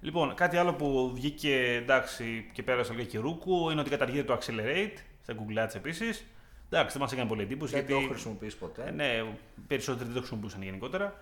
Λοιπόν, 0.02 0.34
κάτι 0.36 0.58
άλλο 0.58 0.74
που 0.74 1.12
βγήκε 1.14 1.76
εντάξει 1.82 2.50
και 2.54 2.64
πέρασε 2.64 2.94
λίγο 2.94 3.04
και 3.08 3.18
ρούκου 3.20 3.70
είναι 3.70 3.80
ότι 3.82 3.90
καταργείται 3.90 4.24
το 4.24 4.34
Accelerate 4.42 4.98
στα 5.24 5.34
Google 5.36 5.66
Ads 5.66 5.76
επίσης. 5.76 6.26
Εντάξει, 6.70 6.92
δεν 6.92 7.02
μας 7.02 7.12
έκανε 7.12 7.28
πολύ 7.30 7.42
εντύπωση 7.42 7.74
Δεν 7.76 7.86
γιατί. 7.86 8.04
το 8.04 8.10
χρησιμοποιείς 8.10 8.56
ποτέ. 8.56 8.84
Ε, 8.88 8.92
ναι, 8.92 9.24
περισσότεροι 9.68 10.04
δεν 10.06 10.14
το 10.14 10.20
χρησιμοποιούσαν 10.20 10.62
γενικότερα. 10.64 11.16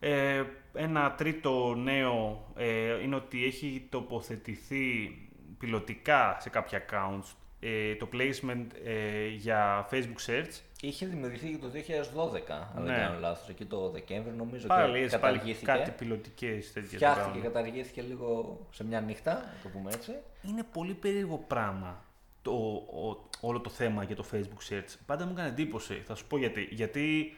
Ε, 0.00 0.42
ένα 0.74 1.14
τρίτο 1.16 1.74
νέο 1.74 2.46
ε, 2.56 3.02
είναι 3.02 3.14
ότι 3.14 3.44
έχει 3.44 3.86
τοποθετηθεί 3.90 5.16
πιλωτικά 5.58 6.36
σε 6.40 6.48
κάποια 6.48 6.84
accounts 6.88 7.32
ε, 7.60 7.94
το 7.94 8.08
placement 8.12 8.66
ε, 8.84 9.26
για 9.26 9.88
Facebook 9.92 10.26
Search. 10.30 10.60
Είχε 10.80 11.06
δημιουργηθεί 11.06 11.50
και 11.50 11.56
το 11.56 11.70
2012, 11.70 12.50
αν 12.76 12.82
Ναι. 12.82 12.90
δεν 12.92 12.96
κάνω 12.96 13.18
λάθος. 13.20 13.48
Εκεί 13.48 13.64
το 13.64 13.90
Δεκέμβριο 13.90 14.34
νομίζω 14.36 14.66
Πάλι, 14.66 14.92
και 14.92 15.04
έτσι, 15.04 15.18
πάλι 15.18 15.32
καταργήθηκε. 15.36 15.66
κάτι 15.72 15.90
πιλωτικές 15.90 16.72
τέτοιες. 16.72 16.92
Φτιάχτηκε, 16.94 17.38
καταργήθηκε 17.38 18.02
λίγο 18.02 18.58
σε 18.70 18.84
μια 18.84 19.00
νύχτα, 19.00 19.32
να 19.34 19.56
το 19.62 19.68
πούμε 19.68 19.90
έτσι. 19.94 20.12
Είναι 20.42 20.62
πολύ 20.72 20.94
περίεργο 20.94 21.44
πράγμα 21.46 22.04
το, 22.42 22.52
ο- 22.52 23.28
όλο 23.40 23.60
το 23.60 23.70
θέμα 23.70 24.02
για 24.04 24.16
το 24.16 24.24
Facebook 24.32 24.72
Search. 24.72 24.94
Πάντα 25.06 25.24
μου 25.24 25.32
έκανε 25.32 25.48
εντύπωση. 25.48 25.94
Θα 26.06 26.14
σου 26.14 26.26
πω 26.26 26.38
γιατί. 26.38 26.68
Γιατί 26.70 27.36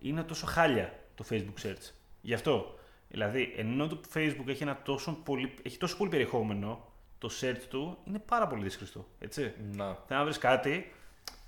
είναι 0.00 0.22
τόσο 0.22 0.46
χάλια 0.46 0.92
το 1.14 1.24
Facebook 1.30 1.66
Search. 1.66 1.90
Γι' 2.20 2.34
αυτό. 2.34 2.78
Δηλαδή, 3.08 3.52
ενώ 3.56 3.86
το 3.86 4.00
Facebook 4.14 4.46
έχει, 4.48 4.62
ένα 4.62 4.80
τόσο 4.84 5.12
πολύ, 5.24 5.54
έχει 5.62 5.78
τόσο 5.78 5.96
πολύ 5.96 6.10
περιεχόμενο, 6.10 6.91
το 7.22 7.30
search 7.40 7.62
του 7.68 7.98
είναι 8.04 8.18
πάρα 8.18 8.46
πολύ 8.46 8.62
δύσκολο. 8.62 9.06
Έτσι. 9.18 9.54
Να. 9.72 9.84
Θέλω 9.84 10.18
να 10.18 10.24
βρεις 10.24 10.38
κάτι 10.38 10.92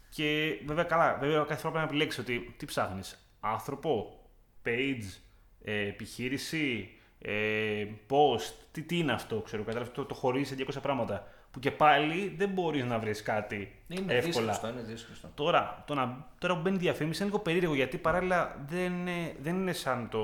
και 0.09 0.59
βέβαια 0.67 0.85
καλά, 0.85 1.17
βέβαια 1.21 1.39
κάθε 1.39 1.61
φορά 1.61 1.73
πρέπει 1.73 1.77
να 1.77 1.83
επιλέξεις 1.83 2.21
ότι 2.21 2.55
τι 2.57 2.65
ψάχνεις. 2.67 3.29
Άνθρωπο, 3.41 4.21
page, 4.65 5.21
ε, 5.65 5.87
επιχείρηση, 5.87 6.91
ε, 7.19 7.87
post, 8.09 8.53
τι, 8.73 8.83
τι 8.83 8.99
είναι 8.99 9.13
αυτό, 9.13 9.41
ξέρω. 9.41 9.63
Κατάλαβες 9.63 9.95
το, 9.95 10.05
το 10.05 10.15
χωρίζει 10.15 10.57
σε 10.57 10.65
200 10.75 10.83
πράγματα. 10.83 11.27
Που 11.51 11.61
και 11.61 11.71
πάλι 11.71 12.35
δεν 12.37 12.49
μπορείς 12.49 12.85
να 12.85 12.99
βρεις 12.99 13.23
κάτι 13.23 13.73
Είναι 13.89 14.15
εύκολα. 14.15 14.47
δύσκολο, 14.47 14.73
είναι 14.73 14.83
δύσκολο. 14.83 15.33
Τώρα, 15.35 15.85
το 15.87 15.95
να, 15.95 16.29
τώρα 16.39 16.55
που 16.55 16.61
μπαίνει 16.61 16.77
διαφήμιση 16.77 17.23
είναι 17.23 17.31
λίγο 17.31 17.43
περίεργο 17.43 17.75
γιατί 17.75 17.99
παράλληλα 17.99 18.65
δεν 18.67 18.93
είναι, 18.93 19.35
δεν 19.41 19.55
είναι 19.55 19.73
σαν 19.73 20.09
το. 20.09 20.21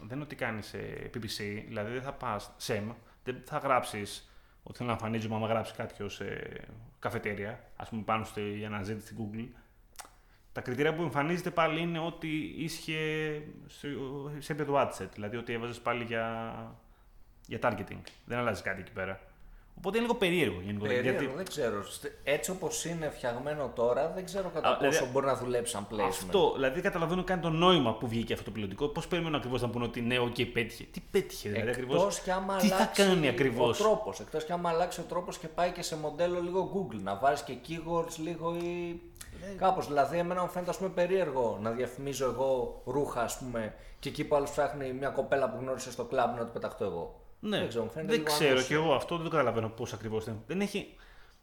Δεν 0.00 0.10
είναι 0.10 0.22
ότι 0.22 0.34
κάνεις 0.34 0.74
PPC, 1.14 1.64
δηλαδή 1.68 1.92
δεν 1.92 2.02
θα 2.02 2.12
πας 2.12 2.50
SEM, 2.66 2.94
δεν 3.24 3.42
θα 3.44 3.58
γράψεις 3.58 4.31
ότι 4.62 4.76
θέλω 4.76 4.88
να 4.88 4.94
εμφανίζομαι 4.94 5.34
άμα 5.34 5.46
γράψει 5.46 5.74
κάποιος 5.74 6.14
σε 6.14 6.50
καφετέρια, 6.98 7.60
ας 7.76 7.88
πούμε 7.88 8.02
πάνω 8.02 8.24
στη 8.24 8.64
αναζήτηση 8.66 9.06
στην 9.06 9.18
Google. 9.18 9.48
Τα 10.52 10.60
κριτήρια 10.60 10.94
που 10.94 11.02
εμφανίζεται 11.02 11.50
πάλι 11.50 11.80
είναι 11.80 11.98
ότι 11.98 12.54
ίσχυε 12.56 12.98
σε, 13.66 13.88
σε 14.38 14.52
επίπεδο 14.52 14.88
adset, 14.88 15.08
δηλαδή 15.14 15.36
ότι 15.36 15.52
έβαζες 15.52 15.80
πάλι 15.80 16.04
για, 16.04 16.54
για 17.46 17.58
targeting. 17.62 18.00
Δεν 18.24 18.38
αλλάζει 18.38 18.62
κάτι 18.62 18.80
εκεί 18.80 18.92
πέρα. 18.92 19.20
Οπότε 19.78 19.96
είναι 19.98 20.06
λίγο 20.06 20.18
περίεργο 20.18 20.60
γενικότερα. 20.64 20.94
Περίεργο, 20.94 21.20
γιατί 21.20 21.36
δεν 21.36 21.44
ξέρω. 21.44 21.84
Στε- 21.84 22.12
Έτσι 22.24 22.50
όπως 22.50 22.84
είναι 22.84 23.10
φτιαγμένο 23.10 23.72
τώρα, 23.74 24.12
δεν 24.14 24.24
ξέρω 24.24 24.50
κατά 24.54 24.68
Α, 24.68 24.76
δηλαδή, 24.76 24.96
πόσο 24.98 25.10
μπορεί 25.12 25.26
να 25.26 25.36
δουλέψει 25.36 25.72
σαν 25.72 25.86
placement. 25.90 26.08
Αυτό, 26.08 26.52
δηλαδή 26.54 26.74
δεν 26.74 26.82
καταλαβαίνω 26.82 27.24
καν 27.24 27.40
το 27.40 27.50
νόημα 27.50 27.94
που 27.94 28.08
βγήκε 28.08 28.32
αυτό 28.32 28.44
το 28.44 28.50
πιλωτικό. 28.50 28.88
Πώς 28.88 29.08
περιμένουν 29.08 29.38
ακριβώς 29.38 29.62
να 29.62 29.68
πούνε 29.70 29.84
ότι 29.84 30.00
ναι, 30.00 30.18
οκ, 30.18 30.34
πέτυχε. 30.52 30.84
Τι 30.84 31.00
πέτυχε, 31.10 31.48
δηλαδή 31.48 31.70
ακριβώς; 31.70 31.96
Εκτός 31.96 32.20
κι 32.20 32.30
άμα 32.30 32.56
Τι 32.56 32.66
θα 32.68 32.74
αλλάξει 32.74 33.02
κάνει 33.02 33.28
ακριβώς; 33.28 33.80
Ο 33.80 33.82
τρόπος. 33.82 34.20
Εκτός 34.20 34.44
κι 34.44 34.52
άμα 34.52 34.68
αλλάξει 34.68 35.00
ο 35.00 35.04
τρόπος 35.08 35.38
και 35.38 35.48
πάει 35.48 35.70
και 35.70 35.82
σε 35.82 35.96
μοντέλο 35.96 36.40
λίγο 36.42 36.70
Google. 36.74 37.00
Να 37.02 37.16
βάζει 37.16 37.42
και 37.42 37.56
keywords 37.68 38.16
λίγο 38.16 38.54
ή. 38.54 39.00
Ναι. 39.40 39.54
Κάπως. 39.56 39.86
Δηλαδή, 39.86 40.18
εμένα 40.18 40.42
μου 40.42 40.48
φαίνεται 40.48 40.70
ας 40.70 40.76
πούμε, 40.76 40.88
περίεργο 40.90 41.58
να 41.62 41.70
διαφημίζω 41.70 42.24
εγώ 42.24 42.82
ρούχα, 42.84 43.20
ας 43.22 43.38
πούμε, 43.38 43.74
και 43.98 44.08
εκεί 44.08 44.24
που 44.24 44.36
άλλος 44.36 44.50
ψάχνει 44.50 44.92
μια 44.92 45.08
κοπέλα 45.08 45.50
που 45.50 45.56
γνώρισε 45.60 45.90
στο 45.90 46.04
κλαμπ 46.04 46.38
να 46.38 46.44
του 46.44 46.52
πεταχτώ 46.52 46.84
εγώ. 46.84 47.20
Ναι, 47.44 47.58
δεν 47.58 47.68
ξέρω, 47.68 47.84
μου 47.84 47.90
φαίνεται 47.90 48.12
δεν 48.12 48.20
λίγο 48.22 48.34
ξέρω 48.34 48.50
ανούσιο. 48.50 48.66
κι 48.66 48.82
εγώ 48.82 48.94
αυτό, 48.94 49.14
δεν 49.16 49.24
το 49.24 49.30
καταλαβαίνω 49.30 49.68
πώς 49.68 49.92
ακριβώς 49.92 50.26
είναι. 50.26 50.36
Δεν, 50.46 50.60
έχει, 50.60 50.94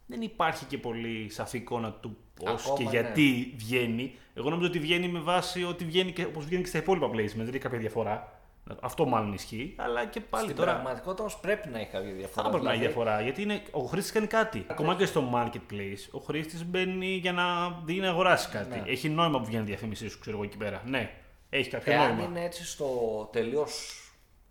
δεν 0.06 0.22
υπάρχει 0.22 0.66
και 0.66 0.78
πολύ 0.78 1.30
σαφή 1.30 1.58
εικόνα 1.58 1.92
του 1.92 2.18
πώς 2.34 2.62
Ακόμα, 2.66 2.78
και 2.78 2.84
ναι. 2.84 2.90
γιατί 2.90 3.54
βγαίνει. 3.58 4.16
Εγώ 4.34 4.50
νομίζω 4.50 4.68
ότι 4.68 4.80
βγαίνει 4.80 5.08
με 5.08 5.20
βάση 5.20 5.64
ότι 5.64 5.86
βγαίνει 5.86 6.12
και 6.12 6.26
όπως 6.26 6.46
βγαίνει 6.46 6.62
και 6.62 6.68
στα 6.70 6.78
υπόλοιπα 6.78 7.08
placements. 7.08 7.36
Δεν 7.36 7.48
έχει 7.48 7.58
κάποια 7.58 7.80
διαφορά. 7.80 8.34
Αυτό 8.82 9.06
μάλλον 9.06 9.34
ισχύει. 9.34 9.76
Αλλά 9.78 10.06
και 10.06 10.20
πάλι 10.20 10.44
Στην 10.44 10.56
τώρα. 10.56 10.72
πραγματικότητα 10.72 11.22
όμως 11.22 11.38
πρέπει 11.40 11.70
να 11.70 11.80
έχει 11.80 11.90
κάποια 11.90 12.12
διαφορά. 12.14 12.42
Θα 12.44 12.48
έπρεπε 12.50 12.64
να 12.66 12.70
έχει 12.72 12.80
Δηλαδή, 12.80 12.94
διαφορά. 12.94 13.22
Γιατί 13.22 13.42
είναι, 13.42 13.62
ο 13.72 13.80
χρήστης 13.80 14.12
κάνει 14.12 14.28
κάτι. 14.28 14.66
Ακόμα 14.68 14.96
και 14.96 15.06
στο 15.06 15.30
marketplace, 15.34 16.08
ο 16.12 16.20
χρήστης 16.20 16.66
μπαίνει 16.66 17.06
για 17.16 17.32
να 17.32 17.70
δει 17.86 17.94
να 18.00 18.10
αγοράσει 18.10 18.50
κάτι. 18.50 18.80
Ναι. 18.80 18.84
Έχει 18.92 19.10
νόημα 19.10 19.40
που 19.40 19.46
βγαίνει 19.46 19.64
η 19.64 19.66
διαφήμιση 19.66 20.10
σου, 20.10 20.20
ξέρω 20.20 20.36
εγώ 20.36 20.46
εκεί 20.46 20.58
πέρα. 20.58 20.82
Ναι, 20.86 21.12
έχει 21.50 21.70
κάποιο 21.70 21.94
Εάν 21.94 22.08
νόημα. 22.16 22.24
είναι 22.30 22.44
έτσι 22.46 22.66
στο 22.66 22.90
τελείως 23.32 24.04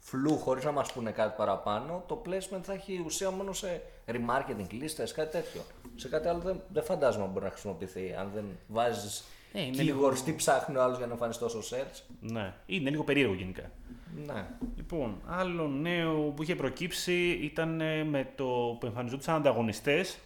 φλού, 0.08 0.38
χωρίς 0.38 0.64
να 0.64 0.72
μας 0.72 0.92
πούνε 0.92 1.10
κάτι 1.10 1.34
παραπάνω, 1.36 2.04
το 2.06 2.22
placement 2.26 2.60
θα 2.62 2.72
έχει 2.72 3.02
ουσία 3.04 3.30
μόνο 3.30 3.52
σε 3.52 3.82
remarketing 4.06 4.66
λίστε, 4.70 5.06
κάτι 5.14 5.30
τέτοιο. 5.30 5.60
Σε 5.94 6.08
κάτι 6.08 6.28
άλλο 6.28 6.38
δεν, 6.40 6.60
δεν 6.72 6.82
φαντάζομαι 6.84 7.24
να 7.24 7.30
μπορεί 7.30 7.44
να 7.44 7.50
χρησιμοποιηθεί. 7.50 8.14
Αν 8.18 8.30
δεν 8.34 8.44
βάζεις 8.66 9.24
Ε, 9.52 9.62
είναι 9.62 9.76
keywords, 9.76 9.84
λίγο- 9.84 10.10
τι 10.24 10.34
ψάχνει 10.34 10.76
ο 10.76 10.82
άλλος 10.82 10.96
για 10.96 11.06
να 11.06 11.12
εμφανιστεί 11.12 11.48
στο 11.48 11.60
search. 11.70 12.00
Ναι, 12.20 12.54
είναι 12.66 12.90
λίγο 12.90 13.04
περίεργο 13.04 13.34
γενικά. 13.34 13.70
Ναι. 14.26 14.46
Λοιπόν, 14.76 15.20
άλλο 15.26 15.68
νέο 15.68 16.14
που 16.36 16.42
είχε 16.42 16.54
προκύψει 16.56 17.30
ήταν 17.30 17.80
ε, 17.80 18.04
με 18.04 18.28
το 18.36 18.76
που 18.80 18.86
εμφανιζόντουσαν 18.86 19.34
ανταγωνιστές 19.34 20.18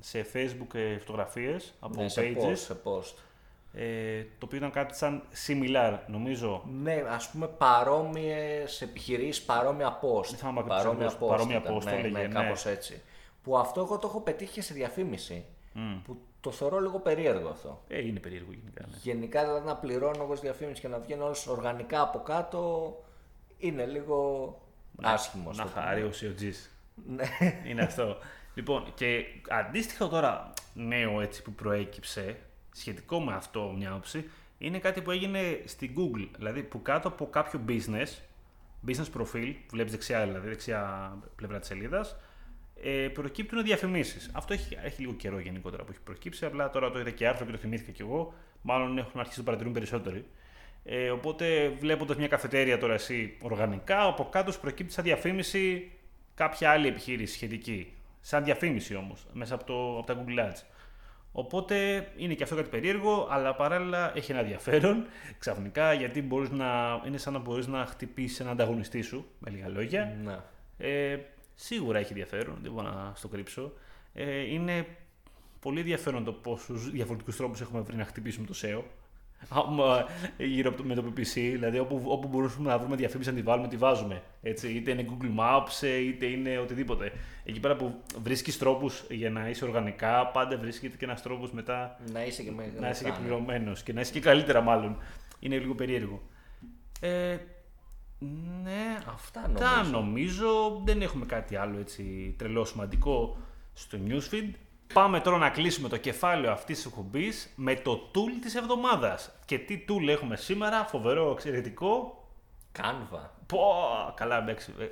σε 0.00 0.26
facebook 0.32 0.74
ε, 0.74 0.98
φωτογραφίες 0.98 1.74
από 1.80 2.02
ναι, 2.02 2.08
σε 2.08 2.20
pages. 2.20 2.48
post, 2.50 2.56
σε 2.56 2.76
post. 2.84 3.14
Ε, 3.80 4.22
το 4.38 4.46
οποίο 4.46 4.58
ήταν 4.58 4.70
κάτι 4.70 4.96
σαν 4.96 5.22
similar, 5.46 5.98
νομίζω. 6.06 6.62
Ναι, 6.82 7.04
ας 7.08 7.30
πούμε 7.30 7.46
παρόμοιες 7.46 8.82
επιχειρήσεις, 8.82 9.42
παρόμοια 9.42 9.98
post. 10.02 10.26
Δεν 10.28 10.38
θυμάμαι 10.38 10.58
ακριβώς 10.58 10.82
παρόμοια 10.82 11.06
ακριβώς, 11.06 11.28
παρόμοια 11.30 11.56
ήταν, 11.56 11.76
post 11.76 11.80
το 11.80 11.90
ναι, 11.90 11.96
έλεγε, 11.96 12.18
ναι, 12.18 12.22
ναι. 12.22 12.28
κάπως 12.28 12.66
έτσι. 12.66 13.02
Που 13.42 13.58
αυτό 13.58 13.80
εγώ 13.80 13.98
το 13.98 14.06
έχω 14.06 14.20
πετύχει 14.20 14.52
και 14.52 14.62
σε 14.62 14.74
διαφήμιση. 14.74 15.44
Που 16.04 16.16
το 16.40 16.50
θεωρώ 16.50 16.80
λίγο 16.80 16.98
περίεργο 16.98 17.48
αυτό. 17.48 17.82
Ε, 17.88 18.06
είναι 18.06 18.20
περίεργο 18.20 18.52
γενικά. 18.52 18.84
Ναι. 18.90 18.96
Γενικά 19.02 19.44
δηλαδή 19.44 19.66
να 19.66 19.76
πληρώνω 19.76 20.22
εγώ 20.22 20.36
στη 20.36 20.46
διαφήμιση 20.46 20.80
και 20.80 20.88
να 20.88 20.98
βγαίνω 20.98 21.24
όλος 21.24 21.46
οργανικά 21.46 22.00
από 22.00 22.18
κάτω 22.18 22.92
είναι 23.58 23.86
λίγο 23.86 24.60
άσχημο. 25.02 25.48
Να 25.48 25.54
στο 25.54 25.62
πούμε. 25.62 25.84
χαρεί 25.84 26.02
ο 26.02 26.10
COGs. 26.20 26.68
Ναι. 27.06 27.24
Είναι 27.68 27.82
αυτό. 27.82 28.16
Λοιπόν, 28.54 28.92
και 28.94 29.24
αντίστοιχο 29.48 30.08
τώρα 30.08 30.52
νέο 30.74 31.20
έτσι 31.20 31.42
που 31.42 31.52
προέκυψε, 31.52 32.36
σχετικό 32.80 33.20
με 33.20 33.34
αυτό 33.34 33.74
μια 33.76 33.94
όψη, 33.94 34.30
είναι 34.58 34.78
κάτι 34.78 35.00
που 35.00 35.10
έγινε 35.10 35.60
στην 35.64 35.94
Google. 35.96 36.28
Δηλαδή 36.36 36.62
που 36.62 36.82
κάτω 36.82 37.08
από 37.08 37.26
κάποιο 37.30 37.60
business, 37.68 38.08
business 38.86 39.18
profile, 39.18 39.54
που 39.54 39.70
βλέπεις 39.70 39.92
δεξιά 39.92 40.24
δηλαδή, 40.24 40.48
δεξιά 40.48 41.12
πλευρά 41.36 41.58
της 41.58 41.68
σελίδας, 41.68 42.16
ε, 42.82 43.08
προκύπτουν 43.08 43.62
διαφημίσεις. 43.62 44.30
Αυτό 44.32 44.52
έχει, 44.52 44.78
έχει 44.82 45.00
λίγο 45.00 45.12
καιρό 45.12 45.38
γενικότερα 45.38 45.84
που 45.84 45.90
έχει 45.90 46.00
προκύψει, 46.00 46.44
απλά 46.44 46.70
τώρα 46.70 46.90
το 46.90 46.98
είδα 46.98 47.10
και 47.10 47.28
άρθρο 47.28 47.46
και 47.46 47.52
το 47.52 47.58
θυμήθηκα 47.58 47.90
κι 47.90 48.02
εγώ, 48.02 48.34
μάλλον 48.62 48.98
έχουν 48.98 49.20
αρχίσει 49.20 49.38
να 49.38 49.44
το 49.44 49.50
παρατηρούν 49.50 49.72
περισσότεροι. 49.72 50.24
Ε, 50.84 51.10
οπότε 51.10 51.68
βλέποντας 51.68 52.16
μια 52.16 52.28
καφετέρια 52.28 52.78
τώρα 52.78 52.94
εσύ 52.94 53.36
οργανικά, 53.42 54.02
από 54.02 54.28
κάτω 54.28 54.52
σου 54.52 54.60
προκύπτει 54.60 54.92
σαν 54.92 55.04
διαφήμιση 55.04 55.92
κάποια 56.34 56.70
άλλη 56.70 56.86
επιχείρηση 56.86 57.32
σχετική. 57.32 57.92
Σαν 58.20 58.44
διαφήμιση 58.44 58.94
όμως, 58.94 59.26
μέσα 59.32 59.54
από, 59.54 59.64
το, 59.64 59.98
από 59.98 60.06
τα 60.06 60.24
Google 60.24 60.38
Ads. 60.38 60.62
Οπότε 61.32 62.08
είναι 62.16 62.34
και 62.34 62.42
αυτό 62.42 62.56
κάτι 62.56 62.68
περίεργο, 62.68 63.28
αλλά 63.30 63.54
παράλληλα 63.54 64.16
έχει 64.16 64.30
ένα 64.30 64.40
ενδιαφέρον 64.40 65.06
ξαφνικά 65.38 65.92
γιατί 65.92 66.22
μπορείς 66.22 66.50
να, 66.50 67.02
είναι 67.06 67.18
σαν 67.18 67.32
να 67.32 67.38
μπορείς 67.38 67.66
να 67.66 67.86
χτυπήσεις 67.86 68.40
έναν 68.40 68.52
ανταγωνιστή 68.52 69.02
σου, 69.02 69.26
με 69.38 69.50
λίγα 69.50 69.68
λόγια. 69.68 70.16
Ναι. 70.24 70.38
Ε, 70.78 71.18
σίγουρα 71.54 71.98
έχει 71.98 72.08
ενδιαφέρον, 72.08 72.58
δεν 72.62 72.72
μπορώ 72.72 72.88
να 72.88 73.12
στο 73.14 73.28
κρύψω. 73.28 73.72
Ε, 74.14 74.52
είναι 74.52 74.86
πολύ 75.60 75.80
ενδιαφέρον 75.80 76.24
το 76.24 76.32
πόσους 76.32 76.90
διαφορετικούς 76.90 77.36
τρόπους 77.36 77.60
έχουμε 77.60 77.80
βρει 77.80 77.96
να 77.96 78.04
χτυπήσουμε 78.04 78.46
το 78.46 78.54
SEO. 78.62 78.82
Άμα, 79.48 80.06
γύρω 80.38 80.68
από 80.68 80.78
το, 80.78 80.84
με 80.84 80.94
το 80.94 81.04
PPC, 81.06 81.32
δηλαδή 81.34 81.78
όπου, 81.78 82.02
όπου 82.04 82.28
μπορούμε 82.28 82.52
να 82.58 82.78
βρούμε 82.78 82.96
διαφήμιση 82.96 83.30
να 83.30 83.36
τη 83.36 83.42
βάλουμε, 83.42 83.68
τη 83.68 83.76
βάζουμε. 83.76 84.22
Έτσι, 84.42 84.68
είτε 84.68 84.90
είναι 84.90 85.06
Google 85.08 85.38
Maps, 85.40 85.82
ε, 85.82 85.96
είτε 85.96 86.26
είναι 86.26 86.58
οτιδήποτε. 86.58 87.12
Εκεί 87.44 87.60
πέρα 87.60 87.76
που 87.76 87.94
βρίσκεις 88.22 88.58
τρόπους 88.58 89.04
για 89.10 89.30
να 89.30 89.48
είσαι 89.48 89.64
οργανικά, 89.64 90.26
πάντα 90.26 90.58
βρίσκεται 90.58 90.96
και 90.96 91.04
ένας 91.04 91.22
τρόπος 91.22 91.50
μετά 91.50 91.98
Να 92.12 92.24
είσαι 92.24 92.42
και 92.42 92.50
με 92.50 92.72
να 92.80 92.88
είσαι 92.88 93.02
και 93.02 93.08
λεφτά, 93.08 93.22
ναι. 93.22 93.26
πληρωμένος 93.26 93.82
και 93.82 93.92
να 93.92 94.00
είσαι 94.00 94.12
και 94.12 94.20
καλύτερα, 94.20 94.60
μάλλον. 94.60 94.96
Είναι 95.40 95.58
λίγο 95.58 95.74
περίεργο. 95.74 96.22
Ε, 97.00 97.36
ναι, 98.62 98.98
αυτά 99.14 99.48
νομίζω. 99.48 99.90
νομίζω. 99.90 100.82
Δεν 100.84 101.02
έχουμε 101.02 101.26
κάτι 101.26 101.56
άλλο 101.56 101.78
έτσι 101.78 102.34
τρελό 102.38 102.64
σημαντικό 102.64 103.36
στο 103.74 103.98
newsfeed. 104.08 104.50
Πάμε 104.92 105.20
τώρα 105.20 105.38
να 105.38 105.50
κλείσουμε 105.50 105.88
το 105.88 105.96
κεφάλαιο 105.96 106.52
αυτής 106.52 106.76
της 106.76 106.86
εκπομπής 106.86 107.52
με 107.56 107.74
το 107.74 108.10
tool 108.14 108.38
της 108.42 108.54
εβδομάδας. 108.54 109.30
Και 109.44 109.58
τι 109.58 109.84
tool 109.88 110.08
έχουμε 110.08 110.36
σήμερα, 110.36 110.84
φοβερό, 110.84 111.30
εξαιρετικό. 111.30 112.22
Canva. 112.78 113.28
Πω, 113.46 113.58
καλά, 114.14 114.38
εντάξει. 114.38 114.74
ε, 114.78 114.86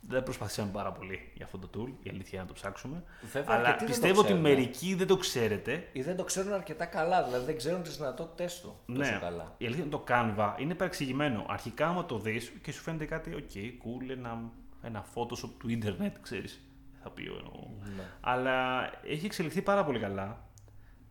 Δεν 0.00 0.22
προσπαθήσαμε 0.22 0.70
πάρα 0.72 0.92
πολύ 0.92 1.30
για 1.34 1.44
αυτό 1.44 1.58
το 1.58 1.68
tool, 1.74 1.88
η 2.02 2.08
αλήθεια 2.10 2.30
είναι 2.32 2.40
να 2.42 2.46
το 2.46 2.52
ψάξουμε. 2.52 3.02
Βέβαια, 3.32 3.54
αλλά 3.56 3.68
αρκετοί 3.68 3.76
δεν 3.78 3.86
το 3.86 3.92
πιστεύω 3.92 4.18
ότι 4.20 4.24
ξέρουν. 4.26 4.42
μερικοί 4.42 4.94
δεν 4.94 5.06
το 5.06 5.16
ξέρετε. 5.16 5.88
Ή 5.92 6.02
δεν 6.02 6.16
το 6.16 6.24
ξέρουν 6.24 6.52
αρκετά 6.52 6.84
καλά, 6.84 7.22
δηλαδή 7.24 7.44
δεν 7.44 7.56
ξέρουν 7.56 7.82
τις 7.82 7.96
δυνατότητές 7.96 8.60
του 8.60 8.76
τόσο 8.86 9.10
Ναι, 9.12 9.18
καλά. 9.20 9.54
η 9.58 9.64
αλήθεια 9.66 9.84
είναι 9.84 9.92
το 9.92 10.04
Canva 10.08 10.54
είναι 10.58 10.74
παρεξηγημένο. 10.74 11.44
Αρχικά, 11.48 11.86
άμα 11.88 12.06
το 12.06 12.18
δεις 12.18 12.52
και 12.62 12.72
σου 12.72 12.82
φαίνεται 12.82 13.04
κάτι, 13.04 13.30
ok, 13.36 13.56
cool, 13.56 14.10
ένα, 14.10 14.40
ένα 14.82 15.04
Photoshop 15.14 15.50
του 15.58 15.68
ίντερνετ, 15.68 16.16
ξέρεις. 16.20 16.60
Θα 17.02 17.10
πει 17.10 17.28
ο. 17.28 17.70
Ναι. 17.96 18.02
Αλλά 18.20 18.84
έχει 19.06 19.26
εξελιχθεί 19.26 19.62
πάρα 19.62 19.84
πολύ 19.84 19.98
καλά. 19.98 20.44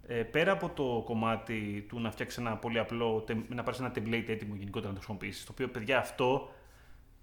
Ε, 0.07 0.23
πέρα 0.23 0.51
από 0.51 0.69
το 0.69 1.01
κομμάτι 1.05 1.85
του 1.89 1.99
να 1.99 2.11
φτιάξει 2.11 2.41
ένα 2.41 2.57
πολύ 2.57 2.79
απλό, 2.79 3.21
τε- 3.21 3.49
να 3.49 3.63
πάρεις 3.63 3.79
ένα 3.79 3.91
template 3.95 4.27
έτοιμο 4.27 4.55
γενικότερα 4.55 4.87
να 4.87 4.93
το 4.99 5.05
χρησιμοποιήσεις. 5.05 5.45
Το 5.45 5.51
οποίο, 5.51 5.67
παιδιά, 5.69 5.97
αυτό 5.97 6.51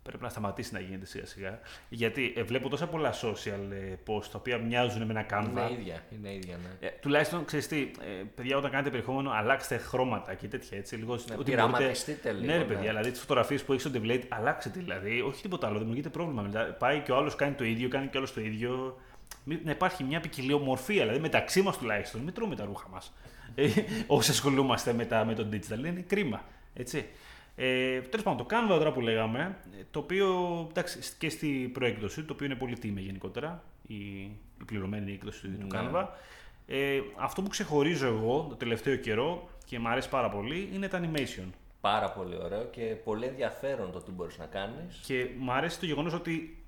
πρέπει 0.08 0.22
να 0.22 0.28
σταματήσει 0.28 0.72
να 0.72 0.80
γίνεται 0.80 1.06
σιγά 1.06 1.26
σιγά. 1.26 1.58
Γιατί 1.88 2.32
ε, 2.36 2.42
βλέπω 2.42 2.68
τόσα 2.68 2.86
πολλά 2.86 3.12
social 3.14 3.70
ε, 3.72 3.94
post 4.06 4.24
τα 4.24 4.38
οποία 4.38 4.58
μοιάζουν 4.58 5.02
με 5.02 5.12
ένα 5.12 5.26
Canva. 5.30 5.48
Είναι 5.50 5.72
ίδια, 5.80 6.02
είναι 6.14 6.34
ίδια, 6.34 6.56
ναι. 6.56 6.86
Ε, 6.86 6.90
τουλάχιστον 7.00 7.44
ξέρεις 7.44 7.66
τι, 7.68 7.80
ε, 7.80 8.22
παιδιά, 8.34 8.56
όταν 8.56 8.70
κάνετε 8.70 8.90
περιεχόμενο, 8.90 9.30
αλλάξτε 9.30 9.76
χρώματα 9.76 10.34
και 10.34 10.46
τέτοια 10.46 10.78
έτσι. 10.78 10.96
Λίγο, 10.96 11.14
Ναι, 11.14 11.34
ότι 11.34 11.50
πειραματιστείτε 11.50 12.32
λίγο, 12.32 12.46
Ναι, 12.46 12.52
ρε 12.52 12.58
ναι. 12.58 12.64
παιδιά, 12.64 12.88
δηλαδή 12.88 13.10
τις 13.10 13.20
φωτογραφίες 13.20 13.62
που 13.64 13.72
έχεις 13.72 13.84
στο 13.88 14.00
template, 14.00 14.22
αλλάξτε 14.28 14.70
δηλαδή. 14.74 15.20
Όχι 15.20 15.42
τίποτα 15.42 15.66
άλλο, 15.66 15.78
δημιουργείται 15.78 16.08
πρόβλημα. 16.08 16.42
μετά. 16.42 16.60
πάει 16.64 17.00
και 17.00 17.12
ο 17.12 17.16
άλλος 17.16 17.34
κάνει 17.36 17.54
το 17.54 17.64
ίδιο, 17.64 17.88
κάνει 17.88 18.06
και 18.06 18.16
ο 18.16 18.18
άλλος 18.18 18.32
το 18.32 18.40
ίδιο. 18.40 18.98
Μη- 19.44 19.60
Να 19.64 19.70
υπάρχει 19.70 20.04
μια 20.04 20.20
ποικιλιομορφία, 20.20 21.02
δηλαδή 21.02 21.20
μεταξύ 21.20 21.62
μας 21.62 21.78
τουλάχιστον. 21.78 22.20
Μην 22.20 22.34
τρώμε 22.34 22.54
τα 22.56 22.64
ρούχα 22.64 22.88
μας. 22.88 23.12
Ε, 23.54 23.68
όσοι 24.06 24.30
ασχολούμαστε 24.30 24.92
με, 24.92 25.04
τα, 25.04 25.24
με 25.24 25.34
το 25.34 25.46
digital, 25.52 25.78
είναι 25.86 26.04
κρίμα. 26.08 26.42
Έτσι. 26.74 27.06
Ε, 27.60 28.00
Τέλος 28.00 28.24
πάντων, 28.24 28.46
το 28.46 28.56
Canva 28.56 28.78
τώρα 28.78 28.92
που 28.92 29.00
λέγαμε, 29.00 29.56
ε, 29.78 29.82
το 29.90 29.98
οποίο 29.98 30.26
εντάξει, 30.70 30.98
και 31.18 31.28
στη 31.28 31.70
προέκδοση, 31.72 32.22
το 32.22 32.32
οποίο 32.32 32.46
είναι 32.46 32.54
πολύ 32.54 32.78
τίμη 32.78 33.00
γενικότερα, 33.00 33.62
η, 33.86 33.94
η 33.94 34.64
πληρωμένη 34.66 35.12
έκδοση 35.12 35.48
του 35.48 35.66
Ναι. 35.72 35.80
Canva. 35.80 36.06
Ε, 36.66 37.00
αυτό 37.16 37.42
που 37.42 37.48
ξεχωρίζω 37.48 38.06
εγώ 38.06 38.46
το 38.48 38.54
τελευταίο 38.54 38.96
καιρό 38.96 39.48
και 39.64 39.78
μου 39.78 39.88
αρέσει 39.88 40.08
πάρα 40.08 40.28
πολύ 40.28 40.68
είναι 40.72 40.88
τα 40.88 41.00
animation. 41.00 41.44
Πάρα 41.80 42.10
πολύ 42.10 42.36
ωραίο 42.42 42.64
και 42.64 42.82
πολύ 43.04 43.26
ενδιαφέρον 43.26 43.92
το 43.92 44.00
τι 44.00 44.10
μπορείς 44.10 44.38
να 44.38 44.46
κάνεις. 44.46 45.00
Και 45.06 45.28
μου 45.38 45.52
αρέσει 45.52 45.80
το 45.80 45.86
γεγονός 45.86 46.12
ότι 46.14 46.62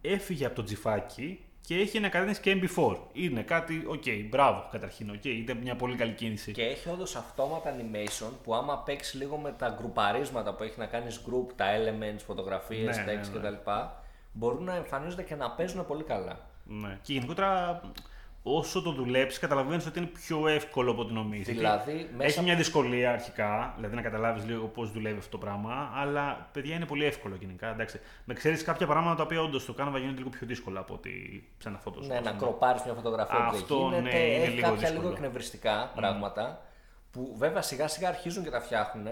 έφυγε 0.00 0.46
από 0.46 0.54
το 0.54 0.62
gif-άκι 0.62 1.38
και 1.66 1.76
έχει 1.76 1.96
ένα 1.96 2.08
κατεύθυνση 2.08 2.40
και 2.40 2.68
MP4. 2.76 2.96
Είναι 3.12 3.42
κάτι, 3.42 3.84
οκ, 3.86 4.02
μπράβο 4.28 4.68
καταρχήν, 4.70 5.10
οκ, 5.10 5.24
είναι 5.24 5.54
μια 5.54 5.76
πολύ 5.76 5.96
καλή 5.96 6.12
κίνηση. 6.12 6.52
Και 6.52 6.62
έχει 6.62 6.88
όντως 6.88 7.16
αυτόματα 7.16 7.74
animation 7.76 8.30
που 8.42 8.54
άμα 8.54 8.78
παίξει 8.78 9.16
λίγο 9.16 9.36
με 9.36 9.54
τα 9.58 9.76
group-αρίσματα 9.78 10.54
που 10.54 10.62
έχει 10.62 10.78
να 10.78 10.86
κάνεις 10.86 11.20
group, 11.26 11.52
τα 11.56 11.66
elements, 11.76 12.20
φωτογραφίες, 12.26 12.96
Ναι, 12.96 13.02
ναι, 13.02 13.12
text 13.12 13.30
ναι. 13.32 13.38
κτλ. 13.38 13.70
Μπορούν 14.32 14.64
να 14.64 14.74
εμφανίζονται 14.74 15.22
και 15.22 15.34
να 15.34 15.50
παίζουν 15.50 15.86
πολύ 15.86 16.02
καλά. 16.02 16.38
Ναι. 16.64 16.98
Και 17.02 17.12
γενικότερα, 17.12 17.80
όσο 18.42 18.82
το 18.82 18.92
δουλέψεις, 18.92 19.38
καταλαβαίνεις 19.40 19.86
ότι 19.86 19.98
είναι 19.98 20.08
πιο 20.08 20.48
εύκολο 20.48 20.90
από 20.90 21.00
ό,τι 21.00 21.12
νομίζεις. 21.12 21.56
Δηλαδή, 21.56 22.10
μέσα 22.16 22.24
Έχει 22.28 22.42
μια 22.42 22.54
δυσκολία 22.56 23.12
αρχικά, 23.12 23.72
δηλαδή 23.76 23.94
να 23.96 24.02
καταλάβεις 24.02 24.44
λίγο 24.44 24.66
πώς 24.66 24.92
δουλεύει 24.92 25.18
αυτό 25.18 25.30
το 25.30 25.38
πράγμα, 25.38 25.90
αλλά 25.94 26.48
παιδιά 26.52 26.74
είναι 26.74 26.86
πολύ 26.86 27.04
εύκολο 27.04 27.36
γενικά. 27.40 27.68
Εντάξει. 27.70 28.00
Με 28.24 28.34
ξέρεις 28.34 28.64
κάποια 28.64 28.86
πράγματα 28.86 29.14
τα 29.16 29.22
οποία 29.22 29.40
όντως 29.42 29.64
το 29.64 29.74
Canva 29.78 29.98
γίνονται 29.98 30.18
λίγο 30.18 30.28
πιο 30.30 30.46
δύσκολα 30.46 30.80
από 30.80 30.94
ότι 30.94 31.44
σε 31.58 31.68
ένα 31.68 31.80
Photoshop. 31.84 32.06
Ναι, 32.06 32.14
ας 32.16 32.24
να 32.24 32.30
πούμε. 32.30 32.42
crop-άρεις 32.42 32.82
μια 32.84 32.94
φωτογραφία 32.94 33.36
που 33.36 33.42
Αυτό, 33.56 33.88
δεν 33.88 33.98
γίνεται. 33.98 34.16
ναι, 34.16 34.22
είναι 34.24 34.44
έχει 34.44 34.50
λίγο 34.54 34.60
κάποια 34.60 34.78
δύσκολο. 34.78 35.00
λίγο 35.00 35.12
εκνευριστικά 35.12 35.92
πράγματα 35.94 36.62
που 37.10 37.34
βέβαια 37.38 37.62
σιγά 37.62 37.88
σιγά 37.88 38.08
αρχίζουν 38.08 38.44
και 38.44 38.50
τα 38.50 38.60
φτιάχνουν. 38.60 39.06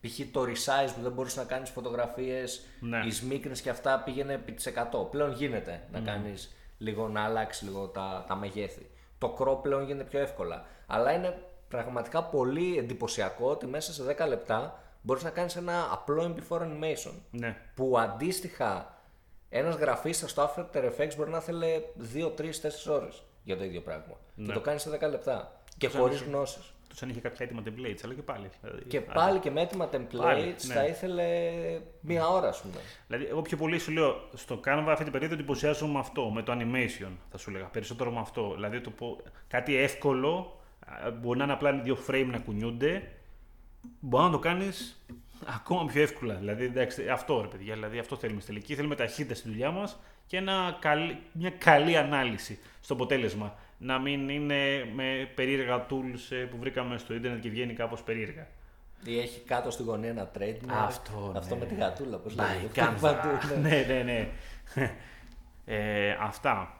Π.χ. 0.00 0.20
το 0.32 0.42
resize 0.42 0.92
που 0.94 1.02
δεν 1.02 1.12
μπορούσε 1.12 1.38
να 1.40 1.44
κάνεις 1.46 1.70
φωτογραφίες, 1.70 2.66
Ναι. 2.80 3.02
οι 3.06 3.10
σμίκρε 3.10 3.52
και 3.52 3.70
αυτά 3.70 3.98
πήγαινε 4.04 4.32
επί 4.32 4.52
της 4.52 4.66
100. 4.66 5.10
Πλέον 5.10 5.32
γίνεται 5.32 5.82
να 5.92 6.00
κάνεις 6.00 6.54
λίγο, 6.80 7.08
να 7.08 7.24
αλλάξει 7.24 7.64
λίγο 7.64 7.86
τα, 7.86 8.24
τα 8.28 8.34
μεγέθη. 8.34 8.90
Το 9.18 9.36
crop 9.38 9.62
πλέον 9.62 9.84
γίνεται 9.84 10.04
πιο 10.04 10.20
εύκολα. 10.20 10.64
Αλλά 10.86 11.12
είναι 11.12 11.42
πραγματικά 11.68 12.24
πολύ 12.24 12.78
εντυπωσιακό 12.78 13.50
ότι 13.50 13.66
μέσα 13.66 13.92
σε 13.92 14.16
10 14.18 14.28
λεπτά 14.28 14.80
μπορείς 15.02 15.22
να 15.22 15.30
κάνεις 15.30 15.56
ένα 15.56 15.88
απλό 15.92 16.34
MP4 16.36 16.58
animation 16.58 17.12
Ναι. 17.30 17.56
που 17.74 17.98
αντίστοιχα 17.98 18.98
ένας 19.48 19.74
γραφίστας 19.74 20.30
στο 20.30 20.50
After 20.56 20.84
Effects 20.84 21.16
μπορεί 21.16 21.30
να 21.30 21.40
θέλει 21.40 21.84
2, 22.14 22.30
3, 22.38 22.60
4 22.60 22.92
ώρες 22.92 23.22
για 23.44 23.56
το 23.56 23.64
ίδιο 23.64 23.80
πράγμα. 23.80 24.14
Και 24.46 24.52
το 24.52 24.60
κάνεις 24.60 24.82
σε 24.82 24.90
10 24.90 25.08
λεπτά. 25.10 25.60
Και 25.78 25.88
χωρίς 25.88 26.22
γνώσεις. 26.22 26.72
Τους 26.90 27.02
αν 27.02 27.08
είχε 27.08 27.20
κάποια 27.20 27.46
έτοιμα 27.46 27.62
templates, 27.66 27.98
αλλά 28.04 28.14
και 28.14 28.22
πάλι. 28.22 28.50
Δηλαδή, 28.62 28.84
Και 28.84 28.96
άντε. 28.96 29.12
πάλι 29.14 29.38
και 29.38 29.50
με 29.50 29.60
έτοιμα 29.60 29.88
templates 29.92 30.16
Πάλι, 30.22 30.44
ναι. 30.44 30.74
θα 30.74 30.86
ήθελε 30.86 31.24
μία 32.00 32.28
ώρα, 32.28 32.48
ας 32.48 32.60
πούμε. 32.60 32.74
Δηλαδή, 33.06 33.26
εγώ 33.30 33.42
πιο 33.42 33.56
πολύ 33.56 33.78
σου 33.78 33.90
λέω 33.92 34.28
στο 34.34 34.60
Canva 34.66 34.84
αυτή 34.88 35.02
την 35.02 35.12
περίοδο 35.12 35.34
εντυπωσιάζομαι 35.34 35.92
με 35.92 35.98
αυτό, 35.98 36.30
με 36.30 36.42
το 36.42 36.52
animation, 36.52 37.10
θα 37.30 37.38
σου 37.38 37.50
λέγα. 37.50 37.64
Περισσότερο 37.64 38.10
με 38.10 38.18
αυτό. 38.20 38.52
Δηλαδή, 38.54 38.80
το 38.80 38.90
πω, 38.90 39.18
κάτι 39.48 39.76
εύκολο, 39.76 40.60
α, 40.86 41.10
μπορεί 41.10 41.38
να 41.38 41.44
είναι 41.44 41.52
απλά 41.52 41.72
δύο 41.72 41.98
frame 42.08 42.28
να 42.30 42.38
κουνιούνται, 42.38 43.10
μπορεί 44.00 44.24
να 44.24 44.30
το 44.30 44.38
κάνεις 44.38 45.04
ακόμα 45.56 45.84
πιο 45.84 46.02
εύκολα. 46.02 46.34
Δηλαδή, 46.34 46.64
εντάξει, 46.64 47.08
αυτό 47.08 47.40
ρε 47.40 47.46
παιδιά, 47.48 47.74
δηλαδή, 47.74 47.98
αυτό 47.98 48.16
θέλουμε 48.16 48.40
στη 48.40 48.50
τελική. 48.52 48.74
Θέλουμε 48.74 48.94
ταχύτητα 48.94 49.34
στη 49.34 49.48
δουλειά 49.48 49.70
μας 49.70 50.00
και 50.26 50.36
ένα 50.36 50.76
καλή- 50.80 51.16
μια 51.32 51.50
καλή 51.50 51.96
ανάλυση 51.96 52.58
στο 52.80 52.94
αποτέλεσμα. 52.94 53.54
Να 53.82 53.98
μην 53.98 54.28
είναι 54.28 54.90
με 54.94 55.30
περίεργα 55.34 55.86
tools 55.90 56.30
ε, 56.30 56.36
που 56.36 56.56
βρήκαμε 56.58 56.98
στο 56.98 57.14
ίντερνετ 57.14 57.40
και 57.40 57.48
βγαίνει 57.50 57.72
κάπως 57.74 58.02
περίεργα. 58.02 58.46
Ή 59.04 59.18
έχει 59.18 59.40
κάτω 59.40 59.70
στη 59.70 59.82
γωνία 59.82 60.10
ένα 60.10 60.30
trademark. 60.38 60.72
Αυτό, 60.72 61.32
Αυτό 61.36 61.54
ναι. 61.54 61.60
με 61.60 61.66
τη 61.66 61.74
γατούλα, 61.74 62.16
πώς 62.16 62.34
By 62.34 62.36
λέγεται. 62.36 62.80
Canva. 62.82 63.00
Παντού, 63.00 63.28
ναι. 63.60 63.68
ναι, 63.68 63.84
ναι, 63.94 64.02
ναι. 64.02 64.28
Ε, 65.64 66.16
αυτά. 66.20 66.74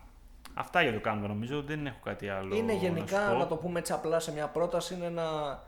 Αυτά 0.54 0.82
για 0.82 1.00
το 1.00 1.10
Canva 1.10 1.26
νομίζω, 1.28 1.62
δεν 1.62 1.86
έχω 1.86 1.98
κάτι 2.04 2.28
άλλο 2.28 2.54
Είναι 2.56 2.72
να 2.72 2.78
γενικά, 2.78 3.26
σου 3.26 3.32
πω. 3.32 3.38
να 3.38 3.46
το 3.46 3.56
πούμε 3.56 3.78
έτσι 3.78 3.92
απλά 3.92 4.20
σε 4.20 4.32
μια 4.32 4.46
πρόταση, 4.48 4.94
είναι 4.94 5.06
ένα 5.06 5.58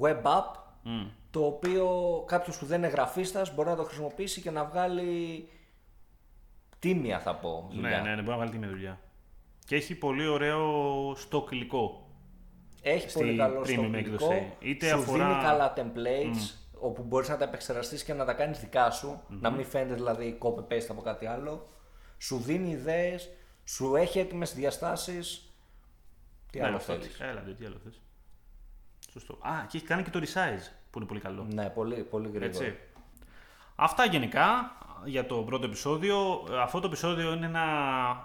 web 0.00 0.22
app 0.22 0.58
Μμ. 0.82 1.06
το 1.30 1.44
οποίο 1.46 1.88
κάποιος 2.26 2.58
που 2.58 2.66
δεν 2.66 2.78
είναι 2.78 2.86
γραφίστας 2.88 3.54
μπορεί 3.54 3.68
να 3.68 3.76
το 3.76 3.82
χρησιμοποιήσει 3.82 4.40
και 4.40 4.50
να 4.50 4.64
βγάλει 4.64 5.48
τίμια 6.78 7.20
θα 7.20 7.34
πω. 7.34 7.68
Ναι, 7.70 7.80
δουλειά. 7.80 8.00
ναι, 8.00 8.08
ναι, 8.08 8.14
μπορεί 8.16 8.28
να 8.28 8.34
βγάλει 8.36 8.50
τιμή 8.50 8.66
δουλειά. 8.66 8.98
Και 9.64 9.76
έχει 9.76 9.94
πολύ 9.94 10.26
ωραίο 10.26 11.10
stock 11.12 11.50
υλικό. 11.52 12.08
Έχει 12.82 13.08
Στη 13.08 13.18
πολύ 13.18 13.36
καλό 13.36 13.60
premium 13.60 13.66
στο 13.66 13.82
έκδοση. 13.96 14.24
υλικό, 14.26 14.56
Είτε 14.60 14.88
σου 14.88 14.94
αφορά- 14.98 15.28
δίνει 15.28 15.42
καλά 15.42 15.72
templates 15.76 16.54
όπου 16.80 17.02
μπορείς 17.02 17.28
να 17.28 17.36
τα 17.36 17.44
επεξεργαστείς 17.44 18.04
και 18.04 18.14
να 18.14 18.24
τα 18.24 18.32
κάνεις 18.32 18.58
δικά 18.60 18.90
σου, 18.90 19.20
να 19.28 19.50
μην 19.50 19.64
φαίνεται 19.64 19.94
δηλαδή 19.94 20.38
copy-paste 20.42 20.86
από 20.88 21.00
κάτι 21.00 21.26
άλλο. 21.26 21.68
Σου 22.18 22.36
δίνει 22.38 22.70
ιδέες, 22.70 23.30
σου 23.64 23.94
έχει 23.96 24.18
έτοιμες 24.18 24.54
διαστάσεις. 24.54 25.48
Τι 26.50 26.58
ναι, 26.60 26.66
άλλο 26.66 26.76
αυτό. 26.76 26.92
θέλεις; 26.92 27.20
Έλα, 27.20 27.42
δε, 27.46 27.52
τι 27.52 27.64
άλλο 27.64 27.76
θες; 27.84 28.00
Σωστό. 29.12 29.32
Α, 29.40 29.66
και 29.68 29.76
έχει 29.76 29.86
κάνει 29.86 30.02
και 30.02 30.10
το 30.10 30.18
resize 30.18 30.72
που 30.90 30.98
είναι 30.98 31.06
πολύ 31.08 31.20
καλό. 31.20 31.46
Ναι, 31.52 31.68
πολύ, 31.70 31.94
πολύ 32.02 32.26
γρήγορα. 32.28 32.46
Έτσι. 32.46 32.76
Αυτά 33.74 34.04
γενικά 34.04 34.72
για 35.04 35.26
το 35.26 35.36
πρώτο 35.36 35.66
επεισόδιο. 35.66 36.44
Ε, 36.50 36.60
Αυτό 36.60 36.80
το 36.80 36.86
επεισόδιο 36.86 37.32
είναι 37.32 37.46
ένα, 37.46 37.64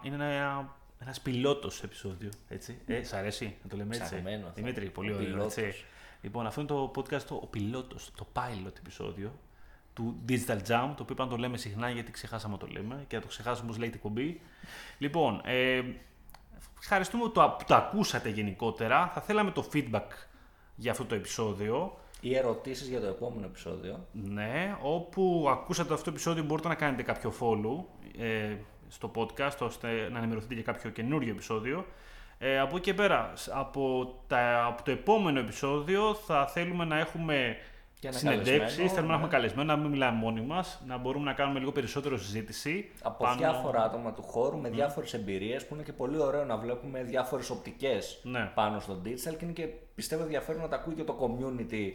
είναι 0.04 0.16
ένα, 0.36 0.78
ένας 1.00 1.22
πιλότος 1.22 1.84
επεισόδιο. 1.84 2.30
Έτσι. 2.48 2.78
Ε, 2.86 3.04
σ' 3.04 3.14
αρέσει 3.14 3.56
να 3.64 3.70
το 3.70 3.78
λέμε 3.78 3.96
έτσι. 3.96 4.08
Ψαγμένος 4.08 4.46
θα 4.48 4.54
Δημήτρη, 4.56 4.84
είναι. 4.84 4.92
πολύ 4.92 5.12
Ο 5.12 5.16
ωραίο. 5.16 5.28
πιλότος. 5.28 5.58
Έτσι. 5.58 5.86
Λοιπόν, 6.22 6.46
αυτό 6.46 6.62
είναι 6.62 6.70
το 6.70 6.92
podcast, 6.96 7.22
το, 7.22 7.36
ο 7.36 7.48
πιλότος, 7.48 8.12
το 8.18 8.28
pilot 8.34 8.78
επεισόδιο 8.78 9.32
του 9.94 10.20
Digital 10.30 10.58
Jam, 10.58 10.90
το 10.96 11.02
οποίο 11.02 11.06
είπα 11.10 11.24
να 11.24 11.30
το 11.30 11.38
λέμε 11.38 11.58
συχνά 11.58 11.90
γιατί 11.90 12.12
ξεχάσαμε 12.12 12.54
να 12.54 12.60
το 12.60 12.68
λέμε 12.68 13.06
και 13.08 13.16
να 13.16 13.22
το 13.22 13.28
ξεχάσουμε 13.28 13.66
όπως 13.68 13.80
λέει 13.80 13.90
την 13.90 14.00
κομπή. 14.00 14.42
Λοιπόν, 14.98 15.42
ε, 15.46 15.82
ευχαριστούμε 16.80 17.24
που 17.24 17.32
το, 17.32 17.56
που 17.60 17.66
το 17.68 17.76
ακούσατε 17.76 18.30
γενικότερα. 18.30 19.08
Θα 19.14 19.22
θέλαμε 19.22 19.52
το 19.52 19.70
feedback 19.74 20.08
για 20.76 20.92
αυτό 20.92 21.06
το 21.06 21.16
επεισόδιο. 21.16 21.98
Ή 22.22 22.36
ερωτήσεις 22.36 22.88
για 22.88 23.00
το 23.00 23.08
επόμενο 23.08 23.46
επεισόδιο. 23.46 24.08
Ναι, 24.12 24.78
όπου 24.82 25.48
ακούσατε 25.50 25.94
αυτό 25.94 26.06
το 26.06 26.10
επεισόδιο 26.12 26.44
μπορείτε 26.44 26.68
να 26.68 26.76
κάνετε 26.76 27.04
κάποιο 27.04 27.34
follow 27.40 27.84
ε, 28.22 28.56
στο 28.90 29.12
podcast 29.16 29.58
ώστε 29.60 29.88
να 30.12 30.18
ενημερωθείτε 30.18 30.54
για 30.54 30.64
κάποιο 30.64 30.90
καινούριο 30.90 31.32
επεισόδιο. 31.32 31.86
Ε, 32.42 32.60
από 32.60 32.76
εκεί 32.76 32.86
και 32.86 32.94
πέρα, 32.94 33.32
σ- 33.36 33.50
από, 33.54 34.14
τα, 34.28 34.64
από 34.66 34.84
το 34.84 34.92
επόμενο 34.92 35.40
επεισόδιο 35.40 36.14
θα 36.14 36.48
θέλουμε 36.48 36.86
να 36.86 37.00
έχουμε 37.00 37.56
Και 38.00 38.08
ένα 38.08 38.18
συνεντεύξεις, 38.18 38.58
καλεσμένο, 38.58 38.90
θέλουμε 38.90 39.02
να 39.02 39.08
ναι. 39.08 39.14
έχουμε 39.24 39.28
καλεσμένο, 39.38 39.74
να 39.74 39.78
μην 39.80 39.90
μιλάμε 39.92 40.18
μόνοι 40.18 40.42
μας, 40.42 40.82
να 40.88 40.98
μπορούμε 40.98 41.26
να 41.26 41.34
κάνουμε 41.34 41.60
λίγο 41.60 41.72
περισσότερο 41.72 42.18
συζήτηση. 42.18 42.92
Από 43.02 43.24
πάνω- 43.24 43.38
διάφορα 43.38 43.84
άτομα 43.84 44.14
του 44.14 44.22
χώρου 44.22 44.58
με 44.58 44.70
διάφορες 44.70 45.14
εμπειρίες 45.14 45.66
που 45.68 45.74
είναι 45.74 45.84
και 45.84 45.94
πολύ 45.94 46.18
ωραίο 46.20 46.46
να 46.46 46.58
βλέπουμε 46.58 47.04
διάφορες 47.04 47.50
οπτικές 47.50 48.20
Ναι. 48.24 48.52
πάνω 48.54 48.80
στο 48.80 49.02
digital 49.06 49.36
και 49.38 49.44
είναι 49.46 49.54
και 49.54 49.68
πιστεύω 49.96 50.24
ενδιαφέρον 50.24 50.62
να 50.62 50.68
τα 50.68 50.76
ακούει 50.76 50.94
και 50.94 51.04
το 51.04 51.18
community 51.22 51.92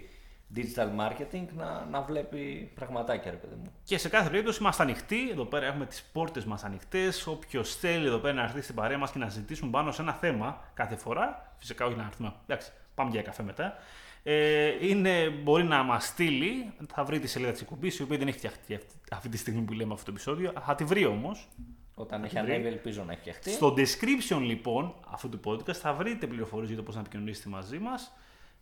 digital 0.57 0.88
marketing 0.99 1.45
να, 1.57 1.86
να 1.90 2.01
βλέπει 2.01 2.72
πραγματάκια 2.74 3.30
ρε 3.30 3.36
παιδί 3.36 3.55
μου. 3.55 3.72
Και 3.84 3.99
σε 3.99 4.09
κάθε 4.09 4.30
περίπτωση 4.30 4.59
είμαστε 4.61 4.82
ανοιχτοί. 4.82 5.30
Εδώ 5.30 5.45
πέρα 5.45 5.66
έχουμε 5.66 5.86
τις 5.86 6.03
πόρτες 6.12 6.45
μας 6.45 6.64
ανοιχτές. 6.64 7.26
Όποιος 7.26 7.76
θέλει 7.76 8.07
εδώ 8.07 8.18
πέρα 8.18 8.34
να 8.34 8.42
έρθει 8.42 8.61
στην 8.61 8.74
παρέα 8.74 8.99
μας 8.99 9.11
και 9.11 9.18
να 9.18 9.28
συζητήσουμε 9.28 9.70
πάνω 9.70 9.92
σε 9.92 10.03
ένα 10.03 10.12
θέμα 10.12 10.70
κάθε 10.74 10.97
φορά. 10.97 11.55
Φυσικά 11.59 11.86
όχι 11.86 11.97
να 11.97 12.05
έρθουμε. 12.05 12.32
Εντάξει, 12.47 12.72
πάμε 12.95 13.11
για 13.11 13.22
καφέ 13.22 13.42
μετά. 13.42 13.76
Ε, 14.22 14.86
είναι, 14.88 15.28
μπορεί 15.28 15.64
να 15.64 15.82
μας 15.82 16.07
στείλει, 16.07 16.72
θα 16.95 17.05
βρει 17.05 17.18
τη 17.18 17.26
σελίδα 17.26 17.53
της 17.53 17.61
εκπομπής, 17.61 17.99
η 17.99 18.03
οποία 18.03 18.18
δεν 18.18 18.28
έχει 18.28 18.36
φτιαχτεί 18.36 18.74
αυτή, 18.74 18.95
αυτή 19.11 19.28
τη 19.28 19.36
στιγμή 19.36 19.61
που 19.61 19.72
λέμε 19.72 19.92
αυτό 19.92 20.05
το 20.05 20.11
επεισόδιο. 20.11 20.53
Θα 20.66 20.74
τη 20.74 20.84
βρει 20.84 21.07
όμως. 21.07 21.49
Όταν 21.95 22.24
έχει 22.24 22.38
ανέβει, 22.38 22.66
ελπίζω 22.66 23.05
να 23.05 23.12
έχει 23.12 23.20
φτιαχτεί. 23.20 23.51
Στο 23.51 23.74
description 23.76 24.40
λοιπόν 24.40 24.95
αυτού 25.11 25.28
του 25.28 25.40
podcast 25.45 25.74
θα 25.74 25.92
βρείτε 25.92 26.26
πληροφορίες 26.26 26.68
για 26.68 26.76
το 26.76 26.82
πώς 26.82 26.95
να 26.95 27.01
επικοινωνήσετε 27.01 27.49
μαζί 27.49 27.78
μας. 27.78 28.12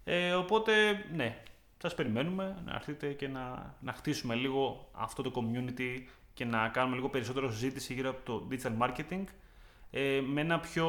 Ε, 0.05 0.33
οπότε, 0.33 0.73
ναι, 1.15 1.43
σας 1.83 1.95
περιμένουμε 1.95 2.57
να 2.65 2.75
έρθετε 2.75 3.13
και 3.13 3.29
να, 3.29 3.75
να 3.81 3.93
χτίσουμε 3.93 4.35
λίγο 4.35 4.89
αυτό 4.93 5.23
το 5.23 5.33
community 5.35 6.03
και 6.35 6.45
να 6.45 6.69
κάνουμε 6.69 6.97
λίγο 6.97 7.09
περισσότερο 7.09 7.51
συζήτηση 7.51 7.95
γύρω 7.95 8.11
από 8.11 8.21
το 8.25 8.49
digital 8.51 8.87
marketing 8.87 9.25
ε, 9.91 10.21
με 10.27 10.41
ένα 10.41 10.61
πιο 10.61 10.87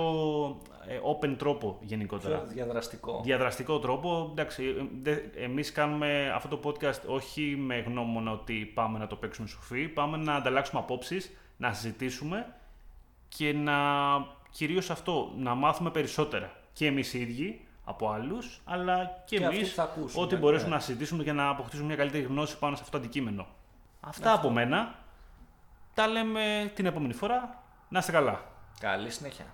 ε, 0.87 0.99
open 1.13 1.35
τρόπο 1.37 1.77
γενικότερα. 1.81 2.37
Πιο 2.37 2.51
διαδραστικό. 2.53 3.21
Διαδραστικό 3.23 3.79
τρόπο. 3.79 4.27
Εντάξει, 4.31 4.89
ε, 5.03 5.17
εμείς 5.35 5.71
κάνουμε 5.71 6.31
αυτό 6.35 6.57
το 6.57 6.69
podcast 6.69 7.01
όχι 7.07 7.55
με 7.57 7.79
γνώμονα 7.79 8.31
ότι 8.31 8.71
πάμε 8.73 8.99
να 8.99 9.07
το 9.07 9.15
παίξουμε 9.15 9.47
σοφή, 9.47 9.87
πάμε 9.87 10.17
να 10.17 10.35
ανταλλάξουμε 10.35 10.81
απόψεις, 10.81 11.31
να 11.57 11.73
συζητήσουμε 11.73 12.55
και 13.27 13.53
να 13.53 13.73
κυρίως 14.49 14.89
αυτό, 14.89 15.33
να 15.37 15.55
μάθουμε 15.55 15.91
περισσότερα. 15.91 16.51
Και 16.73 16.85
εμείς 16.85 17.13
οι 17.13 17.19
ίδιοι 17.21 17.61
από 17.83 18.09
άλλους, 18.09 18.61
αλλά 18.65 19.21
και, 19.25 19.37
Και 19.37 19.45
αυτοί 19.45 19.57
εμείς 19.57 19.73
θα 19.73 19.83
ακούσουν, 19.83 20.23
ό,τι 20.23 20.33
ναι. 20.33 20.39
μπορέσουμε 20.39 20.69
να 20.69 20.79
συζητήσουμε 20.79 21.23
για 21.23 21.33
να 21.33 21.47
αποκτήσουμε 21.49 21.87
μια 21.87 21.95
καλύτερη 21.95 22.23
γνώση 22.23 22.57
πάνω 22.57 22.75
σε 22.75 22.81
αυτό 22.83 22.97
το 22.97 23.03
αντικείμενο. 23.03 23.47
Αυτά 24.01 24.33
από 24.33 24.49
μένα. 24.49 24.95
Τα 25.93 26.07
λέμε 26.07 26.71
την 26.75 26.85
επόμενη 26.85 27.13
φορά. 27.13 27.63
Να 27.89 27.99
είστε 27.99 28.11
καλά. 28.11 28.41
Καλή 28.79 29.09
συνέχεια. 29.09 29.45